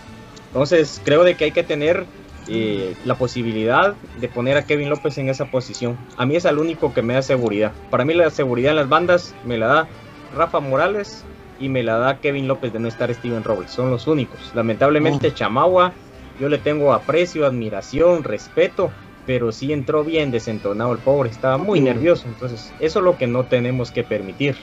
Entonces 0.54 1.01
creo 1.04 1.24
de 1.24 1.36
que 1.36 1.45
hay 1.45 1.51
que 1.51 1.64
tener 1.64 2.06
eh, 2.47 2.93
la 3.06 3.16
posibilidad 3.16 3.95
de 4.22 4.28
poner 4.28 4.56
a 4.56 4.66
Kevin 4.66 4.89
López 4.89 5.18
en 5.18 5.28
esa 5.28 5.45
posición. 5.45 5.97
A 6.16 6.28
mí 6.28 6.36
es 6.36 6.45
el 6.45 6.60
único 6.60 6.93
que 6.93 7.01
me 7.01 7.16
da 7.16 7.24
seguridad. 7.24 7.72
Para 7.89 8.06
mí 8.06 8.14
la 8.14 8.30
seguridad 8.30 8.70
en 8.72 8.76
las 8.76 8.88
bandas 8.88 9.34
me 9.43 9.58
la 9.58 9.66
da 9.66 9.88
Rafa 10.36 10.60
Morales 10.60 11.26
y 11.60 11.70
me 11.70 11.82
la 11.82 11.97
da 11.97 12.20
Kevin 12.20 12.47
López 12.47 12.72
de 12.72 12.80
no 12.80 12.88
estar 12.88 13.12
Steven 13.12 13.43
Robles. 13.43 13.72
Son 13.72 13.89
los 13.89 14.06
únicos. 14.06 14.51
Lamentablemente 14.54 15.34
Chamagua, 15.34 15.91
yo 16.39 16.49
le 16.49 16.60
tengo 16.60 16.93
aprecio, 16.93 17.47
admiración, 17.47 18.24
respeto, 18.24 18.91
pero 19.26 19.51
sí 19.51 19.74
entró 19.74 20.04
bien 20.04 20.30
desentonado 20.30 20.91
el 20.91 20.99
pobre, 20.99 21.32
estaba 21.32 21.58
muy 21.58 21.80
nervioso. 21.80 22.28
Entonces 22.28 22.72
eso 22.80 22.99
es 22.99 23.06
lo 23.06 23.18
que 23.18 23.26
no 23.26 23.45
tenemos 23.45 23.89
que 23.89 24.04
permitir. 24.04 24.56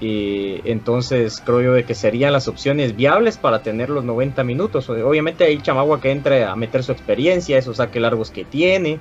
Y 0.00 0.60
entonces 0.68 1.40
creo 1.44 1.62
yo 1.62 1.72
de 1.72 1.84
que 1.84 1.94
serían 1.94 2.32
las 2.32 2.48
opciones 2.48 2.96
viables 2.96 3.38
para 3.38 3.62
tener 3.62 3.88
los 3.90 4.04
90 4.04 4.42
minutos. 4.44 4.88
Obviamente 4.90 5.44
hay 5.44 5.60
Chamagua 5.62 6.00
que 6.00 6.10
entre 6.10 6.44
a 6.44 6.56
meter 6.56 6.82
su 6.82 6.92
experiencia, 6.92 7.56
esos 7.58 7.76
saque 7.78 8.00
largos 8.00 8.30
que 8.30 8.44
tiene. 8.44 8.98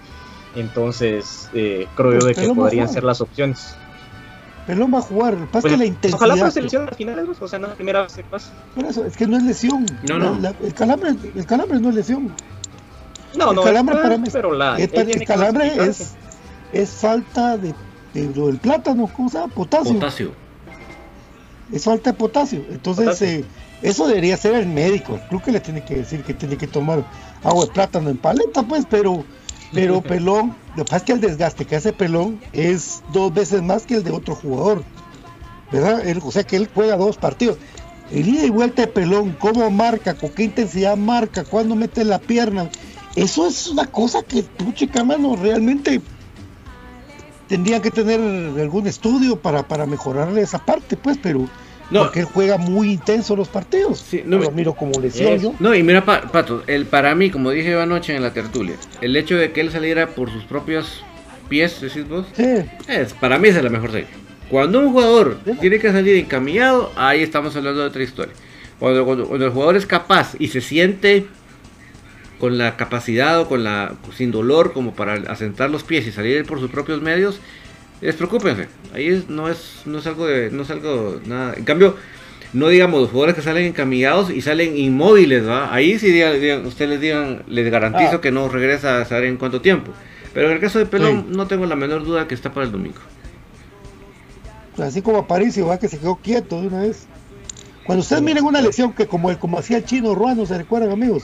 Entonces 0.55 1.49
eh, 1.53 1.87
creo 1.95 2.13
yo 2.13 2.19
Pues, 2.19 2.35
de 2.37 2.41
que 2.47 2.53
podrían 2.53 2.87
ser 2.89 3.03
las 3.03 3.21
opciones. 3.21 3.75
Pelón 4.67 4.93
va 4.93 4.99
a 4.99 5.01
jugar. 5.01 5.35
Pasa 5.47 5.61
Pues, 5.61 5.65
es 5.65 5.71
que 5.71 5.77
la 5.77 5.85
intensidad. 5.85 6.15
ojalá 6.15 6.33
fuera 6.35 6.51
selección 6.51 6.87
al 6.87 6.95
final, 6.95 7.29
o 7.37 7.47
sea, 7.47 7.59
no 7.59 7.67
la 7.67 7.73
primera 7.73 8.03
vez 8.03 8.13
que 8.13 8.23
pasa. 8.23 8.51
Por 8.75 8.85
eso, 8.85 9.03
es 9.05 9.17
que 9.17 9.27
no 9.27 9.35
es 9.37 9.43
lesión. 9.43 9.85
No, 10.07 10.19
no. 10.19 10.39
La- 10.39 10.53
el, 10.63 10.73
calambre, 10.73 11.15
el 11.35 11.45
calambre 11.45 11.79
no 11.79 11.89
es 11.89 11.95
lesión. 11.95 12.31
No, 13.35 13.49
el 13.49 13.55
no, 13.57 13.61
calambre 13.63 13.95
es- 13.95 14.01
para 14.03 14.17
mí, 14.19 14.27
pero 14.31 14.53
la, 14.53 14.77
el, 14.77 14.89
él 14.93 15.11
el 15.15 15.25
calambre 15.25 15.67
es, 15.85 16.13
es 16.71 16.89
falta 16.91 17.57
de, 17.57 17.73
de 18.13 18.31
lo 18.35 18.47
del 18.47 18.57
plátano, 18.57 19.09
¿cómo 19.13 19.27
se 19.27 19.39
llama? 19.39 19.51
Potasio. 19.53 19.93
Potasio. 19.95 20.31
Es 21.73 21.83
falta 21.85 22.11
de 22.11 22.17
potasio. 22.17 22.63
Entonces, 22.71 23.05
Potasio. 23.05 23.27
eh, 23.27 23.45
eso 23.81 24.07
debería 24.07 24.37
ser 24.37 24.53
el 24.55 24.67
médico. 24.67 25.15
El 25.15 25.21
club 25.21 25.41
que 25.43 25.51
le 25.51 25.59
tiene 25.59 25.83
que 25.83 25.95
decir 25.95 26.23
que 26.23 26.33
tiene 26.33 26.55
que 26.57 26.67
tomar 26.67 27.03
agua 27.43 27.65
de 27.65 27.71
plátano 27.71 28.09
en 28.09 28.17
paleta, 28.17 28.63
pues, 28.63 28.85
pero, 28.89 29.25
pero 29.73 30.01
pelón, 30.03 30.55
lo 30.75 30.85
que 30.85 30.89
pasa 30.89 30.97
es 30.97 31.03
que 31.03 31.11
el 31.13 31.19
desgaste 31.21 31.65
que 31.65 31.75
hace 31.75 31.91
pelón 31.91 32.39
es 32.53 33.01
dos 33.11 33.33
veces 33.33 33.61
más 33.61 33.85
que 33.85 33.95
el 33.95 34.03
de 34.03 34.11
otro 34.11 34.35
jugador. 34.35 34.83
¿Verdad? 35.71 36.07
Él- 36.07 36.21
o 36.23 36.31
sea 36.31 36.43
que 36.43 36.55
él 36.55 36.69
juega 36.73 36.95
dos 36.95 37.17
partidos. 37.17 37.57
El 38.11 38.27
ida 38.29 38.45
y 38.45 38.49
vuelta 38.51 38.83
de 38.83 38.87
pelón, 38.89 39.35
cómo 39.39 39.69
marca, 39.71 40.13
con 40.13 40.29
qué 40.29 40.43
intensidad 40.43 40.95
marca, 40.95 41.43
cuándo 41.43 41.75
mete 41.75 42.03
la 42.05 42.19
pierna. 42.19 42.69
Eso 43.15 43.47
es 43.47 43.67
una 43.67 43.87
cosa 43.87 44.21
que 44.21 44.45
chica, 44.75 45.03
mano, 45.03 45.35
realmente 45.35 46.01
tendrían 47.47 47.81
que 47.81 47.91
tener 47.91 48.19
algún 48.59 48.87
estudio 48.87 49.39
para, 49.39 49.67
para 49.67 49.85
mejorarle 49.85 50.41
esa 50.41 50.59
parte, 50.59 50.95
pues, 50.97 51.17
pero 51.21 51.47
No. 51.89 52.03
porque 52.03 52.21
él 52.21 52.25
juega 52.25 52.57
muy 52.57 52.91
intenso 52.93 53.35
los 53.35 53.47
partidos. 53.49 53.99
Sí, 53.99 54.23
no 54.25 54.37
lo 54.39 54.49
miro 54.51 54.73
como 54.73 54.99
lesión 54.99 55.37
yo. 55.39 55.53
No, 55.59 55.75
y 55.75 55.83
mira, 55.83 56.03
Pa- 56.05 56.21
Pato, 56.21 56.63
el, 56.67 56.85
para 56.85 57.13
mí, 57.15 57.29
como 57.29 57.51
dije 57.51 57.79
anoche 57.79 58.15
en 58.15 58.23
la 58.23 58.33
tertulia, 58.33 58.75
el 59.01 59.15
hecho 59.15 59.35
de 59.35 59.51
que 59.51 59.61
él 59.61 59.71
saliera 59.71 60.07
por 60.07 60.31
sus 60.31 60.43
propios 60.45 61.03
pies, 61.49 61.79
decís 61.81 62.07
vos, 62.07 62.25
Sí, 62.35 62.43
es, 62.87 63.13
para 63.13 63.37
mí 63.37 63.49
esa 63.49 63.59
es 63.59 63.63
la 63.63 63.69
mejor 63.69 63.91
serie. 63.91 64.07
Cuando 64.49 64.79
un 64.79 64.91
jugador 64.91 65.37
tiene 65.61 65.79
que 65.79 65.91
salir 65.91 66.15
encamillado, 66.17 66.91
ahí 66.95 67.21
estamos 67.21 67.55
hablando 67.55 67.81
de 67.81 67.87
otra 67.87 68.03
historia. 68.03 68.33
Cuando, 68.79 69.05
cuando- 69.05 69.27
cuando 69.27 69.45
el 69.45 69.51
jugador 69.51 69.75
es 69.75 69.85
capaz 69.85 70.35
y 70.39 70.47
se 70.49 70.61
siente 70.61 71.27
con 72.39 72.57
la 72.57 72.75
capacidad 72.75 73.39
o 73.39 73.47
con 73.47 73.63
la 73.63 73.93
sin 74.17 74.31
dolor 74.31 74.73
como 74.73 74.93
para 74.93 75.13
asentar 75.31 75.69
los 75.69 75.83
pies 75.83 76.05
y 76.07 76.11
salir 76.11 76.45
por 76.45 76.59
sus 76.59 76.69
propios 76.71 77.01
medios, 77.01 77.39
despreocúpense. 78.01 78.67
Ahí 78.93 79.07
es- 79.07 79.29
no 79.29 79.49
es 79.49 79.81
no 79.85 79.99
es 79.99 80.07
algo 80.07 80.25
de 80.27 80.51
no 80.51 80.63
es 80.63 80.69
algo 80.69 81.19
nada. 81.25 81.53
En 81.55 81.63
cambio, 81.63 81.95
no 82.53 82.67
digamos 82.67 83.01
los 83.01 83.09
jugadores 83.09 83.35
que 83.35 83.41
salen 83.41 83.65
encamillados 83.65 84.29
y 84.29 84.41
salen 84.41 84.77
inmóviles, 84.77 85.47
¿va? 85.47 85.73
Ahí 85.73 85.97
sí 85.99 86.11
digan, 86.11 86.39
digan- 86.39 86.65
ustedes 86.65 86.91
les 86.91 87.01
digan, 87.01 87.43
les 87.47 87.71
garantizo 87.71 88.15
Ah. 88.17 88.21
que 88.21 88.31
no 88.31 88.47
regresa 88.49 89.01
a 89.01 89.05
saber 89.05 89.25
en 89.25 89.37
cuánto 89.37 89.61
tiempo. 89.61 89.91
Pero 90.33 90.47
en 90.47 90.53
el 90.53 90.59
caso 90.59 90.79
de 90.79 90.85
Pelón, 90.85 91.25
Sí. 91.29 91.35
no 91.35 91.47
tengo 91.47 91.65
la 91.65 91.75
menor 91.75 92.03
duda 92.03 92.27
que 92.27 92.35
está 92.35 92.51
para 92.53 92.65
el 92.65 92.71
domingo. 92.71 92.99
así 94.81 95.01
como 95.03 95.19
Aparicio, 95.19 95.67
va 95.67 95.77
que 95.77 95.87
se 95.87 95.99
quedó 95.99 96.15
quieto 96.15 96.59
de 96.61 96.67
una 96.67 96.79
vez. 96.81 97.05
Cuando 97.85 98.01
ustedes 98.01 98.21
miren 98.21 98.43
una 98.43 98.61
lesión 98.61 98.93
que 98.93 99.05
como 99.07 99.29
el 99.29 99.37
como 99.37 99.59
hacía 99.59 99.77
el 99.77 99.85
chino 99.85 100.15
Ruano, 100.15 100.45
¿se 100.45 100.57
recuerdan 100.57 100.91
amigos? 100.91 101.23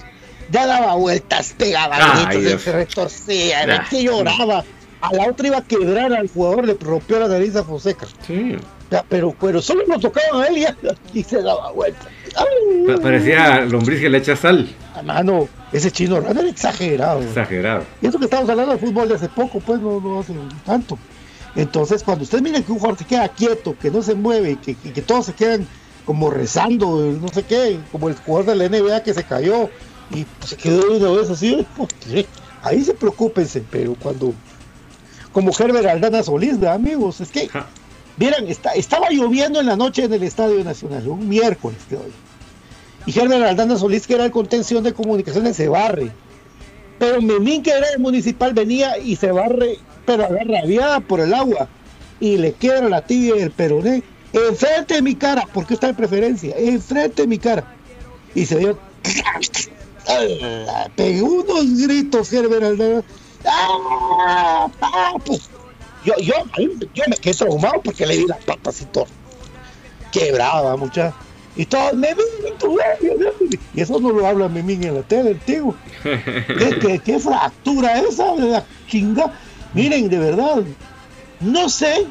Ya 0.51 0.65
daba 0.67 0.93
vueltas, 0.95 1.55
pegaba 1.57 1.97
gritos, 2.29 2.61
se 2.61 2.71
retorcía, 2.71 3.61
Ah. 3.67 3.85
que 3.89 4.03
lloraba. 4.03 4.63
A 5.01 5.13
la 5.13 5.27
otra 5.29 5.47
iba 5.47 5.57
a 5.57 5.63
quebrar 5.63 6.13
al 6.13 6.27
jugador, 6.29 6.65
le 6.65 6.73
rompió 6.79 7.19
la 7.19 7.27
nariz 7.27 7.55
a 7.55 7.63
Fonseca. 7.63 8.05
Sí. 8.27 8.57
Ya, 8.91 9.05
pero, 9.07 9.33
pero 9.39 9.61
solo 9.61 9.83
lo 9.87 9.99
tocaban 9.99 10.41
a 10.43 10.47
él 10.47 10.65
y, 11.13 11.23
se 11.23 11.41
daba 11.41 11.71
vueltas. 11.71 12.07
Ay, 12.35 12.85
Pa- 12.87 13.01
Parecía 13.01 13.61
lombriz 13.61 14.01
que 14.01 14.09
le 14.09 14.17
echa 14.17 14.35
sal. 14.35 14.67
Mano, 15.05 15.47
ese 15.71 15.91
chino 15.91 16.19
Ruano 16.19 16.41
era 16.41 16.49
exagerado. 16.49 17.21
Exagerado. 17.21 17.83
Y 18.01 18.07
eso 18.07 18.17
que 18.19 18.25
estamos 18.25 18.49
hablando 18.49 18.71
del 18.71 18.79
fútbol 18.81 19.07
de 19.07 19.15
hace 19.15 19.29
poco, 19.29 19.59
pues 19.59 19.79
no, 19.79 19.99
no 20.01 20.19
hace 20.19 20.33
tanto. 20.65 20.97
Entonces, 21.55 22.03
cuando 22.03 22.23
ustedes 22.23 22.43
miren 22.43 22.63
que 22.63 22.71
un 22.71 22.79
jugador 22.79 22.97
se 22.99 23.05
queda 23.05 23.27
quieto, 23.29 23.75
que 23.79 23.89
no 23.91 24.01
se 24.01 24.15
mueve, 24.15 24.57
que, 24.63 24.75
que, 24.75 24.91
que 24.91 25.01
todos 25.01 25.27
se 25.27 25.33
quedan 25.33 25.65
como 26.05 26.29
rezando, 26.29 26.97
no 27.21 27.27
sé 27.29 27.43
qué, 27.43 27.79
como 27.91 28.09
el 28.09 28.15
jugador 28.15 28.57
de 28.57 28.69
la 28.69 28.77
NBA 28.77 29.03
que 29.03 29.13
se 29.13 29.23
cayó 29.23 29.69
y 30.13 30.25
se 30.45 30.57
quedó 30.57 30.81
de 30.99 31.05
una 31.07 31.21
vez 31.21 31.29
así, 31.29 31.65
pues, 31.77 31.89
ahí 32.63 32.83
se 32.83 32.93
preocupense, 32.93 33.63
pero 33.69 33.95
cuando, 33.95 34.33
como 35.31 35.51
Herbert 35.57 35.85
Aldana 35.85 36.23
Solís, 36.23 36.59
¿verdad, 36.59 36.75
amigos? 36.75 37.21
Es 37.21 37.29
que, 37.29 37.49
está, 38.47 38.71
estaba 38.71 39.09
lloviendo 39.09 39.59
en 39.59 39.67
la 39.67 39.75
noche 39.75 40.05
en 40.05 40.13
el 40.13 40.23
Estadio 40.23 40.63
Nacional, 40.63 41.07
un 41.07 41.27
miércoles 41.27 41.79
que 41.87 41.95
hoy. 41.95 42.11
Y 43.05 43.17
Herbert 43.17 43.43
Aldana 43.43 43.77
Solís, 43.77 44.07
que 44.07 44.15
era 44.15 44.25
el 44.25 44.31
contención 44.31 44.83
de 44.83 44.93
comunicaciones, 44.93 45.55
se 45.55 45.67
barre. 45.67 46.11
Pero 46.97 47.21
Memín, 47.21 47.63
que 47.63 47.71
era 47.71 47.87
el 47.95 47.99
municipal, 47.99 48.53
venía 48.53 48.97
y 48.97 49.15
se 49.15 49.31
barre, 49.31 49.79
pero 50.05 50.25
agarrabiada 50.25 50.99
por 50.99 51.21
el 51.21 51.33
agua. 51.33 51.69
Y 52.19 52.37
le 52.37 52.53
quiebra 52.53 52.89
la 52.89 53.01
tibia 53.05 53.37
y 53.37 53.39
el 53.39 53.51
peroné. 53.51 54.03
Enfrente 54.33 54.95
de 54.95 55.01
mi 55.01 55.15
cara, 55.15 55.47
porque 55.53 55.75
está 55.75 55.89
en 55.89 55.95
preferencia. 55.95 56.55
Enfrente 56.57 57.21
de 57.21 57.27
mi 57.27 57.39
cara. 57.39 57.73
Y 58.35 58.45
se 58.45 58.57
dio. 58.57 58.77
Pegó 60.95 61.27
unos 61.27 61.77
gritos, 61.77 62.33
Herbert 62.33 62.63
Aldana. 62.63 63.03
¡Ah! 63.45 64.67
¡Ah! 64.81 65.13
Pues, 65.25 65.49
yo, 66.05 66.13
yo, 66.21 66.33
yo 66.93 67.03
me 67.07 67.17
quedé 67.17 67.33
traumado 67.33 67.81
porque 67.83 68.05
le 68.05 68.17
di 68.17 68.25
las 68.25 68.43
papas 68.43 68.81
y 68.81 68.85
todo. 68.85 69.07
Quebraba, 70.11 70.75
mucha. 70.77 71.13
Y 71.55 71.65
todos, 71.65 71.93
Memín, 71.93 72.25
tu 72.57 72.75
verga, 72.75 73.15
Memín". 73.17 73.59
Y 73.73 73.81
eso 73.81 73.99
no 73.99 74.11
lo 74.11 74.25
habla 74.25 74.47
Memín 74.47 74.83
en 74.83 74.95
la 74.95 75.03
tele, 75.03 75.31
el 75.31 75.39
tío. 75.39 75.75
¿Qué, 76.03 76.79
qué, 76.81 76.99
qué 77.03 77.19
fractura 77.19 77.99
esa 77.99 78.33
de 78.35 78.49
la 78.49 78.65
chinga? 78.87 79.33
Miren, 79.73 80.09
de 80.09 80.17
verdad, 80.17 80.63
no 81.41 81.69
sé 81.69 82.07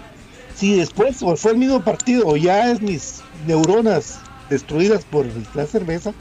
si 0.54 0.76
después 0.76 1.22
o 1.22 1.36
fue 1.36 1.52
el 1.52 1.58
mismo 1.58 1.82
partido 1.82 2.26
o 2.26 2.36
ya 2.36 2.70
es 2.70 2.80
mis 2.80 3.22
neuronas 3.46 4.18
destruidas 4.50 5.04
por 5.04 5.26
la 5.54 5.66
cerveza, 5.66 6.12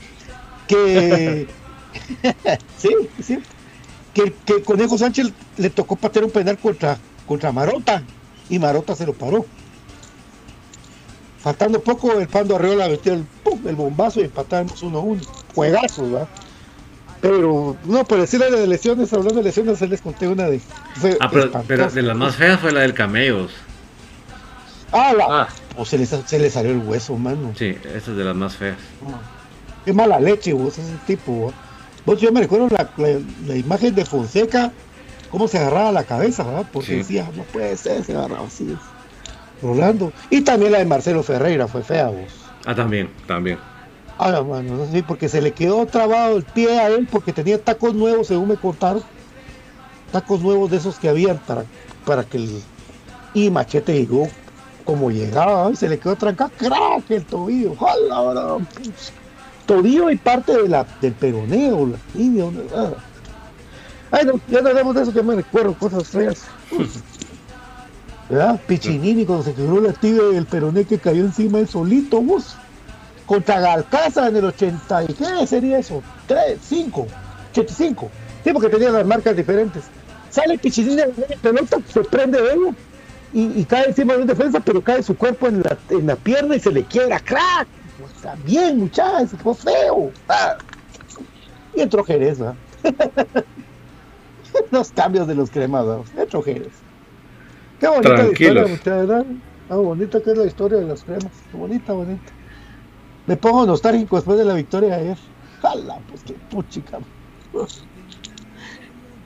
que 0.68 1.47
sí, 2.78 2.89
sí, 3.22 3.38
que, 4.24 4.34
que 4.45 4.53
el 4.53 4.63
Conejo 4.63 4.97
Sánchez 4.97 5.32
le 5.57 5.70
tocó 5.70 5.95
patear 5.95 6.26
un 6.26 6.32
penal 6.32 6.57
contra, 6.57 6.97
contra 7.28 7.51
Marota 7.51 8.01
y 8.49 8.57
Marota 8.57 8.95
se 8.95 9.05
lo 9.05 9.13
paró. 9.13 9.45
Faltando 11.39 11.80
poco, 11.82 12.11
el 12.20 12.28
Pando 12.28 12.55
Arreola 12.55 12.88
metió 12.89 13.13
el, 13.13 13.24
¡pum! 13.43 13.59
el 13.68 13.76
bombazo 13.76 14.20
y 14.20 14.24
empatamos 14.24 14.84
1-1. 14.84 15.20
Juegazos, 15.53 16.11
¿verdad? 16.11 16.28
Pero, 17.22 17.78
no, 17.86 18.03
por 18.05 18.20
decirle 18.20 18.49
de 18.51 18.68
lesiones, 18.68 19.11
hablando 19.13 19.36
de 19.36 19.43
lesiones, 19.43 19.80
les 19.82 20.01
conté 20.01 20.28
una 20.28 20.47
de. 20.49 20.61
Ah, 21.20 21.30
pero, 21.68 21.89
de 21.89 22.01
las 22.01 22.18
más 22.18 22.36
feas 22.36 22.59
fue 22.59 22.72
la 22.72 22.82
del 22.82 22.93
camellos. 22.93 23.51
Ah, 24.91 25.13
la- 25.18 25.26
Ah, 25.30 25.47
pues 25.76 25.89
se 25.89 25.97
le, 25.97 26.05
se 26.05 26.39
le 26.39 26.49
salió 26.49 26.72
el 26.72 26.80
hueso, 26.80 27.15
mano. 27.18 27.53
Sí, 27.57 27.76
esa 27.84 28.11
es 28.11 28.18
de 28.18 28.24
las 28.24 28.36
más 28.36 28.55
feas. 28.55 28.78
Qué 29.86 29.93
mala 29.93 30.20
leche, 30.20 30.53
vos, 30.53 30.78
ese 30.78 30.93
tipo. 31.05 31.32
vos. 31.32 31.53
Yo 32.16 32.32
me 32.32 32.41
recuerdo 32.41 32.68
la, 32.70 32.89
la- 32.97 33.20
la 33.45 33.55
imagen 33.55 33.93
de 33.93 34.05
Fonseca, 34.05 34.72
cómo 35.30 35.47
se 35.47 35.58
agarraba 35.58 35.91
la 35.91 36.03
cabeza, 36.03 36.43
¿verdad? 36.43 36.66
Porque 36.72 36.88
Sí. 36.88 36.95
decía, 36.97 37.30
no 37.36 37.43
puede 37.43 37.76
ser, 37.78 38.03
se 38.03 38.16
agarraba 38.16 38.47
así. 38.47 38.78
Rolando. 39.62 40.12
Y 40.30 40.41
también 40.41 40.72
la 40.72 40.78
de 40.80 40.86
Marcelo 40.86 41.24
Ferreira 41.24 41.68
fue 41.68 41.84
fea, 41.84 42.08
vos. 42.08 42.32
Ah, 42.66 42.76
también, 42.76 43.10
también. 43.26 43.58
Ah, 44.20 44.41
mano, 44.41 44.76
no 44.78 44.86
sé, 44.91 45.03
porque 45.03 45.30
se 45.30 45.41
le 45.41 45.51
quedó 45.51 45.86
trabado 45.86 46.38
el 46.38 46.43
pie 46.43 46.80
a 46.80 46.88
él 46.88 47.08
porque 47.12 47.34
tenía 47.34 47.62
tacos 47.62 47.93
nuevos, 47.93 48.28
según 48.28 48.49
me 48.49 48.55
contaron. 48.58 49.03
Tacos 50.12 50.41
nuevos 50.41 50.72
de 50.72 50.78
esos 50.78 50.97
que 50.97 51.10
habían 51.10 51.38
para, 51.39 51.66
para 52.05 52.24
que 52.24 52.38
el. 52.38 52.62
Y 53.34 53.49
Machete 53.51 53.93
llegó 53.93 54.28
como 54.86 55.12
llegaba, 55.12 55.70
y 55.72 55.76
se 55.76 55.89
le 55.89 55.99
quedó 55.99 56.16
trancado, 56.16 56.49
crack, 56.58 57.12
el 57.12 57.26
tobillo. 57.26 57.76
¡Jala, 57.76 58.58
Tobillo 59.68 60.09
y 60.09 60.18
parte 60.18 60.53
de 60.63 60.68
la, 60.68 60.88
del 61.01 61.13
peroneo, 61.13 61.86
la 61.88 61.97
tibia, 62.13 62.45
una- 62.45 62.61
ah. 62.76 62.93
Ay, 64.09 64.26
no, 64.26 64.39
ya 64.47 64.61
no 64.61 64.70
hablamos 64.70 64.95
de 64.95 65.03
eso, 65.03 65.13
que 65.13 65.22
me 65.22 65.36
recuerdo 65.36 65.74
cosas 65.76 66.07
feas. 66.07 66.41
¿verdad? 68.30 68.59
Pichinini 68.68 69.26
cuando 69.26 69.43
se 69.43 69.53
quebró 69.53 69.80
la 69.80 69.93
tibia 69.93 70.24
y 70.34 70.36
el 70.36 70.45
peroné 70.45 70.86
que 70.86 70.97
cayó 70.99 71.24
encima 71.24 71.59
él 71.59 71.68
solito, 71.68 72.22
vos. 72.22 72.55
Contra 73.26 73.59
Galcaza 73.59 74.28
en 74.30 74.38
el 74.38 74.45
80, 74.45 75.03
¿y 75.03 75.07
qué 75.07 75.45
sería 75.47 75.80
eso? 75.80 76.01
3, 76.28 76.57
5, 76.61 77.07
85. 77.51 78.09
Sí, 78.43 78.53
porque 78.53 78.70
tenía 78.70 78.89
las 78.89 79.05
marcas 79.05 79.36
diferentes. 79.36 79.84
Sale 80.30 80.57
Pichinini 80.57 81.01
en 81.01 81.13
la 81.30 81.36
pelota, 81.41 81.78
se 81.91 82.01
prende 82.01 82.41
de 82.41 82.53
él 82.53 82.59
y, 83.34 83.59
y 83.61 83.65
cae 83.65 83.89
encima 83.89 84.13
de 84.13 84.22
un 84.22 84.28
defensa, 84.28 84.61
pero 84.61 84.82
cae 84.82 85.03
su 85.03 85.18
cuerpo 85.18 85.47
en 85.47 85.61
la, 85.61 85.78
en 85.89 86.07
la 86.07 86.15
pierna 86.15 86.55
y 86.55 86.59
se 86.61 86.72
le 86.72 86.84
quiebra, 86.86 87.20
crack. 87.20 87.68
O 88.04 88.20
sea, 88.22 88.36
bien, 88.43 88.78
muchachos, 88.78 89.39
fue 89.41 89.56
feo. 89.56 90.12
Ah. 90.28 90.58
Y 91.76 91.82
entró 91.82 92.04
Jerez, 92.04 92.39
¿verdad? 92.39 92.56
los 94.72 94.91
cambios 94.91 95.28
de 95.28 95.36
los 95.36 95.50
cremados. 95.50 96.08
Entró 96.16 96.41
Jerez. 96.43 96.74
Qué 97.80 97.88
bonita 97.88 98.10
la 98.10 98.32
historia, 98.32 98.64
Tranquilos. 98.64 98.70
muchachos, 98.70 99.08
¿verdad? 99.08 99.26
Ah, 99.70 99.76
bonita 99.76 100.22
que 100.22 100.32
es 100.32 100.38
la 100.38 100.45
historia 100.45 100.80
de 100.80 100.86
las 100.86 101.04
cremas. 101.04 101.32
Bonita, 101.52 101.93
bonita. 101.93 102.32
Me 103.26 103.36
pongo 103.36 103.66
nostálgico 103.66 104.16
después 104.16 104.38
de 104.38 104.45
la 104.45 104.54
victoria 104.54 104.89
de 104.89 104.95
ayer. 104.95 105.18
¡Hala! 105.62 106.00
Pues 106.08 106.24
qué 106.24 106.34
puchica. 106.50 107.00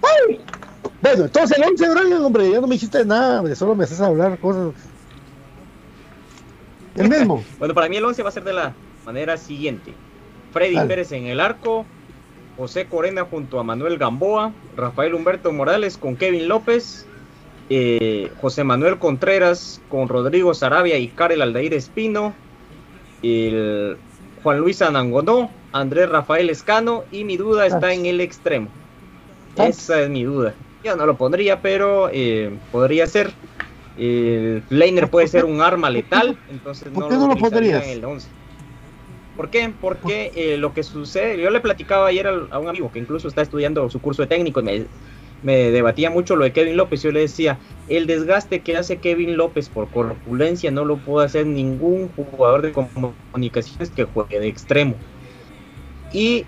¡Ay! 0.01 0.39
Bueno, 1.01 1.25
entonces 1.25 1.57
el 1.57 1.63
11, 1.63 1.89
Brian, 1.89 2.21
hombre, 2.23 2.49
ya 2.49 2.61
no 2.61 2.67
me 2.67 2.75
dijiste 2.75 3.05
nada, 3.05 3.39
hombre, 3.39 3.55
solo 3.55 3.75
me 3.75 3.83
haces 3.83 4.01
hablar 4.01 4.39
cosas. 4.39 4.73
El 6.95 7.09
mismo. 7.09 7.43
Bueno, 7.59 7.73
para 7.73 7.89
mí 7.89 7.97
el 7.97 8.05
11 8.05 8.23
va 8.23 8.29
a 8.29 8.31
ser 8.31 8.43
de 8.43 8.53
la 8.53 8.73
manera 9.05 9.37
siguiente. 9.37 9.93
Freddy 10.51 10.75
Dale. 10.75 10.87
Pérez 10.87 11.11
en 11.11 11.27
el 11.27 11.39
arco, 11.39 11.85
José 12.57 12.85
Corena 12.85 13.23
junto 13.23 13.59
a 13.59 13.63
Manuel 13.63 13.97
Gamboa, 13.97 14.51
Rafael 14.75 15.13
Humberto 15.13 15.51
Morales 15.51 15.97
con 15.97 16.15
Kevin 16.15 16.47
López, 16.47 17.05
eh, 17.69 18.29
José 18.41 18.63
Manuel 18.63 18.97
Contreras 18.99 19.81
con 19.89 20.09
Rodrigo 20.09 20.53
Sarabia 20.53 20.97
y 20.97 21.07
Karel 21.07 21.41
Aldair 21.41 21.73
Espino, 21.73 22.33
el 23.23 23.97
Juan 24.43 24.57
Luis 24.57 24.81
Anangonó, 24.81 25.49
Andrés 25.71 26.09
Rafael 26.09 26.49
Escano 26.49 27.03
y 27.11 27.23
mi 27.23 27.37
duda 27.37 27.65
está 27.65 27.93
en 27.93 28.05
el 28.05 28.19
extremo. 28.19 28.67
Esa 29.55 30.01
es 30.01 30.09
mi 30.09 30.23
duda. 30.23 30.53
Yo 30.83 30.95
no 30.95 31.05
lo 31.05 31.15
pondría, 31.15 31.61
pero 31.61 32.09
eh, 32.11 32.51
podría 32.71 33.07
ser. 33.07 33.31
El 33.97 34.63
Leiner 34.69 35.09
puede 35.09 35.27
ser 35.27 35.45
un 35.45 35.61
arma 35.61 35.89
letal, 35.89 36.37
entonces 36.49 36.89
¿Por 36.89 37.09
no 37.09 37.17
no 37.17 37.27
lo 37.27 37.35
pondrías? 37.35 37.83
en 37.83 37.89
el 37.89 38.05
11. 38.05 38.27
¿Por 39.35 39.49
qué? 39.49 39.73
Porque 39.79 40.31
eh, 40.35 40.57
lo 40.57 40.73
que 40.73 40.83
sucede, 40.83 41.41
yo 41.41 41.49
le 41.49 41.59
platicaba 41.59 42.07
ayer 42.07 42.27
a 42.27 42.59
un 42.59 42.67
amigo 42.67 42.91
que 42.91 42.99
incluso 42.99 43.27
está 43.27 43.41
estudiando 43.41 43.89
su 43.89 43.99
curso 43.99 44.21
de 44.21 44.27
técnico 44.27 44.59
y 44.59 44.63
me, 44.63 44.85
me 45.43 45.71
debatía 45.71 46.09
mucho 46.09 46.35
lo 46.35 46.43
de 46.43 46.51
Kevin 46.51 46.77
López. 46.77 47.01
Yo 47.01 47.11
le 47.11 47.21
decía, 47.21 47.57
el 47.87 48.07
desgaste 48.07 48.61
que 48.61 48.77
hace 48.77 48.97
Kevin 48.97 49.37
López 49.37 49.69
por 49.69 49.89
corpulencia 49.89 50.71
no 50.71 50.85
lo 50.85 50.97
puede 50.97 51.25
hacer 51.25 51.45
ningún 51.45 52.09
jugador 52.09 52.61
de 52.61 52.71
comunicaciones 52.71 53.89
que 53.89 54.03
juegue 54.03 54.39
de 54.39 54.47
extremo. 54.47 54.95
Y 56.13 56.45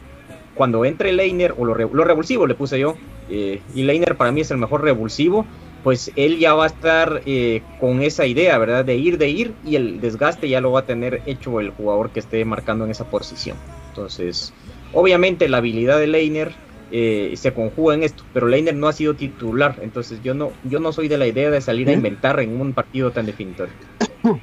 cuando 0.55 0.85
entre 0.85 1.13
Leiner, 1.13 1.55
o 1.57 1.65
lo 1.65 2.03
revulsivo 2.03 2.47
le 2.47 2.55
puse 2.55 2.79
yo, 2.79 2.95
eh, 3.29 3.61
y 3.73 3.83
Leiner 3.83 4.15
para 4.15 4.31
mí 4.31 4.41
es 4.41 4.51
el 4.51 4.57
mejor 4.57 4.83
revulsivo, 4.83 5.45
pues 5.83 6.11
él 6.15 6.39
ya 6.39 6.53
va 6.53 6.63
a 6.63 6.67
estar 6.67 7.21
eh, 7.25 7.61
con 7.77 8.01
esa 8.01 8.25
idea, 8.25 8.57
¿verdad? 8.57 8.85
De 8.85 8.95
ir, 8.95 9.17
de 9.17 9.29
ir, 9.29 9.55
y 9.61 9.75
el 9.75 9.99
desgaste 9.99 10.47
ya 10.47 10.61
lo 10.61 10.71
va 10.71 10.81
a 10.81 10.85
tener 10.85 11.21
hecho 11.25 11.59
el 11.59 11.71
jugador 11.71 12.11
que 12.11 12.21
esté 12.21 12.45
marcando 12.45 12.85
en 12.85 12.91
esa 12.91 13.03
posición. 13.05 13.57
Entonces, 13.89 14.53
obviamente 14.93 15.49
la 15.49 15.57
habilidad 15.57 15.99
de 15.99 16.07
Leiner 16.07 16.55
eh, 16.89 17.33
se 17.35 17.53
conjuga 17.53 17.95
en 17.95 18.03
esto, 18.03 18.23
pero 18.31 18.47
Leiner 18.47 18.75
no 18.75 18.87
ha 18.87 18.93
sido 18.93 19.15
titular, 19.15 19.77
entonces 19.81 20.21
yo 20.21 20.33
no, 20.33 20.53
yo 20.63 20.79
no 20.79 20.93
soy 20.93 21.09
de 21.09 21.17
la 21.17 21.27
idea 21.27 21.51
de 21.51 21.59
salir 21.59 21.89
a 21.89 21.93
inventar 21.93 22.39
en 22.39 22.59
un 22.59 22.73
partido 22.73 23.11
tan 23.11 23.25
definitorio. 23.25 23.75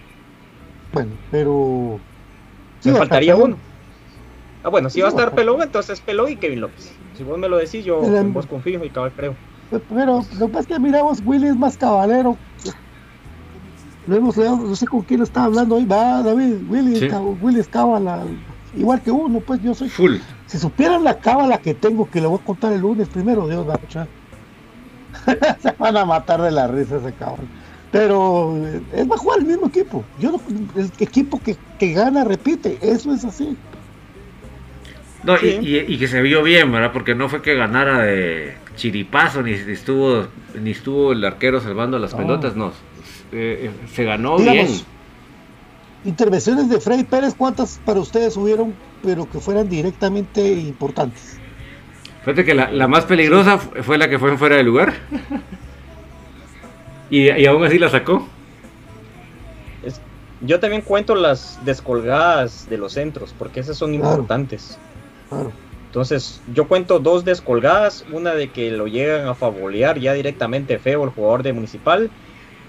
Bueno, 0.92 1.16
pero. 1.30 2.00
Me 2.84 2.92
faltaría 2.92 3.36
uno. 3.36 3.60
Ah, 4.62 4.68
bueno, 4.68 4.90
si 4.90 4.94
Sí, 4.94 5.00
va 5.00 5.06
a 5.06 5.10
estar. 5.10 5.34
Pelón, 5.34 5.62
entonces 5.62 6.00
Pelón 6.00 6.32
y 6.32 6.36
Kevin 6.36 6.60
López. 6.60 6.98
Si 7.14 7.22
vos 7.22 7.38
me 7.38 7.48
lo 7.48 7.56
decís, 7.56 7.84
yo 7.84 8.02
en 8.02 8.32
vos 8.34 8.46
confío 8.46 8.84
y 8.84 8.90
cabal 8.90 9.14
creo. 9.14 9.36
Pero 9.70 10.24
lo 10.38 10.46
que 10.46 10.52
pasa 10.52 10.60
es 10.60 10.66
que 10.66 10.78
miramos, 10.80 11.22
Willy 11.24 11.48
es 11.48 11.56
más 11.56 11.76
caballero. 11.76 12.36
Lo 14.06 14.16
hemos 14.16 14.36
leído, 14.36 14.56
no 14.56 14.74
sé 14.74 14.86
con 14.86 15.02
quién 15.02 15.22
estaba 15.22 15.46
hablando 15.46 15.76
hoy, 15.76 15.84
va 15.84 16.22
David, 16.22 16.54
Willy, 16.68 16.96
Sí. 16.98 17.08
Willy 17.40 17.60
es 17.60 17.68
cábala, 17.68 18.24
igual 18.76 19.00
que 19.02 19.10
uno, 19.12 19.38
pues 19.40 19.62
yo 19.62 19.74
soy. 19.74 19.88
Full. 19.88 20.16
Si 20.46 20.58
supieran 20.58 21.04
la 21.04 21.18
cábala 21.18 21.58
que 21.58 21.74
tengo, 21.74 22.10
que 22.10 22.20
le 22.20 22.26
voy 22.26 22.40
a 22.42 22.44
contar 22.44 22.72
el 22.72 22.80
lunes 22.80 23.08
primero, 23.08 23.46
Dios 23.46 23.68
va 23.68 23.74
a 23.74 23.76
escuchar. 23.76 24.08
Se 25.62 25.72
van 25.78 25.96
a 25.96 26.04
matar 26.04 26.40
de 26.42 26.50
la 26.50 26.66
risa 26.66 26.96
ese 26.96 27.12
cabrón. 27.12 27.46
Pero 27.92 28.56
eh, 28.66 28.80
es 28.94 29.08
va 29.10 29.14
a 29.16 29.18
jugar 29.18 29.40
el 29.40 29.46
mismo 29.46 29.66
equipo. 29.66 30.02
Yo 30.18 30.32
no- 30.32 30.40
el 30.80 30.90
equipo 30.98 31.40
que, 31.40 31.56
que 31.78 31.92
gana 31.92 32.24
repite, 32.24 32.78
eso 32.80 33.12
es 33.12 33.24
así. 33.24 33.56
No, 35.24 35.36
Sí. 35.36 35.58
y, 35.60 35.76
y- 35.76 35.84
y 35.94 35.98
que 35.98 36.08
se 36.08 36.22
vio 36.22 36.42
bien, 36.42 36.72
¿verdad? 36.72 36.92
Porque 36.92 37.14
no 37.14 37.28
fue 37.28 37.42
que 37.42 37.54
ganara 37.54 37.98
de 37.98 38.54
chiripazo, 38.80 39.42
ni 39.42 39.52
estuvo, 39.52 40.26
ni 40.60 40.70
estuvo 40.70 41.12
el 41.12 41.22
arquero 41.24 41.60
salvando 41.60 41.98
las 41.98 42.12
No. 42.12 42.18
pelotas, 42.18 42.56
no. 42.56 42.68
Eh, 43.32 43.68
eh, 43.68 43.70
se 43.92 44.04
ganó 44.04 44.38
Digamos, 44.38 44.66
bien. 44.68 44.80
Intervenciones 46.06 46.70
de 46.70 46.80
Freddy 46.80 47.04
Pérez, 47.04 47.34
¿cuántas 47.36 47.78
para 47.84 48.00
ustedes 48.00 48.34
hubieron, 48.38 48.72
pero 49.02 49.28
que 49.28 49.38
fueran 49.38 49.68
directamente 49.68 50.40
importantes? 50.52 51.38
Fíjate 52.20 52.44
que 52.44 52.54
la, 52.54 52.70
la 52.72 52.88
más 52.88 53.04
peligrosa 53.04 53.58
fu- 53.58 53.82
fue 53.82 53.98
la 53.98 54.08
que 54.08 54.18
fue 54.18 54.30
en 54.30 54.38
fuera 54.38 54.56
de 54.56 54.62
lugar. 54.62 54.94
y, 57.10 57.30
y 57.30 57.46
aún 57.46 57.62
así 57.64 57.78
la 57.78 57.90
sacó. 57.90 58.26
Es- 59.84 60.00
yo 60.40 60.58
también 60.58 60.80
cuento 60.82 61.14
las 61.14 61.58
descolgadas 61.66 62.66
de 62.70 62.78
los 62.78 62.92
centros, 62.94 63.34
porque 63.38 63.60
esas 63.60 63.76
son 63.76 63.92
Claro. 63.94 64.10
importantes. 64.12 64.78
Claro. 65.28 65.52
Entonces, 65.90 66.42
yo 66.46 66.68
cuento 66.68 67.00
dos 67.00 67.24
descolgadas, 67.24 68.04
una 68.08 68.34
de 68.34 68.52
que 68.52 68.70
lo 68.70 68.86
llegan 68.86 69.26
a 69.26 69.34
favolear 69.34 69.98
ya 69.98 70.12
directamente 70.14 70.78
feo 70.78 71.04
el 71.04 71.10
jugador 71.10 71.42
de 71.42 71.52
Municipal, 71.52 72.12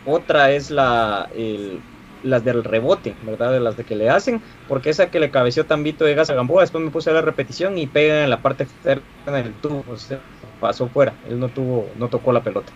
otra 0.03 0.51
es 0.51 0.69
la 0.72 1.30
el- 1.34 1.86
las 2.22 2.43
del 2.43 2.63
rebote, 2.63 3.17
¿verdad? 3.22 3.51
De 3.53 3.59
las 3.59 3.76
de 3.78 3.86
que 3.86 3.95
le 3.95 4.09
hacen, 4.09 4.43
porque 4.67 4.89
esa 4.91 5.09
que 5.11 5.19
le 5.19 5.32
cabeció 5.32 5.65
Tambito 5.67 6.05
de 6.05 6.15
Gaza 6.15 6.36
Gamboa, 6.36 6.61
después 6.61 6.84
me 6.84 6.91
puse 6.91 7.09
a 7.09 7.13
la 7.13 7.22
repetición 7.22 7.78
y 7.80 7.88
pega 7.88 8.24
en 8.24 8.30
la 8.30 8.41
parte 8.43 8.63
externa 8.65 9.05
del 9.26 9.59
tubo, 9.59 9.84
o 9.88 9.97
sea, 9.97 10.26
pasó 10.59 10.89
fuera, 10.91 11.19
él 11.24 11.39
no 11.39 11.51
tuvo, 11.51 11.93
no 11.97 12.09
tocó 12.09 12.32
la 12.34 12.43
pelota. 12.43 12.74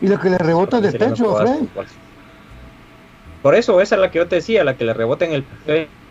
Y 0.00 0.08
lo 0.08 0.18
que 0.18 0.30
le 0.30 0.38
rebota 0.38 0.80
de 0.80 0.92
Sería 0.92 1.08
una 1.08 1.16
pecho 1.16 1.34
Por 3.42 3.54
eso, 3.54 3.80
esa 3.80 3.94
es 3.94 4.00
la 4.00 4.10
que 4.10 4.18
yo 4.18 4.26
te 4.28 4.36
decía, 4.36 4.64
la 4.64 4.76
que 4.76 4.84
le 4.84 4.94
rebota 4.94 5.24
en 5.24 5.32
el 5.32 5.44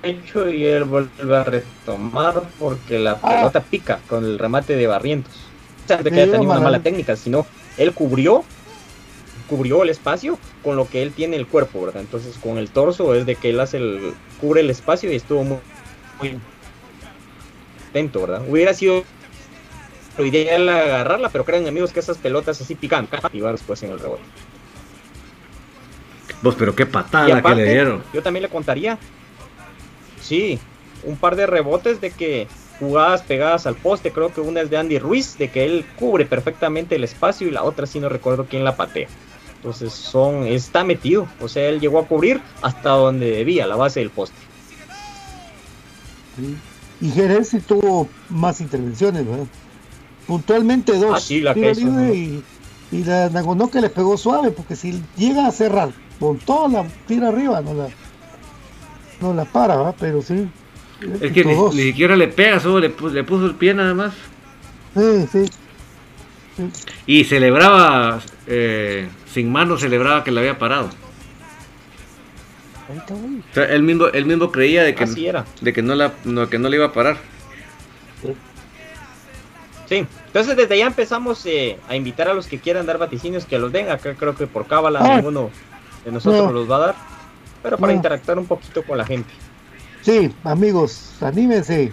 pecho 0.01 0.49
y 0.49 0.65
él 0.65 0.85
vuelve 0.85 1.35
a 1.35 1.43
retomar 1.43 2.41
porque 2.59 2.99
la 2.99 3.19
Ah. 3.21 3.35
pelota 3.37 3.61
pica 3.61 3.99
con 4.07 4.23
el 4.23 4.39
remate 4.39 4.75
de 4.75 4.87
Barrientos. 4.87 5.33
O 5.83 5.87
sea, 5.87 5.97
de 5.97 6.11
que 6.11 6.21
haya 6.21 6.31
tenido 6.33 6.51
una 6.51 6.61
mala 6.61 6.79
técnica, 6.81 7.15
sino 7.15 7.45
él 7.77 7.93
cubrió, 7.93 8.43
cubrió 9.49 9.83
el 9.83 9.89
espacio 9.89 10.37
con 10.63 10.75
lo 10.75 10.87
que 10.89 11.01
él 11.01 11.11
tiene 11.13 11.35
el 11.37 11.47
cuerpo, 11.47 11.81
¿verdad? 11.85 12.01
Entonces 12.01 12.37
con 12.37 12.57
el 12.57 12.69
torso 12.69 13.13
es 13.15 13.25
de 13.25 13.35
que 13.35 13.49
él 13.49 13.59
hace 13.59 13.77
el, 13.77 14.13
cubre 14.41 14.61
el 14.61 14.69
espacio 14.69 15.11
y 15.11 15.15
estuvo 15.15 15.43
muy, 15.43 15.57
muy 16.19 16.37
atento, 17.89 18.21
¿verdad? 18.21 18.43
Hubiera 18.47 18.73
sido 18.73 19.03
lo 20.17 20.25
ideal 20.25 20.67
agarrarla, 20.67 21.29
pero 21.29 21.45
crean 21.45 21.67
amigos 21.67 21.91
que 21.93 21.99
esas 21.99 22.17
pelotas 22.17 22.59
así 22.59 22.75
pican 22.75 23.07
y 23.33 23.39
va 23.39 23.51
después 23.51 23.81
en 23.83 23.91
el 23.91 23.99
rebote. 23.99 24.23
Vos, 26.41 26.55
pero 26.57 26.75
qué 26.75 26.85
patada 26.85 27.41
que 27.41 27.55
le 27.55 27.65
dieron. 27.65 28.03
Yo 28.13 28.21
también 28.21 28.43
le 28.43 28.49
contaría. 28.49 28.97
Sí, 30.21 30.59
un 31.03 31.15
par 31.15 31.35
de 31.35 31.47
rebotes 31.47 32.01
de 32.01 32.11
que 32.11 32.47
jugadas 32.79 33.23
pegadas 33.23 33.65
al 33.65 33.75
poste, 33.75 34.11
creo 34.11 34.33
que 34.33 34.41
una 34.41 34.61
es 34.61 34.69
de 34.69 34.77
Andy 34.77 34.99
Ruiz, 34.99 35.37
de 35.37 35.49
que 35.49 35.65
él 35.65 35.85
cubre 35.97 36.25
perfectamente 36.25 36.95
el 36.95 37.03
espacio 37.03 37.47
y 37.47 37.51
la 37.51 37.63
otra 37.63 37.87
sí 37.87 37.99
no 37.99 38.09
recuerdo 38.09 38.45
quién 38.45 38.63
la 38.63 38.75
patea. 38.75 39.07
Entonces 39.55 39.91
son, 39.93 40.45
está 40.45 40.83
metido, 40.83 41.27
o 41.41 41.47
sea, 41.47 41.67
él 41.67 41.79
llegó 41.79 41.99
a 41.99 42.05
cubrir 42.05 42.39
hasta 42.61 42.89
donde 42.89 43.31
debía, 43.31 43.65
la 43.65 43.75
base 43.75 43.99
del 43.99 44.11
poste. 44.11 44.37
Y 47.01 47.09
Jerez 47.09 47.49
sí 47.49 47.59
tuvo 47.61 48.07
más 48.29 48.61
intervenciones, 48.61 49.25
¿verdad? 49.25 49.47
Puntualmente 50.27 50.95
dos. 50.97 51.13
Ah, 51.15 51.19
sí, 51.19 51.41
la 51.41 51.55
que 51.55 51.71
hizo, 51.71 51.87
¿no? 51.87 52.13
y, 52.13 52.43
y 52.91 53.03
la 53.03 53.29
Nagonó 53.29 53.71
que 53.71 53.81
le 53.81 53.89
pegó 53.89 54.17
suave, 54.17 54.51
porque 54.51 54.75
si 54.75 55.01
llega 55.15 55.47
a 55.47 55.51
cerrar 55.51 55.89
con 56.19 56.37
toda 56.39 56.67
la 56.83 56.89
tira 57.07 57.29
arriba, 57.29 57.61
no 57.61 57.73
la, 57.73 57.87
no 59.21 59.33
la 59.33 59.45
para, 59.45 59.75
¿verdad? 59.77 59.95
Pero 59.99 60.21
sí. 60.21 60.47
Es 61.21 61.31
que 61.31 61.45
ni, 61.45 61.53
ni 61.55 61.83
siquiera 61.83 62.15
le 62.15 62.27
pega, 62.27 62.59
solo 62.59 62.79
le, 62.79 62.93
le 63.11 63.23
puso 63.23 63.45
el 63.45 63.55
pie 63.55 63.73
nada 63.73 63.93
más. 63.93 64.13
Sí, 64.95 65.27
sí. 65.31 65.45
Y 67.05 67.23
celebraba, 67.25 68.19
eh, 68.47 69.07
sin 69.31 69.51
mano 69.51 69.77
celebraba 69.77 70.23
que 70.23 70.31
le 70.31 70.39
había 70.39 70.57
parado. 70.57 70.89
Ahí 72.89 72.97
está, 72.97 73.13
güey. 73.13 73.35
O 73.39 73.53
sea, 73.53 73.65
él 73.65 73.83
mismo, 73.83 74.07
él 74.07 74.25
mismo 74.25 74.51
creía 74.51 74.81
de 74.83 74.95
que, 74.95 75.03
Así 75.03 75.27
era. 75.27 75.45
de 75.61 75.71
que 75.73 75.81
no 75.83 75.93
la, 75.93 76.13
no, 76.25 76.49
que 76.49 76.57
no 76.57 76.67
le 76.69 76.77
iba 76.77 76.87
a 76.87 76.93
parar. 76.93 77.17
Sí, 79.87 80.05
entonces 80.25 80.57
desde 80.57 80.77
ya 80.77 80.87
empezamos 80.87 81.45
eh, 81.45 81.77
a 81.87 81.95
invitar 81.95 82.27
a 82.27 82.33
los 82.33 82.47
que 82.47 82.59
quieran 82.59 82.85
dar 82.85 82.97
vaticinios 82.97 83.45
que 83.45 83.57
los 83.57 83.71
den. 83.71 83.89
Acá 83.89 84.15
creo 84.15 84.35
que 84.35 84.45
por 84.47 84.65
cábala 84.67 84.99
Ah. 85.01 85.15
ninguno 85.17 85.49
de 86.07 86.13
nosotros 86.13 86.45
No. 86.45 86.51
los 86.53 86.71
va 86.71 86.77
a 86.77 86.79
dar. 86.79 86.95
Pero 87.61 87.77
para 87.77 87.91
No. 87.91 87.97
interactuar 87.97 88.39
un 88.39 88.45
poquito 88.45 88.81
con 88.83 88.97
la 88.97 89.05
gente. 89.05 89.29
Sí, 90.01 90.33
amigos, 90.45 91.11
anímense. 91.19 91.91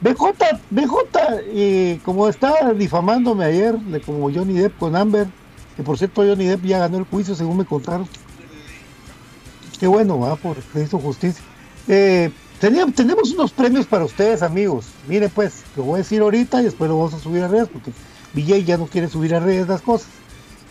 BJ, 0.00 0.60
BJ, 0.70 1.42
y 1.52 1.96
como 2.04 2.28
estaba 2.28 2.72
difamándome 2.74 3.44
ayer, 3.44 3.76
de 3.76 4.00
como 4.00 4.30
Johnny 4.32 4.54
Depp 4.54 4.78
con 4.78 4.94
Amber, 4.94 5.26
que 5.76 5.82
por 5.82 5.98
cierto 5.98 6.22
Johnny 6.22 6.46
Depp 6.46 6.64
ya 6.64 6.78
ganó 6.78 6.98
el 6.98 7.04
juicio 7.06 7.34
según 7.34 7.56
me 7.56 7.64
contaron. 7.64 8.06
Qué 9.80 9.86
bueno, 9.88 10.20
va, 10.20 10.36
porque 10.36 10.82
hizo 10.82 10.98
justicia. 11.00 11.42
Eh, 11.88 12.30
tenía- 12.60 12.86
tenemos 12.86 13.32
unos 13.32 13.50
premios 13.50 13.86
para 13.86 14.04
ustedes, 14.04 14.42
amigos. 14.42 14.86
Miren, 15.08 15.30
pues, 15.34 15.62
lo 15.76 15.82
voy 15.82 15.94
a 15.94 15.98
decir 15.98 16.20
ahorita 16.22 16.60
y 16.60 16.64
después 16.66 16.88
lo 16.88 16.96
vamos 16.98 17.14
a 17.14 17.18
subir 17.18 17.42
a 17.42 17.48
redes, 17.48 17.68
porque 17.72 17.90
VJ 18.34 18.62
ya 18.64 18.76
no 18.78 18.86
quiere 18.86 19.08
subir 19.08 19.34
a 19.34 19.40
redes 19.40 19.66
las 19.66 19.80
cosas. 19.82 20.08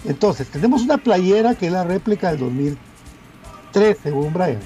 Entonces, 0.06 0.47
tenemos 0.47 0.82
una 0.82 0.97
playera 0.97 1.56
que 1.56 1.68
es 1.68 1.72
la 1.72 1.84
réplica 1.84 2.32
del 2.32 2.39
2003, 2.39 3.97
según 4.01 4.34
Brian. 4.34 4.60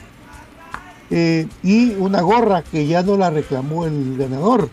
Eh, 1.10 1.48
y 1.64 1.92
una 1.96 2.22
gorra 2.22 2.64
que 2.64 2.88
ya 2.88 3.04
no 3.04 3.18
la 3.18 3.30
reclamó 3.30 3.86
el 3.86 4.18
ganador. 4.18 4.70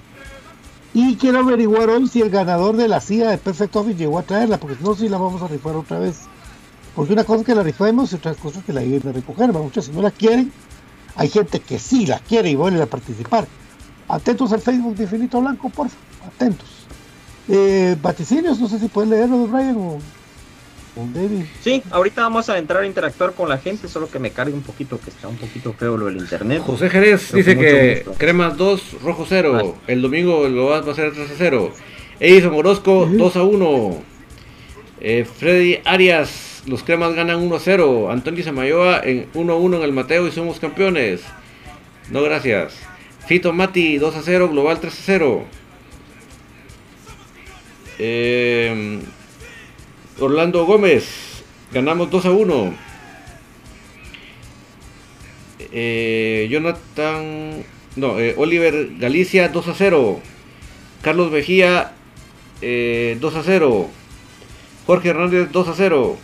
Y 0.93 1.17
quiero 1.17 1.41
averiguar 1.41 1.91
hoy 1.91 2.09
si 2.09 2.21
el 2.21 2.31
ganador 2.31 2.77
de 2.77 2.89
la 2.89 3.01
CIA 3.01 3.31
de 3.31 3.39
Perfect 3.39 3.75
Office 3.77 3.99
llegó 3.99 4.19
a 4.19 4.23
traerla, 4.23 4.59
porque 4.59 4.77
si 4.77 4.85
no, 4.85 4.95
sí 4.95 5.09
la 5.09 5.19
vamos 5.19 5.43
a 5.43 5.49
rifar 5.49 5.77
otra 5.77 5.99
vez. 5.99 6.21
Porque 6.95 7.13
una 7.13 7.25
cosa 7.25 7.41
es 7.41 7.47
que 7.47 7.55
la 7.55 7.63
rifemos 7.63 8.13
y 8.13 8.17
otra 8.17 8.35
cosa 8.35 8.61
es 8.61 8.65
que 8.65 8.73
la 8.73 8.81
lleguen 8.81 9.09
a 9.09 9.13
recoger. 9.13 9.55
¿va? 9.55 9.61
Muchos 9.61 9.87
si 9.87 9.93
no 9.93 10.01
la 10.01 10.13
quieren, 10.13 10.53
hay 11.17 11.29
gente 11.29 11.61
que 11.61 11.79
sí 11.79 12.07
la 12.07 12.21
quiere 12.21 12.51
y 12.51 12.55
vuelve 12.55 12.81
a 12.81 12.87
participar. 12.87 13.47
Atentos 14.09 14.53
al 14.53 14.61
Facebook 14.61 14.97
de 14.97 15.05
Infinito 15.05 15.41
Blanco, 15.41 15.69
por 15.69 15.89
favor, 15.89 16.33
atentos. 16.35 16.69
Eh, 17.49 17.97
vaticinios, 18.01 18.61
no 18.61 18.69
sé 18.69 18.79
si 18.79 18.89
pueden 18.89 19.11
leerlo 19.11 19.47
Brian 19.47 19.77
o, 19.77 19.99
Sí, 21.61 21.83
ahorita 21.91 22.23
vamos 22.23 22.49
a 22.49 22.59
entrar 22.59 22.83
a 22.83 22.87
interactuar 22.87 23.33
con 23.33 23.49
la 23.49 23.59
gente, 23.59 23.89
solo 23.89 24.09
que 24.09 24.19
me 24.19 24.31
cargue 24.31 24.55
un 24.55 24.63
poquito, 24.63 25.01
que 25.01 25.11
está 25.11 25.27
un 25.27 25.37
poquito 25.37 25.73
feo 25.73 25.97
lo 25.97 26.07
del 26.07 26.19
internet. 26.19 26.63
José 26.65 26.89
Jerez 26.89 27.29
Pero 27.33 27.39
dice 27.39 27.59
que 27.59 28.03
gusto. 28.05 28.19
cremas 28.19 28.57
2, 28.57 29.03
rojo 29.03 29.27
0. 29.29 29.53
Vale. 29.53 29.73
El 29.89 30.03
domingo 30.03 30.49
lo 30.49 30.67
va 30.67 30.81
va 30.81 30.93
a 30.93 30.95
ser 30.95 31.13
3 31.13 31.31
a 31.31 31.35
0. 31.37 31.73
Edison 32.21 32.55
Orozco 32.55 33.07
2 33.11 33.37
a 33.37 33.43
1. 33.43 34.03
Eh, 35.01 35.25
Freddy 35.25 35.81
Arias, 35.85 36.63
los 36.67 36.83
cremas 36.85 37.15
ganan 37.15 37.41
1 37.43 37.57
a 37.57 37.61
0. 37.61 38.11
Antonio 38.11 38.45
Samayoa 38.45 39.01
en 39.03 39.27
1 39.35 39.53
a 39.53 39.57
1 39.57 39.77
en 39.79 39.83
el 39.83 39.93
Mateo 39.93 40.29
y 40.29 40.31
somos 40.31 40.61
campeones. 40.61 41.23
No, 42.11 42.23
gracias. 42.23 42.75
Fito 43.27 43.53
Mati 43.53 43.99
2 43.99 44.15
a 44.15 44.23
0, 44.23 44.49
Global 44.51 44.79
3 44.79 44.93
a 44.93 45.03
0. 45.05 45.45
Eh, 47.99 49.01
Orlando 50.21 50.65
Gómez, 50.65 51.43
ganamos 51.73 52.09
2 52.09 52.27
a 52.27 52.31
1. 52.31 52.75
Eh, 55.73 56.47
Jonathan, 56.51 57.65
no, 57.97 58.21
eh, 58.21 58.35
Oliver 58.37 58.97
Galicia 58.99 59.49
2 59.49 59.69
a 59.69 59.75
0. 59.75 60.21
Carlos 61.03 61.33
Mejía 61.33 61.93
eh, 62.63 63.19
2 63.21 63.35
a 63.35 63.43
0. 63.43 63.91
Jorge 64.87 65.09
Hernández 65.09 65.51
2 65.51 65.69
a 65.69 65.75
0. 65.75 66.17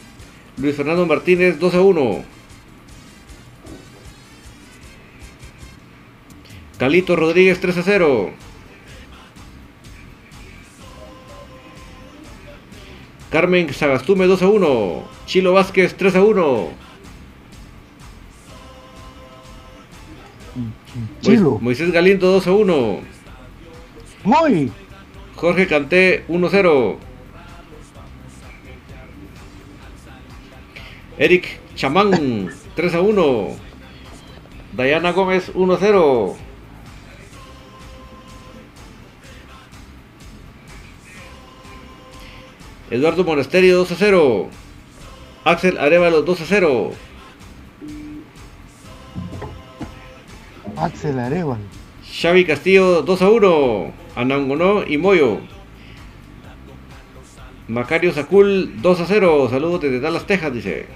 Luis 0.57 0.77
Fernando 0.77 1.05
Martínez 1.07 1.59
2 1.59 1.75
a 1.75 1.81
1. 1.81 2.25
Calito 6.79 7.17
Rodríguez 7.17 7.61
3 7.61 7.79
a 7.79 7.83
0. 7.83 8.31
Carmen 13.31 13.73
Sagastume 13.73 14.27
2 14.27 14.43
a 14.43 14.49
1. 14.49 15.05
Chilo 15.27 15.53
Vázquez 15.53 15.95
3 15.95 16.17
a 16.17 16.23
1. 16.23 16.69
Chilo. 21.21 21.59
Moisés 21.61 21.93
Galindo 21.93 22.27
2 22.33 22.47
a 22.49 22.53
1. 22.53 23.01
Muy. 24.25 24.73
Jorge 25.37 25.67
Canté 25.69 26.25
1 26.27 26.47
a 26.47 26.51
0. 26.51 26.99
Eric 31.17 31.61
Chamán 31.77 32.51
3 32.75 32.95
a 32.95 33.01
1. 33.01 33.57
Dayana 34.73 35.13
Gómez 35.13 35.53
1 35.55 35.73
a 35.73 35.77
0. 35.79 36.37
Eduardo 42.91 43.23
Monasterio 43.23 43.79
2 43.79 43.93
a 43.93 43.95
0. 43.95 44.49
Axel 45.45 45.79
Arevalo 45.79 46.23
2 46.23 46.41
a 46.41 46.45
0. 46.45 46.91
Axel 50.77 51.19
Arevalo. 51.21 51.63
Xavi 52.05 52.45
Castillo 52.45 53.03
2 53.03 53.23
a 53.23 53.31
1. 53.31 53.93
Anangonó 54.17 54.83
y 54.85 54.99
Moyo. 54.99 55.39
Macario 57.69 58.13
Sacul 58.13 58.83
2 58.83 59.01
a 59.01 59.07
0. 59.07 59.49
Saludos 59.51 59.83
desde 59.83 60.01
Dallas, 60.01 60.27
Texas, 60.27 60.53
dice. 60.53 60.87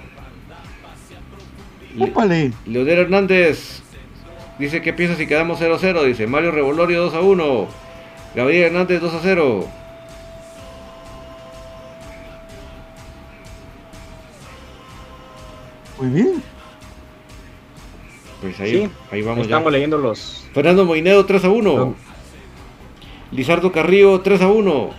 Le-. 1.95 2.51
Leonel 2.65 2.99
Hernández 2.99 3.81
dice 4.59 4.81
que 4.81 4.91
piensa 4.91 5.15
si 5.15 5.27
quedamos 5.27 5.59
0 5.59 5.75
a 5.75 5.79
0. 5.79 6.03
Dice 6.03 6.27
Mario 6.27 6.51
Revolorio 6.51 7.03
2 7.03 7.13
a 7.13 7.21
1. 7.21 7.67
Gabriel 8.35 8.65
Hernández 8.65 8.99
2 8.99 9.13
a 9.13 9.19
0. 9.21 9.84
Muy 15.99 16.09
bien. 16.09 16.43
Pues 18.41 18.59
ahí, 18.59 18.71
Sí, 18.71 18.89
ahí 19.11 19.21
vamos 19.21 19.45
Estamos 19.45 19.65
ya. 19.65 19.71
leyendo 19.71 19.97
los. 19.97 20.45
Fernando 20.53 20.85
Moinedo 20.85 21.25
3 21.25 21.45
a 21.45 21.49
1. 21.49 21.75
No. 21.75 21.95
Lizardo 23.31 23.71
Carrillo 23.71 24.21
3 24.21 24.41
a 24.41 24.47
1. 24.47 24.89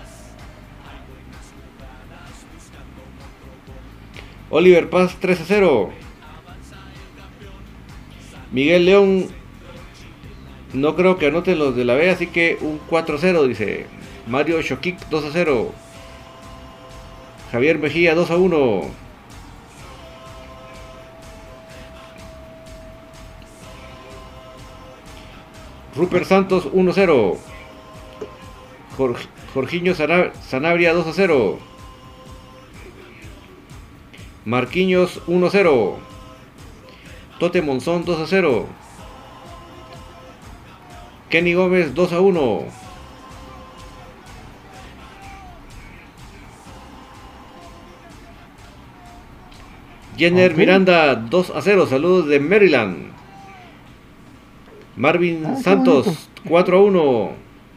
Oliver 4.50 4.88
Paz 4.90 5.16
3 5.20 5.40
a 5.40 5.44
0. 5.46 5.90
Miguel 8.52 8.84
León 8.86 9.26
no 10.72 10.94
creo 10.96 11.18
que 11.18 11.26
anoten 11.26 11.58
los 11.58 11.74
de 11.76 11.84
la 11.84 11.94
B, 11.94 12.10
así 12.10 12.28
que 12.28 12.58
un 12.60 12.78
4 12.88 13.16
a 13.16 13.18
0 13.18 13.46
dice. 13.46 13.86
Mario 14.26 14.60
Shokik 14.62 15.08
2 15.08 15.24
a 15.24 15.30
0. 15.32 15.72
Javier 17.52 17.78
Mejía 17.78 18.14
2 18.14 18.30
a 18.30 18.36
1. 18.36 18.82
Rupert 25.96 26.26
Santos 26.26 26.68
1 26.72 26.90
a 26.90 26.94
0. 26.94 27.38
Jorge, 28.96 29.28
Jorginho 29.54 29.94
Sana- 29.94 30.32
Sanabria 30.42 30.92
2 30.92 31.06
a 31.06 31.12
0. 31.12 31.58
Marquinhos 34.44 35.20
1 35.26 35.46
a 35.46 35.50
0. 35.50 35.98
Tote 37.38 37.62
Monzón 37.62 38.04
2 38.04 38.20
a 38.20 38.26
0. 38.26 38.66
Kenny 41.30 41.54
Gómez 41.54 41.94
2 41.94 42.12
a 42.12 42.20
1. 42.20 42.66
Jenner. 50.16 50.54
Miranda 50.56 51.14
2 51.14 51.50
a 51.50 51.60
0. 51.60 51.86
Saludos 51.86 52.26
de 52.28 52.40
Maryland. 52.40 53.12
Marvin 54.96 55.44
Ah, 55.46 55.56
Santos 55.56 56.06
bonito. 56.06 56.22
4 56.48 56.78
a 56.78 56.82
1. 56.82 57.30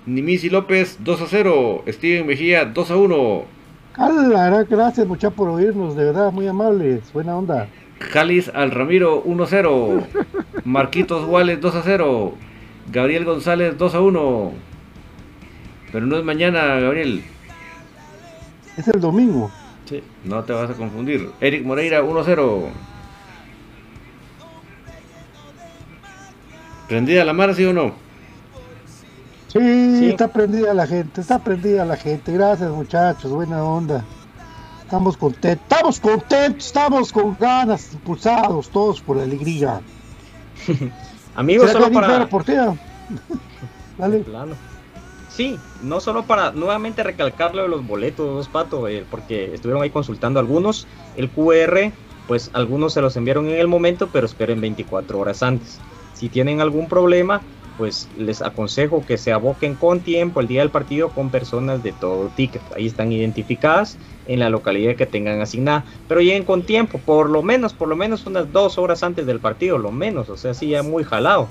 Nimisi 0.05 0.49
López 0.49 0.97
2 1.03 1.21
a 1.21 1.25
0. 1.27 1.83
Steven 1.87 2.25
Mejía 2.27 2.65
2 2.65 2.91
a 2.91 2.95
1. 2.97 3.43
Ala, 3.95 4.63
gracias 4.63 5.05
muchachos 5.07 5.33
por 5.35 5.49
oírnos, 5.49 5.95
de 5.95 6.05
verdad, 6.05 6.31
muy 6.31 6.47
amables, 6.47 7.11
buena 7.11 7.35
onda. 7.35 7.67
Jalis 7.99 8.49
al 8.53 8.71
Ramiro 8.71 9.21
1 9.25 9.43
a 9.43 9.47
0. 9.47 10.03
Marquitos 10.63 11.27
Wales 11.27 11.59
2 11.59 11.75
a 11.75 11.81
0. 11.83 12.33
Gabriel 12.91 13.25
González 13.25 13.77
2 13.77 13.95
a 13.95 14.01
1. 14.01 14.51
Pero 15.91 16.05
no 16.05 16.17
es 16.17 16.23
mañana, 16.23 16.79
Gabriel. 16.79 17.23
Es 18.77 18.87
el 18.87 19.01
domingo. 19.01 19.51
Sí. 19.85 20.01
No 20.23 20.43
te 20.43 20.53
vas 20.53 20.69
a 20.69 20.73
confundir. 20.75 21.29
Eric 21.41 21.65
Moreira 21.65 22.01
1 22.03 22.19
a 22.19 22.23
0. 22.23 22.69
¿Prendida 26.89 27.23
la 27.23 27.33
mar, 27.33 27.53
sí 27.55 27.63
o 27.65 27.71
no? 27.73 27.93
Sí, 29.47 29.59
Sí. 29.99 30.09
está 30.09 30.27
prendida 30.27 30.73
la 30.73 30.85
gente, 30.85 31.21
está 31.21 31.39
prendida 31.39 31.85
la 31.85 31.95
gente. 31.97 32.31
Gracias 32.33 32.69
muchachos, 32.71 33.31
buena 33.31 33.63
onda. 33.63 34.03
Estamos 34.83 35.17
contentos, 35.17 35.63
estamos 35.69 35.99
contentos, 35.99 36.65
estamos 36.65 37.11
con 37.13 37.37
ganas, 37.39 37.93
impulsados 37.93 38.69
todos 38.69 39.01
por 39.01 39.17
la 39.17 39.23
alegría. 39.23 39.81
Amigos, 41.35 41.67
¿Será 41.69 41.79
solo 41.83 41.93
para. 41.93 42.19
la 42.19 42.27
portera? 42.29 42.75
Dale. 43.97 44.19
Plano. 44.19 44.55
Sí, 45.29 45.57
no 45.83 45.99
solo 45.99 46.23
para 46.23 46.51
nuevamente 46.51 47.01
recalcarle 47.03 47.67
los 47.67 47.85
boletos, 47.87 48.47
Pato, 48.49 48.87
eh, 48.87 49.05
porque 49.09 49.53
estuvieron 49.53 49.83
ahí 49.83 49.89
consultando 49.89 50.39
algunos. 50.39 50.85
El 51.15 51.29
QR, 51.29 51.91
pues 52.27 52.49
algunos 52.53 52.93
se 52.93 53.01
los 53.01 53.15
enviaron 53.15 53.47
en 53.47 53.55
el 53.59 53.67
momento, 53.67 54.09
pero 54.11 54.25
esperen 54.25 54.59
24 54.59 55.17
horas 55.19 55.41
antes. 55.43 55.79
Si 56.19 56.27
tienen 56.27 56.59
algún 56.59 56.89
problema, 56.89 57.41
pues 57.77 58.09
les 58.17 58.41
aconsejo 58.41 59.05
que 59.05 59.17
se 59.17 59.31
aboquen 59.31 59.73
con 59.75 60.01
tiempo 60.01 60.41
el 60.41 60.47
día 60.47 60.59
del 60.59 60.69
partido 60.69 61.11
con 61.11 61.29
personas 61.29 61.81
de 61.81 61.93
todo 61.93 62.29
ticket. 62.35 62.61
Ahí 62.75 62.87
están 62.87 63.13
identificadas 63.13 63.97
en 64.27 64.39
la 64.39 64.49
localidad 64.49 64.97
que 64.97 65.05
tengan 65.05 65.39
asignada. 65.39 65.85
Pero 66.09 66.19
lleguen 66.19 66.43
con 66.43 66.63
tiempo, 66.63 66.99
por 66.99 67.29
lo 67.29 67.41
menos, 67.41 67.71
por 67.71 67.87
lo 67.87 67.95
menos 67.95 68.25
unas 68.25 68.51
dos 68.51 68.77
horas 68.77 69.01
antes 69.01 69.25
del 69.25 69.39
partido, 69.39 69.77
lo 69.77 69.93
menos. 69.93 70.27
O 70.27 70.35
sea, 70.35 70.53
sí, 70.53 70.67
ya 70.67 70.83
muy 70.83 71.05
jalado. 71.05 71.47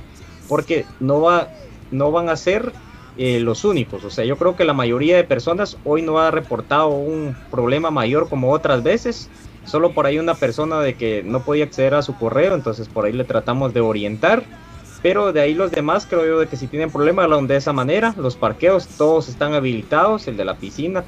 Porque 0.51 0.85
no, 1.01 1.23
va, 1.23 1.49
no 1.91 2.13
van 2.13 2.29
a 2.29 2.37
ser 2.37 2.75
eh, 3.17 3.41
los 3.41 3.65
únicos. 3.65 4.05
O 4.05 4.11
sea, 4.11 4.27
yo 4.27 4.37
creo 4.37 4.55
que 4.55 4.67
la 4.67 4.75
mayoría 4.75 5.17
de 5.17 5.25
personas 5.25 5.79
hoy 5.83 6.03
no 6.03 6.19
ha 6.19 6.31
reportado 6.31 6.89
un 6.89 7.35
problema 7.51 7.91
mayor 7.91 8.29
como 8.29 8.53
otras 8.53 8.83
veces. 8.83 9.31
Solo 9.69 9.93
por 9.93 10.07
ahí 10.07 10.19
una 10.19 10.35
persona 10.35 10.81
de 10.81 10.95
que 10.95 11.23
no 11.23 11.41
podía 11.41 11.65
acceder 11.65 11.95
a 11.95 12.03
su 12.03 12.17
correo, 12.17 12.55
entonces 12.55 12.89
por 12.89 13.05
ahí 13.05 13.13
le 13.13 13.25
tratamos 13.25 13.75
de 13.75 13.81
orientar 13.81 14.45
pero 15.03 15.33
de 15.33 15.41
ahí 15.41 15.55
los 15.55 15.71
demás 15.71 16.07
creo 16.09 16.27
yo 16.27 16.41
de 16.41 16.47
que 16.47 16.57
si 16.57 16.67
tienen 16.67 16.91
problemas 16.91 17.25
hablan 17.25 17.47
de 17.47 17.57
esa 17.57 17.73
manera. 17.73 18.15
Los 18.17 18.37
parqueos 18.37 18.89
todos 18.99 19.29
están 19.29 19.55
habilitados, 19.55 20.27
el 20.27 20.37
de 20.37 20.45
la 20.45 20.57
piscina, 20.57 21.05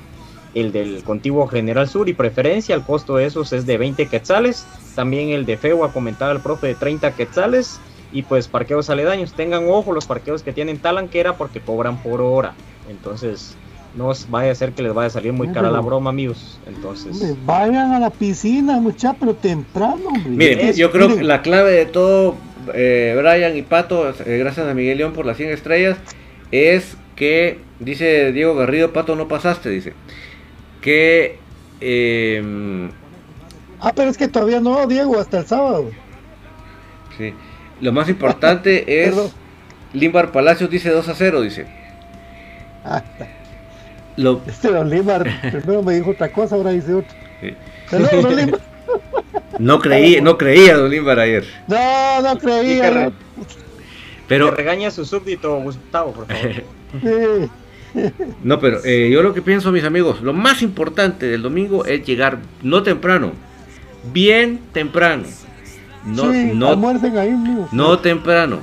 el 0.55 0.73
del 0.73 1.03
contiguo 1.03 1.47
General 1.49 1.89
Sur 1.89 2.09
y 2.09 2.15
preferencia, 2.15 2.75
el 2.75 2.83
costo 2.83 3.17
de 3.17 3.27
esos 3.27 3.53
es 3.53 3.67
de 3.67 3.79
20 3.79 4.07
quetzales. 4.07 4.67
También 4.95 5.31
el 5.31 5.45
de 5.45 5.57
Feo 5.57 5.85
ha 5.85 5.93
comentado 5.93 6.33
el 6.33 6.41
profe 6.41 6.69
de 6.69 6.75
30 6.75 7.13
quetzales. 7.13 7.81
Y 8.13 8.23
pues 8.23 8.49
parqueos 8.49 8.91
aledaños, 8.91 9.35
tengan 9.35 9.69
ojo 9.69 9.93
los 9.93 10.07
parqueos 10.07 10.43
que 10.43 10.53
tienen 10.53 10.79
talanquera 10.79 11.37
porque 11.37 11.61
cobran 11.61 12.03
por 12.03 12.21
hora. 12.21 12.55
Entonces, 12.89 13.57
no 13.95 14.13
vaya 14.29 14.53
a 14.53 14.55
ser 14.55 14.73
que 14.73 14.83
les 14.83 14.95
vaya 14.95 15.09
a 15.09 15.11
salir 15.11 15.33
muy 15.33 15.49
cara 15.49 15.71
la 15.71 15.81
broma, 15.81 16.11
amigos. 16.11 16.59
Entonces, 16.67 17.37
vayan 17.45 17.93
a 17.93 17.99
la 17.99 18.11
piscina, 18.11 18.79
muchachos, 18.79 19.17
pero 19.21 19.35
temprano, 19.35 20.09
hombre. 20.09 20.31
Miren, 20.31 20.73
yo 20.75 20.91
creo 20.91 21.17
que 21.17 21.23
la 21.23 21.43
clave 21.43 21.73
de 21.73 21.87
todo 21.87 22.37
eh, 22.75 23.15
Brian 23.17 23.57
y 23.57 23.63
Pato, 23.63 24.09
eh, 24.09 24.39
gracias 24.39 24.67
a 24.67 24.75
Miguel 24.75 24.99
León 24.99 25.13
por 25.13 25.27
las 25.27 25.37
100 25.37 25.51
estrellas, 25.51 25.99
es 26.51 26.97
que, 27.17 27.59
dice 27.79 28.33
Diego 28.33 28.55
Garrido, 28.55 28.93
Pato 28.93 29.17
no 29.17 29.29
pasaste, 29.29 29.69
dice, 29.69 29.93
que... 30.81 31.39
Em, 31.81 32.91
ah, 33.81 33.93
pero 33.95 34.11
es 34.11 34.19
que 34.19 34.29
todavía 34.29 34.61
no, 34.61 34.87
Diego, 34.87 35.19
hasta 35.19 35.39
el 35.39 35.47
sábado. 35.47 35.91
Sí, 37.17 37.35
lo 37.81 37.93
más 37.93 38.09
importante 38.09 39.05
es... 39.07 39.15
Limbar 39.93 40.31
Palacios 40.31 40.71
dice 40.71 40.91
2 40.91 41.09
a 41.09 41.15
0, 41.17 41.41
dice. 41.41 41.67
Ah, 42.85 43.03
lo... 44.21 44.41
Este 44.47 44.71
don 44.71 44.89
Limbar 44.91 45.25
primero 45.51 45.83
me 45.83 45.95
dijo 45.95 46.11
otra 46.11 46.31
cosa, 46.33 46.55
ahora 46.57 46.71
dice 46.71 46.95
otra. 46.95 47.17
No 49.59 49.79
creí, 49.79 50.21
no 50.21 50.39
creía 50.39 50.77
Don 50.77 50.91
Limbar 50.91 51.19
ayer. 51.19 51.45
No, 51.69 52.23
no 52.23 52.39
creía. 52.39 53.13
Pero 54.27 54.51
regaña 54.51 54.89
a 54.89 54.91
su 54.91 55.05
súbdito 55.05 55.61
Gustavo, 55.61 56.13
por 56.13 56.27
favor. 56.27 57.51
No, 58.45 58.61
pero 58.61 58.79
eh, 58.85 59.11
yo 59.13 59.21
lo 59.21 59.35
que 59.35 59.43
pienso, 59.43 59.73
mis 59.73 59.83
amigos, 59.83 60.23
lo 60.23 60.33
más 60.33 60.63
importante 60.63 61.27
del 61.27 61.43
domingo 61.43 61.85
es 61.85 62.07
llegar 62.07 62.39
no 62.63 62.85
temprano, 62.85 63.33
bien 64.13 64.61
temprano. 64.73 65.25
No, 66.05 66.27
no, 66.27 66.89
ahí, 67.19 67.35
no 67.73 67.99
temprano, 67.99 68.61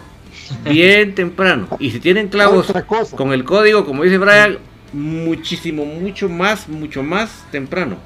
bien 0.63 1.13
temprano. 1.13 1.67
Y 1.77 1.91
si 1.91 1.99
tienen 1.99 2.29
clavos 2.29 2.71
con 3.17 3.33
el 3.33 3.43
código, 3.43 3.85
como 3.85 4.03
dice 4.03 4.17
Brian, 4.17 4.59
muchísimo, 4.93 5.85
mucho 5.85 6.29
más, 6.29 6.67
mucho 6.67 7.03
más 7.03 7.29
temprano. 7.51 7.97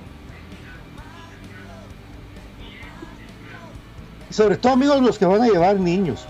sobre 4.32 4.58
todo, 4.58 4.74
amigos, 4.74 5.02
los 5.02 5.20
que 5.20 5.26
van 5.26 5.42
a 5.42 5.48
llevar 5.48 5.80
niños. 5.80 6.26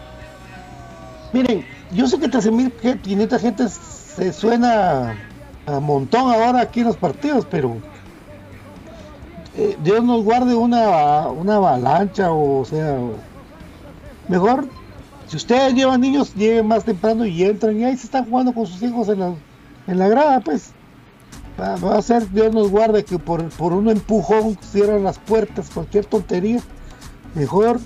Miren, 1.33 1.65
yo 1.91 2.07
sé 2.07 2.19
que 2.19 2.29
13.500 2.29 3.39
gente 3.39 3.69
se 3.69 4.33
suena 4.33 5.15
a 5.65 5.79
montón 5.79 6.31
ahora 6.31 6.61
aquí 6.61 6.81
en 6.81 6.87
los 6.87 6.97
partidos, 6.97 7.45
pero 7.49 7.77
eh, 9.55 9.77
Dios 9.83 10.03
nos 10.03 10.23
guarde 10.23 10.55
una, 10.55 11.27
una 11.27 11.55
avalancha, 11.55 12.31
o, 12.31 12.65
sea, 12.65 12.97
mejor, 14.27 14.67
si 15.27 15.37
ustedes 15.37 15.73
llevan 15.73 16.01
niños, 16.01 16.33
lleguen 16.35 16.67
más 16.67 16.83
temprano 16.83 17.25
y 17.25 17.43
entran 17.43 17.79
y 17.79 17.85
ahí 17.85 17.95
se 17.95 18.05
están 18.05 18.25
jugando 18.29 18.51
con 18.51 18.65
sus 18.65 18.81
hijos 18.81 19.07
en 19.09 19.19
la, 19.19 19.33
en 19.87 19.99
la 19.99 20.07
grada, 20.07 20.39
pues. 20.41 20.71
Va, 21.59 21.97
a 21.97 22.01
ser, 22.01 22.29
Dios 22.31 22.53
nos 22.53 22.71
guarde 22.71 23.03
que 23.03 23.19
por, 23.19 23.47
por 23.49 23.73
un 23.73 23.89
empujón 23.89 24.57
cierran 24.71 25.03
las 25.03 25.19
puertas, 25.19 25.69
cualquier 25.69 26.05
tontería. 26.05 26.59
Mejor 27.35 27.79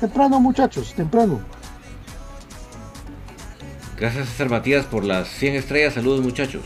temprano, 0.00 0.40
muchachos, 0.40 0.94
temprano. 0.94 1.40
Gracias 3.98 4.30
César 4.30 4.48
Matías 4.48 4.86
por 4.86 5.04
las 5.04 5.28
100 5.28 5.54
estrellas. 5.56 5.94
Saludos, 5.94 6.22
muchachos. 6.22 6.62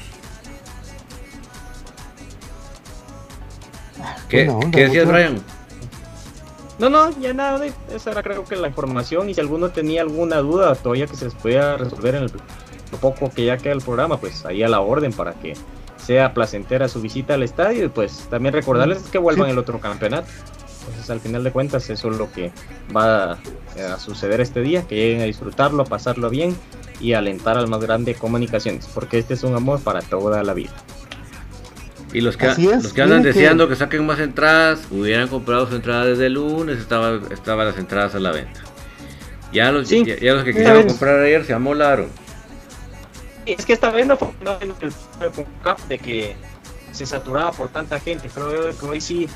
¿Qué, 4.28 4.52
¿qué 4.72 4.84
decías, 4.84 5.06
Brian? 5.06 5.42
No, 6.78 6.90
no, 6.90 7.10
ya 7.20 7.32
nada, 7.32 7.58
de, 7.58 7.72
esa 7.94 8.10
era 8.10 8.22
creo 8.22 8.44
que 8.44 8.54
la 8.54 8.68
información 8.68 9.30
y 9.30 9.34
si 9.34 9.40
alguno 9.40 9.70
tenía 9.70 10.02
alguna 10.02 10.38
duda 10.38 10.74
todavía 10.74 11.06
que 11.06 11.16
se 11.16 11.24
les 11.26 11.34
pueda 11.34 11.78
resolver 11.78 12.16
en 12.16 12.24
el 12.24 12.32
poco 13.00 13.30
que 13.30 13.44
ya 13.44 13.58
queda 13.58 13.74
el 13.74 13.80
programa, 13.80 14.18
pues 14.18 14.44
ahí 14.44 14.62
a 14.62 14.68
la 14.68 14.80
orden 14.80 15.12
para 15.12 15.32
que 15.34 15.54
sea 15.96 16.34
placentera 16.34 16.88
su 16.88 17.00
visita 17.00 17.34
al 17.34 17.42
estadio 17.42 17.86
y 17.86 17.88
pues 17.88 18.28
también 18.30 18.54
recordarles 18.54 18.98
que 19.04 19.18
vuelvan 19.18 19.50
el 19.50 19.58
otro 19.58 19.80
campeonato. 19.80 20.28
Entonces, 20.80 21.10
al 21.10 21.20
final 21.20 21.42
de 21.42 21.50
cuentas, 21.50 21.90
eso 21.90 22.10
es 22.10 22.16
lo 22.16 22.30
que 22.30 22.52
va 22.96 23.32
a, 23.32 23.98
suceder 23.98 24.40
este 24.40 24.60
día, 24.60 24.86
que 24.86 24.94
lleguen 24.94 25.20
a 25.20 25.24
disfrutarlo, 25.24 25.82
a 25.82 25.86
pasarlo 25.86 26.30
bien 26.30 26.56
y 27.00 27.14
alentar 27.14 27.58
al 27.58 27.66
más 27.66 27.80
grande 27.80 28.14
comunicaciones, 28.14 28.88
porque 28.94 29.18
este 29.18 29.34
es 29.34 29.42
un 29.42 29.54
amor 29.54 29.80
para 29.80 30.00
toda 30.00 30.42
la 30.44 30.54
vida. 30.54 30.70
Y 32.12 32.20
los 32.20 32.36
que, 32.36 32.46
los 32.46 32.92
que 32.92 33.02
andan 33.02 33.22
deseando 33.22 33.68
que... 33.68 33.74
saquen 33.74 34.06
más 34.06 34.20
entradas, 34.20 34.86
hubieran 34.90 35.28
comprado 35.28 35.66
sus 35.66 35.74
entradas 35.74 36.06
desde 36.06 36.26
el 36.26 36.34
lunes, 36.34 36.78
estaban 36.78 37.20
estaba 37.32 37.64
las 37.64 37.76
entradas 37.78 38.14
a 38.14 38.20
la 38.20 38.30
venta. 38.30 38.60
Ya 39.52 39.72
los, 39.72 39.88
ya, 39.88 40.34
los 40.34 40.44
que 40.44 40.52
quisieron 40.52 40.86
comprar 40.86 41.20
ayer 41.20 41.44
se 41.44 41.52
amolaron. 41.52 42.08
Es 43.46 43.64
que 43.64 43.72
esta 43.72 43.90
vez 43.90 44.06
no 44.06 44.16
fue 44.16 44.28
el 44.60 44.74
de 45.88 45.98
que 45.98 46.36
se 46.92 47.06
saturaba 47.06 47.52
por 47.52 47.68
tanta 47.68 47.98
gente. 48.00 48.28
Creo 48.28 48.76
que 48.76 48.86
hoy 48.86 49.00
sí 49.00 49.28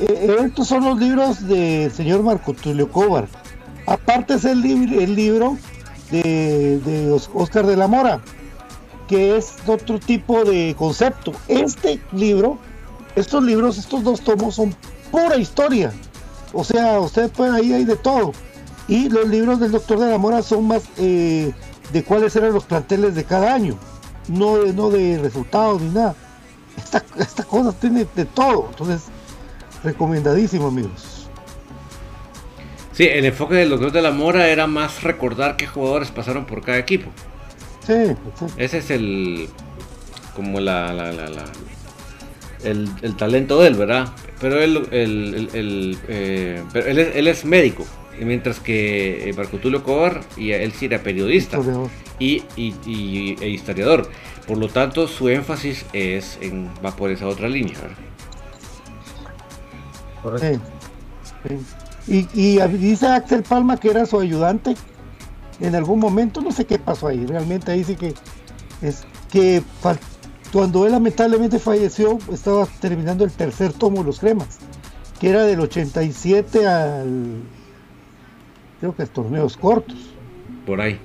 Eh, 0.00 0.36
estos 0.44 0.68
son 0.68 0.84
los 0.84 0.98
libros 0.98 1.46
del 1.46 1.92
señor 1.92 2.22
Marco 2.22 2.54
Tulio 2.54 2.90
Cobar. 2.90 3.28
Aparte 3.86 4.34
es 4.34 4.44
el, 4.44 4.64
el 4.64 5.14
libro 5.14 5.58
de, 6.10 6.78
de 6.78 7.12
Oscar 7.34 7.66
de 7.66 7.76
la 7.76 7.86
Mora 7.86 8.20
que 9.10 9.36
es 9.36 9.56
otro 9.66 9.98
tipo 9.98 10.44
de 10.44 10.76
concepto. 10.78 11.32
Este 11.48 12.00
libro, 12.12 12.58
estos 13.16 13.42
libros, 13.42 13.76
estos 13.76 14.04
dos 14.04 14.20
tomos 14.20 14.54
son 14.54 14.72
pura 15.10 15.36
historia. 15.36 15.92
O 16.52 16.62
sea, 16.62 17.00
ustedes 17.00 17.32
pueden 17.32 17.54
ahí 17.54 17.72
hay 17.72 17.84
de 17.84 17.96
todo. 17.96 18.32
Y 18.86 19.08
los 19.08 19.28
libros 19.28 19.58
del 19.58 19.72
Doctor 19.72 19.98
de 19.98 20.12
la 20.12 20.18
Mora 20.18 20.42
son 20.42 20.68
más 20.68 20.84
eh, 20.96 21.52
de 21.92 22.04
cuáles 22.04 22.36
eran 22.36 22.52
los 22.52 22.64
planteles 22.64 23.16
de 23.16 23.24
cada 23.24 23.52
año, 23.52 23.76
no 24.28 24.58
de, 24.58 24.72
no 24.72 24.90
de 24.90 25.18
resultados 25.18 25.82
ni 25.82 25.88
nada. 25.88 26.14
Esta, 26.76 27.04
esta 27.18 27.42
cosa 27.42 27.72
tiene 27.72 28.06
de 28.14 28.24
todo, 28.26 28.68
entonces 28.70 29.02
recomendadísimo 29.82 30.68
amigos. 30.68 31.28
Sí, 32.92 33.04
el 33.04 33.24
enfoque 33.24 33.54
del 33.54 33.70
Doctor 33.70 33.92
de 33.92 34.02
la 34.02 34.10
Mora 34.10 34.48
era 34.48 34.66
más 34.66 35.02
recordar 35.02 35.56
qué 35.56 35.66
jugadores 35.66 36.10
pasaron 36.10 36.44
por 36.44 36.62
cada 36.62 36.78
equipo. 36.78 37.10
Ese 38.56 38.78
es 38.78 38.90
el. 38.90 39.48
Como 40.36 40.60
la. 40.60 40.92
la, 40.92 41.12
la, 41.12 41.44
el, 42.62 42.88
el, 43.02 43.16
talento 43.16 43.60
de 43.60 43.68
él, 43.68 43.74
¿verdad? 43.74 44.10
Pero 44.38 44.60
él, 44.60 44.86
el, 44.90 45.48
el, 45.54 45.98
eh, 46.08 46.62
pero 46.72 46.86
él, 46.88 46.98
es, 46.98 47.16
él 47.16 47.26
es 47.26 47.44
médico. 47.44 47.86
Mientras 48.20 48.60
que 48.60 49.32
Marco 49.34 49.56
Tulio 49.56 49.82
Cobar, 49.82 50.20
y 50.36 50.50
él 50.50 50.72
sí 50.72 50.84
era 50.84 51.02
periodista 51.02 51.58
y, 52.18 52.42
y, 52.54 52.74
y, 52.84 53.36
e 53.40 53.48
historiador. 53.48 54.10
Por 54.46 54.58
lo 54.58 54.68
tanto, 54.68 55.08
su 55.08 55.30
énfasis 55.30 55.86
es 55.94 56.38
en, 56.42 56.68
va 56.84 56.94
por 56.94 57.10
esa 57.10 57.26
otra 57.26 57.48
línea. 57.48 57.80
¿verdad? 57.80 58.09
Correcto. 60.22 60.60
Y, 62.06 62.26
y 62.34 62.58
dice 62.78 63.06
Axel 63.06 63.42
Palma 63.42 63.76
que 63.76 63.90
era 63.90 64.04
su 64.06 64.18
ayudante 64.18 64.74
en 65.60 65.74
algún 65.74 65.98
momento, 66.00 66.40
no 66.40 66.50
sé 66.52 66.64
qué 66.64 66.78
pasó 66.78 67.08
ahí, 67.08 67.24
realmente 67.26 67.70
ahí 67.70 67.84
sí 67.84 67.94
que 67.94 68.14
es 68.82 69.04
que 69.30 69.62
cuando 70.52 70.86
él 70.86 70.92
lamentablemente 70.92 71.58
falleció 71.58 72.18
estaba 72.32 72.66
terminando 72.80 73.24
el 73.24 73.30
tercer 73.30 73.72
tomo 73.74 73.98
de 73.98 74.04
los 74.04 74.18
cremas, 74.20 74.58
que 75.20 75.28
era 75.30 75.44
del 75.44 75.60
87 75.60 76.66
al 76.66 77.42
creo 78.80 78.96
que 78.96 79.02
es 79.02 79.10
torneos 79.10 79.56
cortos, 79.58 79.96
Por 80.66 80.80
ahí. 80.80 80.98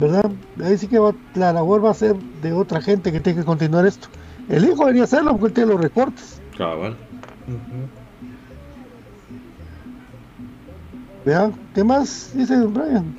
¿verdad? 0.00 0.30
Ahí 0.62 0.76
sí 0.76 0.88
que 0.88 0.98
va- 0.98 1.14
la 1.34 1.52
labor 1.52 1.84
va 1.84 1.90
a 1.92 1.94
ser 1.94 2.16
de 2.42 2.52
otra 2.52 2.80
gente 2.82 3.12
que 3.12 3.20
tiene 3.20 3.38
que 3.40 3.44
continuar 3.46 3.86
esto. 3.86 4.08
El 4.48 4.64
hijo 4.64 4.78
debería 4.80 5.04
hacerlo 5.04 5.30
porque 5.32 5.46
él 5.46 5.52
tiene 5.54 5.72
los 5.72 5.80
recortes. 5.80 6.40
Cabal. 6.58 6.96
Vean, 11.26 11.52
¿qué 11.74 11.82
más 11.82 12.30
dice 12.36 12.56
Brian? 12.66 13.12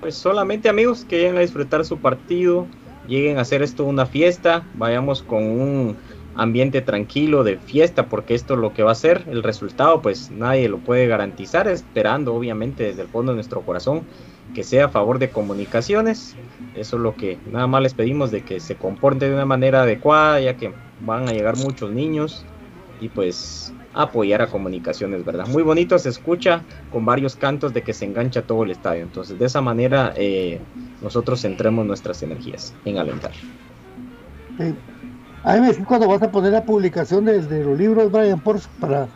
Pues 0.00 0.14
solamente 0.14 0.68
amigos 0.68 1.04
que 1.04 1.16
lleguen 1.18 1.36
a 1.36 1.40
disfrutar 1.40 1.84
su 1.84 1.98
partido, 1.98 2.68
lleguen 3.08 3.36
a 3.38 3.40
hacer 3.40 3.64
esto 3.64 3.84
una 3.84 4.06
fiesta, 4.06 4.64
vayamos 4.74 5.20
con 5.20 5.42
un 5.42 5.96
ambiente 6.36 6.82
tranquilo 6.82 7.42
de 7.42 7.56
fiesta, 7.56 8.06
porque 8.06 8.36
esto 8.36 8.54
es 8.54 8.60
lo 8.60 8.72
que 8.74 8.84
va 8.84 8.92
a 8.92 8.94
ser, 8.94 9.24
el 9.28 9.42
resultado 9.42 10.02
pues 10.02 10.30
nadie 10.30 10.68
lo 10.68 10.78
puede 10.78 11.08
garantizar, 11.08 11.66
esperando 11.66 12.32
obviamente 12.32 12.84
desde 12.84 13.02
el 13.02 13.08
fondo 13.08 13.32
de 13.32 13.36
nuestro 13.36 13.62
corazón 13.62 14.02
que 14.54 14.62
sea 14.62 14.84
a 14.84 14.88
favor 14.88 15.18
de 15.18 15.30
comunicaciones, 15.30 16.36
eso 16.76 16.96
es 16.96 17.02
lo 17.02 17.16
que 17.16 17.40
nada 17.50 17.66
más 17.66 17.82
les 17.82 17.94
pedimos 17.94 18.30
de 18.30 18.42
que 18.42 18.60
se 18.60 18.76
comporten 18.76 19.30
de 19.30 19.34
una 19.34 19.46
manera 19.46 19.82
adecuada, 19.82 20.38
ya 20.38 20.56
que 20.56 20.72
van 21.00 21.28
a 21.28 21.32
llegar 21.32 21.56
muchos 21.56 21.90
niños 21.90 22.46
y 23.00 23.08
pues 23.08 23.72
apoyar 23.94 24.42
a 24.42 24.48
comunicaciones, 24.48 25.24
¿verdad? 25.24 25.46
Muy 25.46 25.62
bonito 25.62 25.98
se 25.98 26.08
escucha 26.08 26.64
con 26.90 27.04
varios 27.04 27.36
cantos 27.36 27.72
de 27.72 27.82
que 27.82 27.92
se 27.92 28.04
engancha 28.04 28.42
todo 28.42 28.64
el 28.64 28.72
estadio. 28.72 29.02
Entonces, 29.02 29.38
de 29.38 29.46
esa 29.46 29.60
manera, 29.60 30.12
eh, 30.16 30.60
nosotros 31.00 31.40
centremos 31.40 31.86
nuestras 31.86 32.22
energías 32.22 32.74
en 32.84 32.98
alentar. 32.98 33.30
Eh, 34.58 34.74
ahí 35.44 35.60
me 35.60 35.68
decís 35.68 35.84
cuando 35.86 36.08
vas 36.08 36.22
a 36.22 36.30
poner 36.30 36.52
la 36.52 36.64
publicación 36.64 37.24
de, 37.24 37.40
de 37.40 37.64
los 37.64 37.78
libros, 37.78 38.10
Brian, 38.10 38.40
por 38.40 38.60
para 38.80 39.08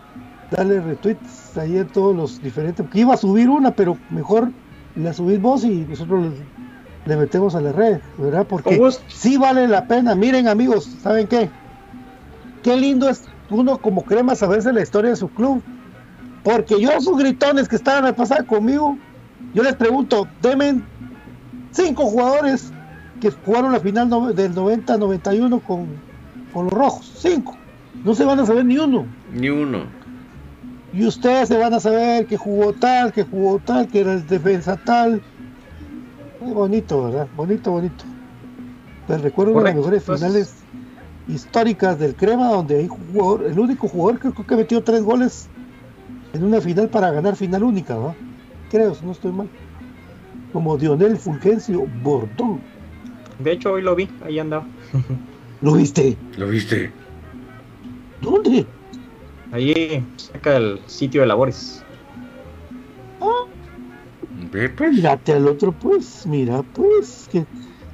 darle 0.50 0.80
retweets 0.80 1.56
ahí 1.58 1.76
en 1.76 1.88
todos 1.88 2.14
los 2.14 2.42
diferentes. 2.42 2.88
Que 2.88 3.00
iba 3.00 3.14
a 3.14 3.16
subir 3.16 3.48
una, 3.48 3.72
pero 3.72 3.98
mejor 4.10 4.48
la 4.96 5.12
subís 5.12 5.40
vos 5.40 5.64
y 5.64 5.84
nosotros 5.86 6.34
le, 7.06 7.16
metemos 7.16 7.54
a 7.54 7.60
la 7.60 7.72
red, 7.72 7.98
¿verdad? 8.18 8.46
Porque 8.48 8.78
sí 9.08 9.36
vale 9.36 9.66
la 9.66 9.86
pena. 9.86 10.14
Miren, 10.14 10.48
amigos, 10.48 10.84
¿saben 11.02 11.26
qué? 11.26 11.50
Qué 12.62 12.76
lindo 12.76 13.08
es 13.08 13.22
uno 13.50 13.78
como 13.78 14.04
crema 14.04 14.34
saberse 14.34 14.72
la 14.72 14.82
historia 14.82 15.10
de 15.10 15.16
su 15.16 15.28
club. 15.28 15.62
Porque 16.42 16.80
yo, 16.80 17.00
sus 17.00 17.18
gritones 17.18 17.68
que 17.68 17.76
estaban 17.76 18.04
a 18.06 18.14
pasar 18.14 18.46
conmigo, 18.46 18.96
yo 19.54 19.62
les 19.62 19.74
pregunto, 19.76 20.26
denme 20.40 20.80
cinco 21.72 22.04
jugadores 22.06 22.72
que 23.20 23.30
jugaron 23.30 23.72
la 23.72 23.80
final 23.80 24.08
no- 24.08 24.32
del 24.32 24.54
90-91 24.54 25.60
con, 25.62 25.86
con 26.52 26.64
los 26.64 26.72
rojos. 26.72 27.12
Cinco. 27.18 27.56
No 28.04 28.14
se 28.14 28.24
van 28.24 28.38
a 28.40 28.46
saber 28.46 28.64
ni 28.64 28.78
uno. 28.78 29.06
Ni 29.32 29.50
uno. 29.50 29.80
Y 30.92 31.04
ustedes 31.04 31.48
se 31.48 31.58
van 31.58 31.74
a 31.74 31.80
saber 31.80 32.26
que 32.26 32.36
jugó 32.36 32.72
tal, 32.72 33.12
que 33.12 33.24
jugó 33.24 33.58
tal, 33.58 33.88
que 33.88 34.00
era 34.00 34.14
el 34.14 34.26
defensa 34.26 34.76
tal. 34.76 35.20
Muy 36.40 36.52
bonito, 36.52 37.02
¿verdad? 37.04 37.28
Bonito, 37.36 37.72
bonito. 37.72 38.04
Les 39.08 39.20
recuerdo 39.20 39.52
una 39.52 39.60
de 39.60 39.74
las 39.74 39.74
Correcto. 39.74 39.98
mejores 39.98 40.20
finales 40.20 40.57
históricas 41.28 41.98
del 41.98 42.14
Crema, 42.14 42.48
donde 42.48 42.78
hay 42.78 42.88
jugador, 42.88 43.44
el 43.44 43.58
único 43.58 43.88
jugador 43.88 44.20
que 44.20 44.30
creo 44.32 44.46
que 44.46 44.56
metió 44.56 44.82
tres 44.82 45.02
goles 45.02 45.48
en 46.32 46.44
una 46.44 46.60
final 46.60 46.88
para 46.88 47.10
ganar 47.10 47.36
final 47.36 47.62
única, 47.62 47.94
¿no? 47.94 48.14
Creo, 48.70 48.94
si 48.94 49.04
no 49.04 49.12
estoy 49.12 49.32
mal. 49.32 49.48
Como 50.52 50.76
Dionel 50.76 51.16
Fulgencio 51.16 51.86
Bordón. 52.02 52.60
De 53.38 53.52
hecho, 53.52 53.72
hoy 53.72 53.82
lo 53.82 53.94
vi, 53.94 54.08
ahí 54.24 54.38
andaba. 54.38 54.66
¿Lo 55.60 55.74
viste? 55.74 56.16
¿Lo 56.36 56.48
viste? 56.48 56.92
¿Dónde? 58.20 58.66
Ahí 59.52 60.04
cerca 60.16 60.54
del 60.54 60.80
sitio 60.86 61.22
de 61.22 61.26
labores. 61.26 61.82
Ve 64.52 64.68
pues. 64.68 64.92
Mírate 64.92 65.32
al 65.32 65.46
otro, 65.46 65.72
pues, 65.72 66.26
mira, 66.26 66.62
pues, 66.62 67.28
que 67.30 67.44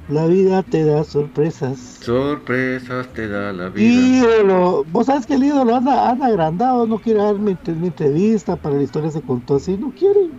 la 0.09 0.25
vida 0.27 0.63
te 0.63 0.83
da 0.85 1.03
sorpresas. 1.03 1.77
Sorpresas 2.01 3.07
te 3.13 3.27
da 3.27 3.51
la 3.53 3.69
vida. 3.69 3.85
Ídolo, 3.85 4.83
vos 4.85 5.07
sabes 5.07 5.25
que 5.25 5.35
el 5.35 5.43
ídolo 5.43 5.75
anda, 5.75 6.09
anda 6.09 6.27
agrandado, 6.27 6.85
no 6.87 6.99
quiere 6.99 7.19
darme 7.21 7.51
ent- 7.53 7.75
una 7.75 7.87
entrevista 7.87 8.55
para 8.55 8.75
la 8.75 8.83
historia 8.83 9.11
se 9.11 9.21
contó 9.21 9.55
así, 9.55 9.77
no 9.77 9.91
quiere. 9.91 10.29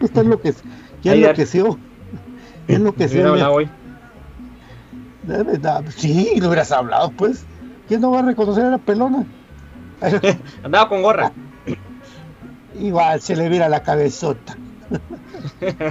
Está 0.00 0.20
en 0.22 0.30
lo 0.30 0.40
que 0.40 0.54
ya 1.02 1.14
enloqueció. 1.14 1.78
Enloqueció. 2.68 3.20
Hubiera 3.32 3.38
ya. 3.38 3.50
hoy. 3.50 3.68
De 5.22 5.42
verdad, 5.42 5.84
Sí, 5.96 6.32
lo 6.40 6.48
hubieras 6.48 6.72
hablado, 6.72 7.10
pues. 7.12 7.44
¿Quién 7.88 8.00
no 8.00 8.10
va 8.10 8.20
a 8.20 8.22
reconocer 8.22 8.64
a 8.64 8.70
la 8.70 8.78
pelona? 8.78 9.24
Andaba 10.62 10.88
con 10.88 11.02
gorra. 11.02 11.32
Igual 12.80 13.20
se 13.20 13.36
le 13.36 13.48
vira 13.48 13.68
la 13.68 13.82
cabezota. 13.82 14.56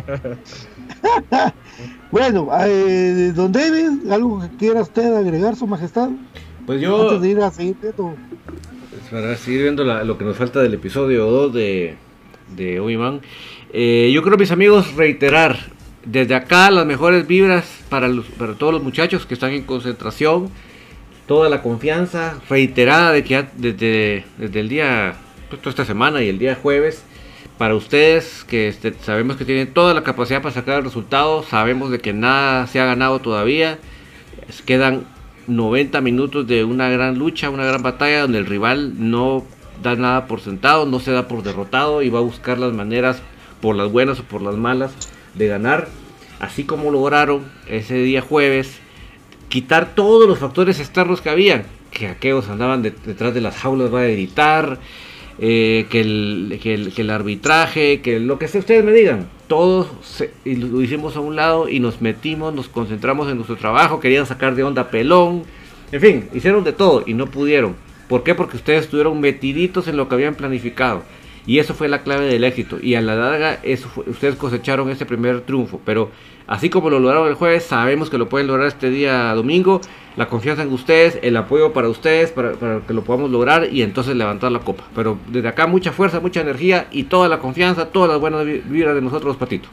bueno, 2.14 2.48
eh, 2.68 3.31
don 3.35 3.52
David, 3.52 4.11
¿algo 4.11 4.40
que 4.40 4.56
quiera 4.57 4.81
usted 4.81 5.11
agregar, 5.15 5.56
su 5.56 5.65
majestad? 5.65 6.10
Pues 6.68 6.80
yo, 6.80 7.02
Antes 7.10 7.22
de 7.22 7.30
ir 7.30 7.40
a 7.41 7.49
seguir 7.49 7.76
viendo. 7.81 8.15
para 9.10 9.35
seguir 9.35 9.64
viendo 9.64 9.84
la- 9.84 10.03
lo 10.03 10.15
que 10.19 10.23
nos 10.23 10.38
falta 10.38 10.61
del 10.61 10.76
episodio 10.76 11.26
2 11.26 11.53
de, 11.53 11.95
de 12.56 12.80
Obi-Wan, 12.80 13.22
eh, 13.73 14.11
yo 14.14 14.22
creo, 14.22 14.38
mis 14.38 14.52
amigos, 14.52 14.94
reiterar 14.95 15.57
desde 16.06 16.35
acá 16.35 16.69
las 16.69 16.85
mejores 16.85 17.26
vibras 17.26 17.65
para, 17.90 18.07
los- 18.07 18.27
para 18.27 18.53
todos 18.53 18.73
los 18.73 18.84
muchachos 18.84 19.26
que 19.26 19.34
están 19.34 19.52
en 19.52 19.64
concentración, 19.64 20.49
toda 21.27 21.49
la 21.49 21.64
confianza 21.64 22.38
reiterada 22.48 23.11
de 23.11 23.23
que 23.23 23.44
desde, 23.57 24.23
desde 24.38 24.60
el 24.60 24.69
día, 24.69 25.15
pues, 25.49 25.60
toda 25.64 25.72
esta 25.72 25.85
semana 25.85 26.22
y 26.22 26.30
el 26.30 26.38
día 26.38 26.56
jueves, 26.61 27.03
para 27.58 27.76
ustedes 27.76 28.44
que 28.48 28.68
este, 28.68 28.94
sabemos 29.02 29.38
que 29.38 29.46
tienen 29.46 29.74
toda 29.74 29.94
la 29.94 30.04
capacidad 30.04 30.42
para 30.42 30.54
sacar 30.54 30.80
el 30.80 30.84
resultado, 30.86 31.44
sabemos 31.44 31.92
de 31.92 32.00
que 32.00 32.14
nada 32.14 32.68
se 32.68 32.80
ha 32.80 32.86
ganado 32.86 33.20
todavía, 33.20 33.80
quedan 34.66 35.06
90 35.48 36.02
minutos 36.02 36.48
de 36.48 36.64
una 36.64 36.90
gran 36.90 37.18
lucha, 37.18 37.50
una 37.50 37.66
gran 37.66 37.84
batalla 37.84 38.22
donde 38.22 38.40
el 38.40 38.46
rival 38.46 38.94
no 38.98 39.44
da 39.82 39.96
nada 39.96 40.28
por 40.28 40.40
sentado, 40.42 40.86
no 40.86 41.00
se 41.00 41.12
da 41.12 41.28
por 41.28 41.44
derrotado 41.44 42.02
y 42.02 42.10
va 42.10 42.20
a 42.20 42.24
buscar 42.24 42.58
las 42.58 42.74
maneras 42.74 43.22
por 43.62 43.76
las 43.76 43.92
buenas 43.92 44.20
o 44.20 44.24
por 44.24 44.42
las 44.42 44.56
malas 44.56 44.94
de 45.36 45.48
ganar, 45.48 45.88
así 46.40 46.64
como 46.64 46.92
lograron 46.92 47.44
ese 47.68 47.96
día 47.96 48.22
jueves 48.22 48.80
quitar 49.50 49.94
todos 49.96 50.28
los 50.28 50.40
factores 50.40 50.80
externos 50.80 51.22
que 51.22 51.30
habían, 51.30 51.64
que 51.92 52.08
aquellos 52.08 52.50
andaban 52.50 52.82
de- 52.82 52.92
detrás 52.92 53.34
de 53.34 53.42
las 53.42 53.56
jaulas 53.58 53.94
va 53.94 54.02
a 54.02 54.06
gritar, 54.06 54.80
eh, 55.39 55.85
que, 55.89 56.01
el, 56.01 56.60
que, 56.61 56.73
el, 56.73 56.93
que 56.93 57.01
el 57.01 57.10
arbitraje, 57.10 58.01
que 58.01 58.19
lo 58.19 58.38
que 58.39 58.47
sea 58.47 58.60
ustedes 58.60 58.84
me 58.84 58.91
digan, 58.91 59.27
todos 59.47 59.88
se- 60.03 60.31
lo 60.45 60.81
hicimos 60.81 61.15
a 61.15 61.19
un 61.19 61.35
lado 61.35 61.69
y 61.69 61.80
nos 61.80 62.01
metimos, 62.01 62.53
nos 62.53 62.68
concentramos 62.69 63.30
en 63.30 63.35
nuestro 63.35 63.55
trabajo, 63.55 63.99
querían 63.99 64.26
sacar 64.26 64.55
de 64.55 64.64
onda 64.64 64.89
pelón, 64.89 65.43
en 65.91 66.01
fin, 66.01 66.30
hicieron 66.34 66.64
de 66.64 66.73
todo 66.73 67.03
y 67.05 67.14
no 67.14 67.27
pudieron. 67.27 67.76
¿Por 68.10 68.23
qué? 68.23 68.35
Porque 68.35 68.57
ustedes 68.57 68.85
estuvieron 68.85 69.19
metiditos 69.22 69.88
en 69.88 69.97
lo 69.97 70.07
que 70.07 70.15
habían 70.15 70.35
planificado. 70.35 71.03
Y 71.45 71.60
eso 71.60 71.73
fue 71.73 71.88
la 71.89 72.03
clave 72.03 72.26
del 72.26 72.43
éxito. 72.45 72.77
Y 72.81 72.95
a 72.95 73.01
la 73.01 73.15
larga, 73.15 73.60
eso 73.64 73.89
fue- 73.89 74.05
ustedes 74.07 74.35
cosecharon 74.35 74.89
ese 74.89 75.05
primer 75.05 75.41
triunfo. 75.41 75.81
Pero 75.85 76.10
así 76.47 76.69
como 76.69 76.89
lo 76.89 76.99
lograron 76.99 77.27
el 77.27 77.34
jueves, 77.34 77.64
sabemos 77.64 78.10
que 78.10 78.18
lo 78.18 78.30
pueden 78.30 78.47
lograr 78.47 78.68
este 78.68 78.89
día 78.89 79.34
domingo. 79.34 79.81
La 80.15 80.27
confianza 80.27 80.61
en 80.61 80.72
ustedes, 80.72 81.18
el 81.23 81.35
apoyo 81.38 81.73
para 81.73 81.90
ustedes, 81.90 82.31
para, 82.31 82.52
para 82.53 82.81
que 82.81 82.94
lo 82.94 83.03
podamos 83.03 83.31
lograr 83.31 83.68
y 83.72 83.81
entonces 83.81 84.15
levantar 84.15 84.52
la 84.52 84.60
copa. 84.60 84.84
Pero 84.94 85.18
desde 85.30 85.48
acá 85.48 85.65
mucha 85.65 85.91
fuerza, 85.91 86.19
mucha 86.19 86.41
energía 86.41 86.88
y 86.91 87.03
toda 87.06 87.27
la 87.30 87.40
confianza, 87.40 87.88
todas 87.88 88.10
las 88.11 88.19
buenas 88.19 88.45
vi- 88.45 88.60
vibras 88.60 88.94
de 88.94 89.02
nosotros, 89.02 89.30
los 89.30 89.38
patitos. 89.38 89.72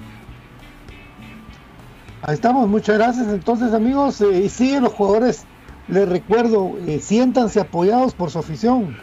Ahí 2.23 2.35
estamos, 2.35 2.69
muchas 2.69 2.99
gracias. 2.99 3.29
Entonces, 3.29 3.73
amigos, 3.73 4.21
eh, 4.21 4.45
y 4.45 4.49
sí, 4.49 4.79
los 4.81 4.93
jugadores, 4.93 5.45
les 5.89 6.09
recuerdo, 6.09 6.73
eh, 6.87 7.01
siéntanse 7.01 7.61
apoyados 7.61 8.15
por 8.15 8.31
su 8.31 8.39
afición. 8.39 8.97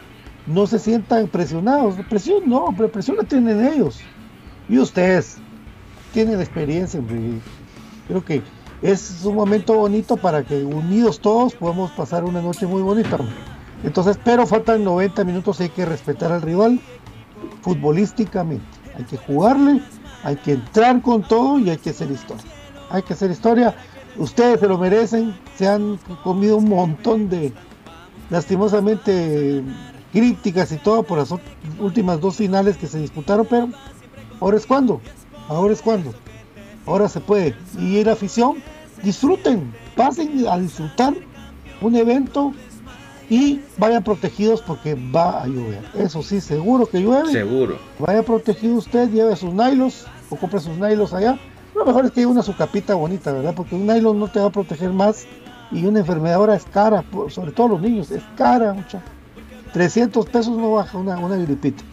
No 0.46 0.66
se 0.66 0.78
sientan 0.78 1.28
presionados. 1.28 1.96
Presión 2.08 2.44
no, 2.46 2.74
pero 2.76 2.90
presión 2.90 3.16
la 3.16 3.24
tienen 3.24 3.64
ellos. 3.64 4.00
Y 4.68 4.78
ustedes 4.78 5.38
tienen 6.12 6.40
experiencia, 6.40 7.00
Creo 8.06 8.24
que 8.24 8.40
es 8.82 9.24
un 9.24 9.34
momento 9.34 9.74
bonito 9.74 10.16
para 10.16 10.44
que 10.44 10.64
unidos 10.64 11.20
todos 11.20 11.54
podamos 11.54 11.90
pasar 11.92 12.24
una 12.24 12.40
noche 12.40 12.66
muy 12.66 12.82
bonita. 12.82 13.18
Entonces, 13.84 14.18
pero 14.24 14.46
faltan 14.46 14.84
90 14.84 15.24
minutos, 15.24 15.60
hay 15.60 15.68
que 15.68 15.84
respetar 15.84 16.32
al 16.32 16.42
rival 16.42 16.80
futbolísticamente. 17.62 18.64
Hay 18.96 19.04
que 19.04 19.16
jugarle, 19.16 19.80
hay 20.24 20.36
que 20.36 20.52
entrar 20.52 21.00
con 21.02 21.22
todo 21.22 21.58
y 21.58 21.70
hay 21.70 21.76
que 21.76 21.90
hacer 21.90 22.10
historia. 22.10 22.44
Hay 22.90 23.02
que 23.02 23.14
hacer 23.14 23.30
historia. 23.30 23.76
Ustedes 24.16 24.60
se 24.60 24.66
lo 24.66 24.78
merecen. 24.78 25.36
Se 25.56 25.68
han 25.68 25.98
comido 26.24 26.56
un 26.56 26.68
montón 26.68 27.28
de, 27.28 27.52
lastimosamente, 28.30 29.62
críticas 30.12 30.72
y 30.72 30.76
todo 30.76 31.02
por 31.02 31.18
las 31.18 31.32
últimas 31.78 32.20
dos 32.20 32.36
finales 32.36 32.76
que 32.76 32.86
se 32.86 32.98
disputaron, 32.98 33.46
pero 33.48 33.68
ahora 34.40 34.56
es 34.56 34.66
cuando, 34.66 35.00
ahora 35.48 35.72
es 35.72 35.82
cuando, 35.82 36.14
ahora 36.88 37.08
se 37.08 37.20
puede. 37.20 37.54
Y 37.78 38.02
la 38.02 38.12
afición, 38.12 38.56
disfruten, 39.02 39.72
pasen 39.96 40.46
a 40.48 40.58
disfrutar 40.58 41.14
un 41.80 41.94
evento 41.94 42.52
y 43.30 43.60
vayan 43.76 44.02
protegidos 44.02 44.62
porque 44.62 44.94
va 44.94 45.42
a 45.42 45.46
llover. 45.46 45.82
Eso 45.98 46.22
sí, 46.22 46.40
seguro 46.40 46.86
que 46.86 47.00
llueve. 47.00 47.30
Seguro. 47.30 47.78
Vaya 47.98 48.22
protegido 48.22 48.76
usted, 48.76 49.10
lleve 49.10 49.36
sus 49.36 49.52
nylos 49.52 50.06
o 50.30 50.36
compre 50.36 50.60
sus 50.60 50.76
nylos 50.78 51.12
allá. 51.12 51.38
Lo 51.74 51.84
mejor 51.84 52.06
es 52.06 52.12
que 52.12 52.20
lleve 52.20 52.32
una 52.32 52.42
su 52.42 52.56
capita 52.56 52.94
bonita, 52.94 53.32
¿verdad? 53.32 53.54
Porque 53.54 53.74
un 53.74 53.86
nylon 53.86 54.18
no 54.18 54.28
te 54.28 54.40
va 54.40 54.46
a 54.46 54.50
proteger 54.50 54.90
más 54.90 55.26
y 55.70 55.84
una 55.84 56.00
enfermedad 56.00 56.36
ahora 56.36 56.56
es 56.56 56.64
cara, 56.64 57.04
sobre 57.28 57.52
todo 57.52 57.68
los 57.68 57.80
niños, 57.80 58.10
es 58.10 58.22
cara, 58.36 58.72
mucha. 58.72 59.02
300 59.74 60.26
pesos 60.26 60.56
no 60.56 60.72
baja 60.72 60.96
una, 60.96 61.18
una 61.18 61.36
gripita, 61.36 61.84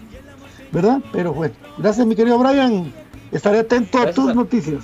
¿verdad? 0.72 1.01
Pero 1.11 1.34
bueno, 1.34 1.53
gracias 1.77 2.07
mi 2.07 2.15
querido 2.15 2.39
Brian. 2.39 2.93
Estaré 3.36 3.60
atento 3.60 3.98
a 3.98 4.02
Gracias 4.03 4.16
tus 4.16 4.32
a- 4.32 4.34
noticias. 4.34 4.84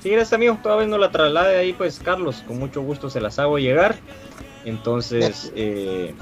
Sí, 0.00 0.10
gracias 0.10 0.32
amigo. 0.32 0.58
Todavía 0.62 0.86
no 0.86 0.98
la 0.98 1.10
traslade 1.10 1.56
ahí, 1.56 1.72
pues 1.72 1.98
Carlos, 1.98 2.42
con 2.46 2.58
mucho 2.58 2.82
gusto 2.82 3.10
se 3.10 3.20
las 3.20 3.38
hago 3.38 3.58
llegar. 3.58 3.96
Entonces, 4.64 5.52
eh, 5.56 6.14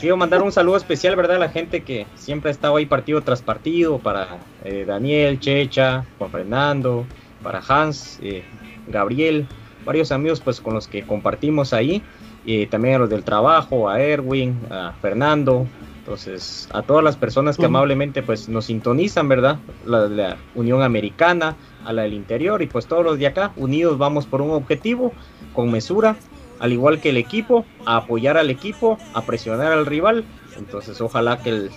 quiero 0.00 0.16
mandar 0.16 0.42
un 0.42 0.52
saludo 0.52 0.76
especial, 0.76 1.16
¿verdad? 1.16 1.36
A 1.36 1.40
la 1.40 1.48
gente 1.48 1.82
que 1.82 2.06
siempre 2.16 2.50
ha 2.50 2.52
estado 2.52 2.76
ahí 2.76 2.86
partido 2.86 3.22
tras 3.22 3.40
partido, 3.42 3.98
para 3.98 4.38
eh, 4.64 4.84
Daniel, 4.86 5.40
Checha, 5.40 6.04
Juan 6.18 6.30
Fernando, 6.30 7.06
para 7.42 7.60
Hans, 7.66 8.18
eh, 8.22 8.44
Gabriel, 8.88 9.46
varios 9.86 10.12
amigos 10.12 10.40
pues 10.40 10.60
con 10.60 10.74
los 10.74 10.86
que 10.86 11.02
compartimos 11.02 11.72
ahí. 11.72 12.02
Y 12.44 12.66
también 12.66 12.96
a 12.96 12.98
los 12.98 13.10
del 13.10 13.22
trabajo, 13.24 13.88
a 13.88 14.00
Erwin, 14.02 14.58
a 14.70 14.92
Fernando, 15.00 15.66
entonces, 16.02 16.68
a 16.72 16.82
todas 16.82 17.04
las 17.04 17.16
personas 17.16 17.56
que 17.56 17.66
amablemente 17.66 18.24
pues 18.24 18.48
nos 18.48 18.64
sintonizan, 18.64 19.28
¿verdad? 19.28 19.60
La, 19.86 20.08
la 20.08 20.36
Unión 20.56 20.82
Americana, 20.82 21.54
a 21.84 21.92
la 21.92 22.02
del 22.02 22.14
interior 22.14 22.60
y 22.60 22.66
pues 22.66 22.86
todos 22.86 23.04
los 23.04 23.20
de 23.20 23.28
acá, 23.28 23.52
unidos 23.54 23.98
vamos 23.98 24.26
por 24.26 24.42
un 24.42 24.50
objetivo, 24.50 25.12
con 25.54 25.70
mesura, 25.70 26.16
al 26.58 26.72
igual 26.72 27.00
que 27.00 27.10
el 27.10 27.18
equipo, 27.18 27.64
a 27.86 27.98
apoyar 27.98 28.36
al 28.36 28.50
equipo, 28.50 28.98
a 29.14 29.22
presionar 29.22 29.70
al 29.70 29.86
rival. 29.86 30.24
Entonces, 30.58 31.00
ojalá 31.00 31.40
que 31.40 31.50
el, 31.50 31.70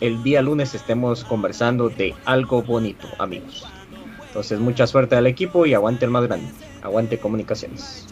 el 0.00 0.22
día 0.22 0.42
lunes 0.42 0.74
estemos 0.74 1.24
conversando 1.24 1.88
de 1.88 2.14
algo 2.26 2.62
bonito, 2.62 3.08
amigos. 3.18 3.66
Entonces, 4.26 4.60
mucha 4.60 4.86
suerte 4.86 5.16
al 5.16 5.26
equipo 5.26 5.64
y 5.64 5.72
aguante 5.72 6.04
el 6.04 6.10
más 6.10 6.24
grande. 6.24 6.46
Aguante 6.82 7.18
comunicaciones. 7.18 8.06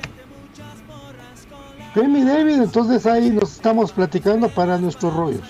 Ok, 1.92 2.04
mi 2.04 2.22
David, 2.22 2.62
entonces 2.62 3.04
ahí 3.04 3.30
nos 3.30 3.54
estamos 3.54 3.90
platicando 3.90 4.48
para 4.48 4.78
nuestros 4.78 5.12
rollos. 5.12 5.42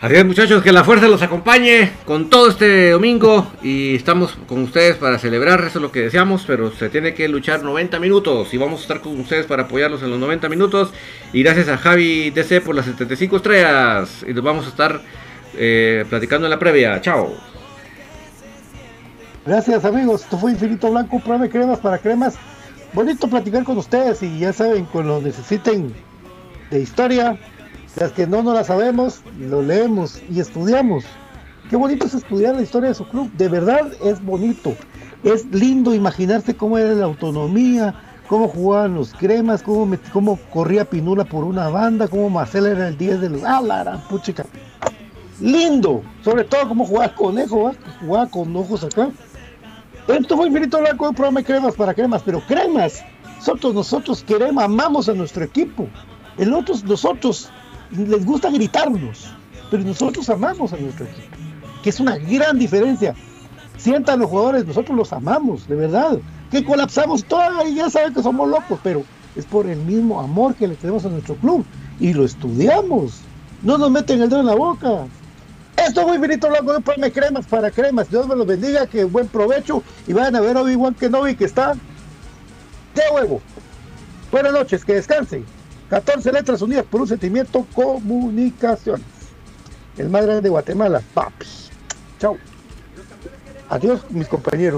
Así 0.00 0.14
es, 0.14 0.24
muchachos, 0.24 0.62
que 0.62 0.72
la 0.72 0.84
fuerza 0.84 1.06
los 1.06 1.20
acompañe 1.20 1.92
con 2.06 2.30
todo 2.30 2.48
este 2.48 2.92
domingo 2.92 3.46
y 3.62 3.94
estamos 3.94 4.38
con 4.48 4.62
ustedes 4.62 4.96
para 4.96 5.18
celebrar, 5.18 5.60
eso 5.60 5.78
es 5.78 5.82
lo 5.82 5.92
que 5.92 6.00
deseamos, 6.00 6.44
pero 6.46 6.70
se 6.70 6.88
tiene 6.88 7.12
que 7.12 7.28
luchar 7.28 7.62
90 7.62 8.00
minutos 8.00 8.54
y 8.54 8.56
vamos 8.56 8.80
a 8.80 8.82
estar 8.82 9.00
con 9.02 9.20
ustedes 9.20 9.44
para 9.44 9.64
apoyarlos 9.64 10.02
en 10.02 10.08
los 10.08 10.18
90 10.18 10.48
minutos 10.48 10.94
y 11.34 11.42
gracias 11.42 11.68
a 11.68 11.76
Javi 11.76 12.30
DC 12.30 12.62
por 12.62 12.74
las 12.74 12.86
75 12.86 13.36
estrellas 13.36 14.24
y 14.26 14.32
nos 14.32 14.42
vamos 14.42 14.64
a 14.64 14.68
estar 14.70 15.02
eh, 15.58 16.06
platicando 16.08 16.46
en 16.46 16.52
la 16.52 16.58
previa, 16.58 17.02
chao. 17.02 17.34
Gracias 19.44 19.84
amigos, 19.84 20.22
esto 20.22 20.38
fue 20.38 20.52
Infinito 20.52 20.90
Blanco, 20.90 21.20
prueba 21.20 21.42
de 21.42 21.50
cremas 21.50 21.80
para 21.80 21.98
cremas. 21.98 22.38
Bonito 22.96 23.28
platicar 23.28 23.62
con 23.64 23.76
ustedes 23.76 24.22
y 24.22 24.38
ya 24.38 24.54
saben, 24.54 24.86
cuando 24.86 25.20
necesiten 25.20 25.92
de 26.70 26.80
historia, 26.80 27.38
las 27.94 28.12
que 28.12 28.26
no 28.26 28.42
no 28.42 28.54
la 28.54 28.64
sabemos, 28.64 29.20
lo 29.38 29.60
leemos 29.60 30.22
y 30.30 30.40
estudiamos. 30.40 31.04
Qué 31.68 31.76
bonito 31.76 32.06
es 32.06 32.14
estudiar 32.14 32.54
la 32.54 32.62
historia 32.62 32.88
de 32.88 32.94
su 32.94 33.06
club, 33.06 33.30
de 33.32 33.50
verdad 33.50 33.92
es 34.02 34.24
bonito. 34.24 34.74
Es 35.24 35.44
lindo 35.52 35.94
imaginarse 35.94 36.56
cómo 36.56 36.78
era 36.78 36.94
la 36.94 37.04
autonomía, 37.04 37.94
cómo 38.28 38.48
jugaban 38.48 38.94
los 38.94 39.12
cremas, 39.12 39.62
cómo, 39.62 39.94
cómo 40.10 40.38
corría 40.50 40.86
Pinula 40.86 41.26
por 41.26 41.44
una 41.44 41.68
banda, 41.68 42.08
cómo 42.08 42.30
Marcela 42.30 42.70
era 42.70 42.88
el 42.88 42.96
10 42.96 43.20
de 43.20 43.28
los... 43.28 43.44
¡Ah, 43.44 43.60
la 43.60 44.02
puchica! 44.08 44.46
Lindo, 45.38 46.02
sobre 46.24 46.44
todo 46.44 46.66
cómo 46.66 46.86
jugaba 46.86 47.14
Conejo, 47.14 47.64
¿va? 47.64 47.72
jugaba 48.00 48.30
con 48.30 48.56
ojos 48.56 48.84
acá. 48.84 49.10
Esto 50.08 50.36
fue 50.36 50.46
Infinito 50.46 50.78
Blanco, 50.78 51.08
un 51.08 51.14
programa 51.14 51.40
de 51.40 51.46
cremas 51.46 51.74
para 51.74 51.92
cremas, 51.92 52.22
pero 52.24 52.40
cremas, 52.46 53.04
nosotros, 53.38 53.74
nosotros 53.74 54.22
queremos, 54.22 54.62
amamos 54.62 55.08
a 55.08 55.14
nuestro 55.14 55.42
equipo. 55.44 55.88
El 56.38 56.54
otros, 56.54 56.84
nosotros, 56.84 57.50
les 57.90 58.24
gusta 58.24 58.50
gritarnos, 58.50 59.34
pero 59.68 59.82
nosotros 59.82 60.30
amamos 60.30 60.72
a 60.72 60.76
nuestro 60.76 61.06
equipo, 61.06 61.36
que 61.82 61.90
es 61.90 61.98
una 61.98 62.16
gran 62.18 62.56
diferencia. 62.56 63.14
Sientan 63.78 64.20
los 64.20 64.30
jugadores, 64.30 64.64
nosotros 64.64 64.96
los 64.96 65.12
amamos, 65.12 65.66
de 65.66 65.74
verdad. 65.74 66.18
Que 66.52 66.64
colapsamos 66.64 67.24
todo 67.24 67.66
y 67.66 67.74
ya 67.74 67.90
saben 67.90 68.14
que 68.14 68.22
somos 68.22 68.48
locos, 68.48 68.78
pero 68.84 69.02
es 69.34 69.44
por 69.44 69.66
el 69.66 69.78
mismo 69.80 70.20
amor 70.20 70.54
que 70.54 70.68
le 70.68 70.76
tenemos 70.76 71.04
a 71.04 71.08
nuestro 71.08 71.34
club 71.34 71.64
y 71.98 72.12
lo 72.12 72.24
estudiamos. 72.24 73.22
No 73.62 73.76
nos 73.76 73.90
meten 73.90 74.22
el 74.22 74.28
dedo 74.28 74.40
en 74.40 74.46
la 74.46 74.54
boca. 74.54 75.06
Esto 75.76 76.02
fue 76.04 76.16
Infinito 76.16 76.48
Blanco 76.48 76.72
de 76.72 76.80
Ponme 76.80 77.12
Cremas 77.12 77.46
para 77.46 77.70
Cremas. 77.70 78.08
Dios 78.10 78.26
me 78.26 78.34
los 78.34 78.46
bendiga, 78.46 78.86
que 78.86 79.04
buen 79.04 79.28
provecho. 79.28 79.82
Y 80.06 80.12
vayan 80.12 80.36
a 80.36 80.40
ver 80.40 80.56
Obi-Wan 80.56 80.94
Kenobi 80.94 81.36
que 81.36 81.44
está 81.44 81.74
de 82.94 83.02
huevo. 83.14 83.40
Buenas 84.32 84.52
noches, 84.52 84.84
que 84.84 84.94
descansen. 84.94 85.44
14 85.90 86.32
letras 86.32 86.62
unidas 86.62 86.84
por 86.84 87.02
un 87.02 87.08
sentimiento, 87.08 87.66
comunicaciones. 87.74 89.06
El 89.96 90.10
más 90.10 90.22
grande 90.22 90.42
de 90.42 90.48
Guatemala, 90.48 91.00
papi. 91.14 91.46
Chao. 92.18 92.36
Adiós, 93.68 94.00
mis 94.10 94.28
compañeros. 94.28 94.74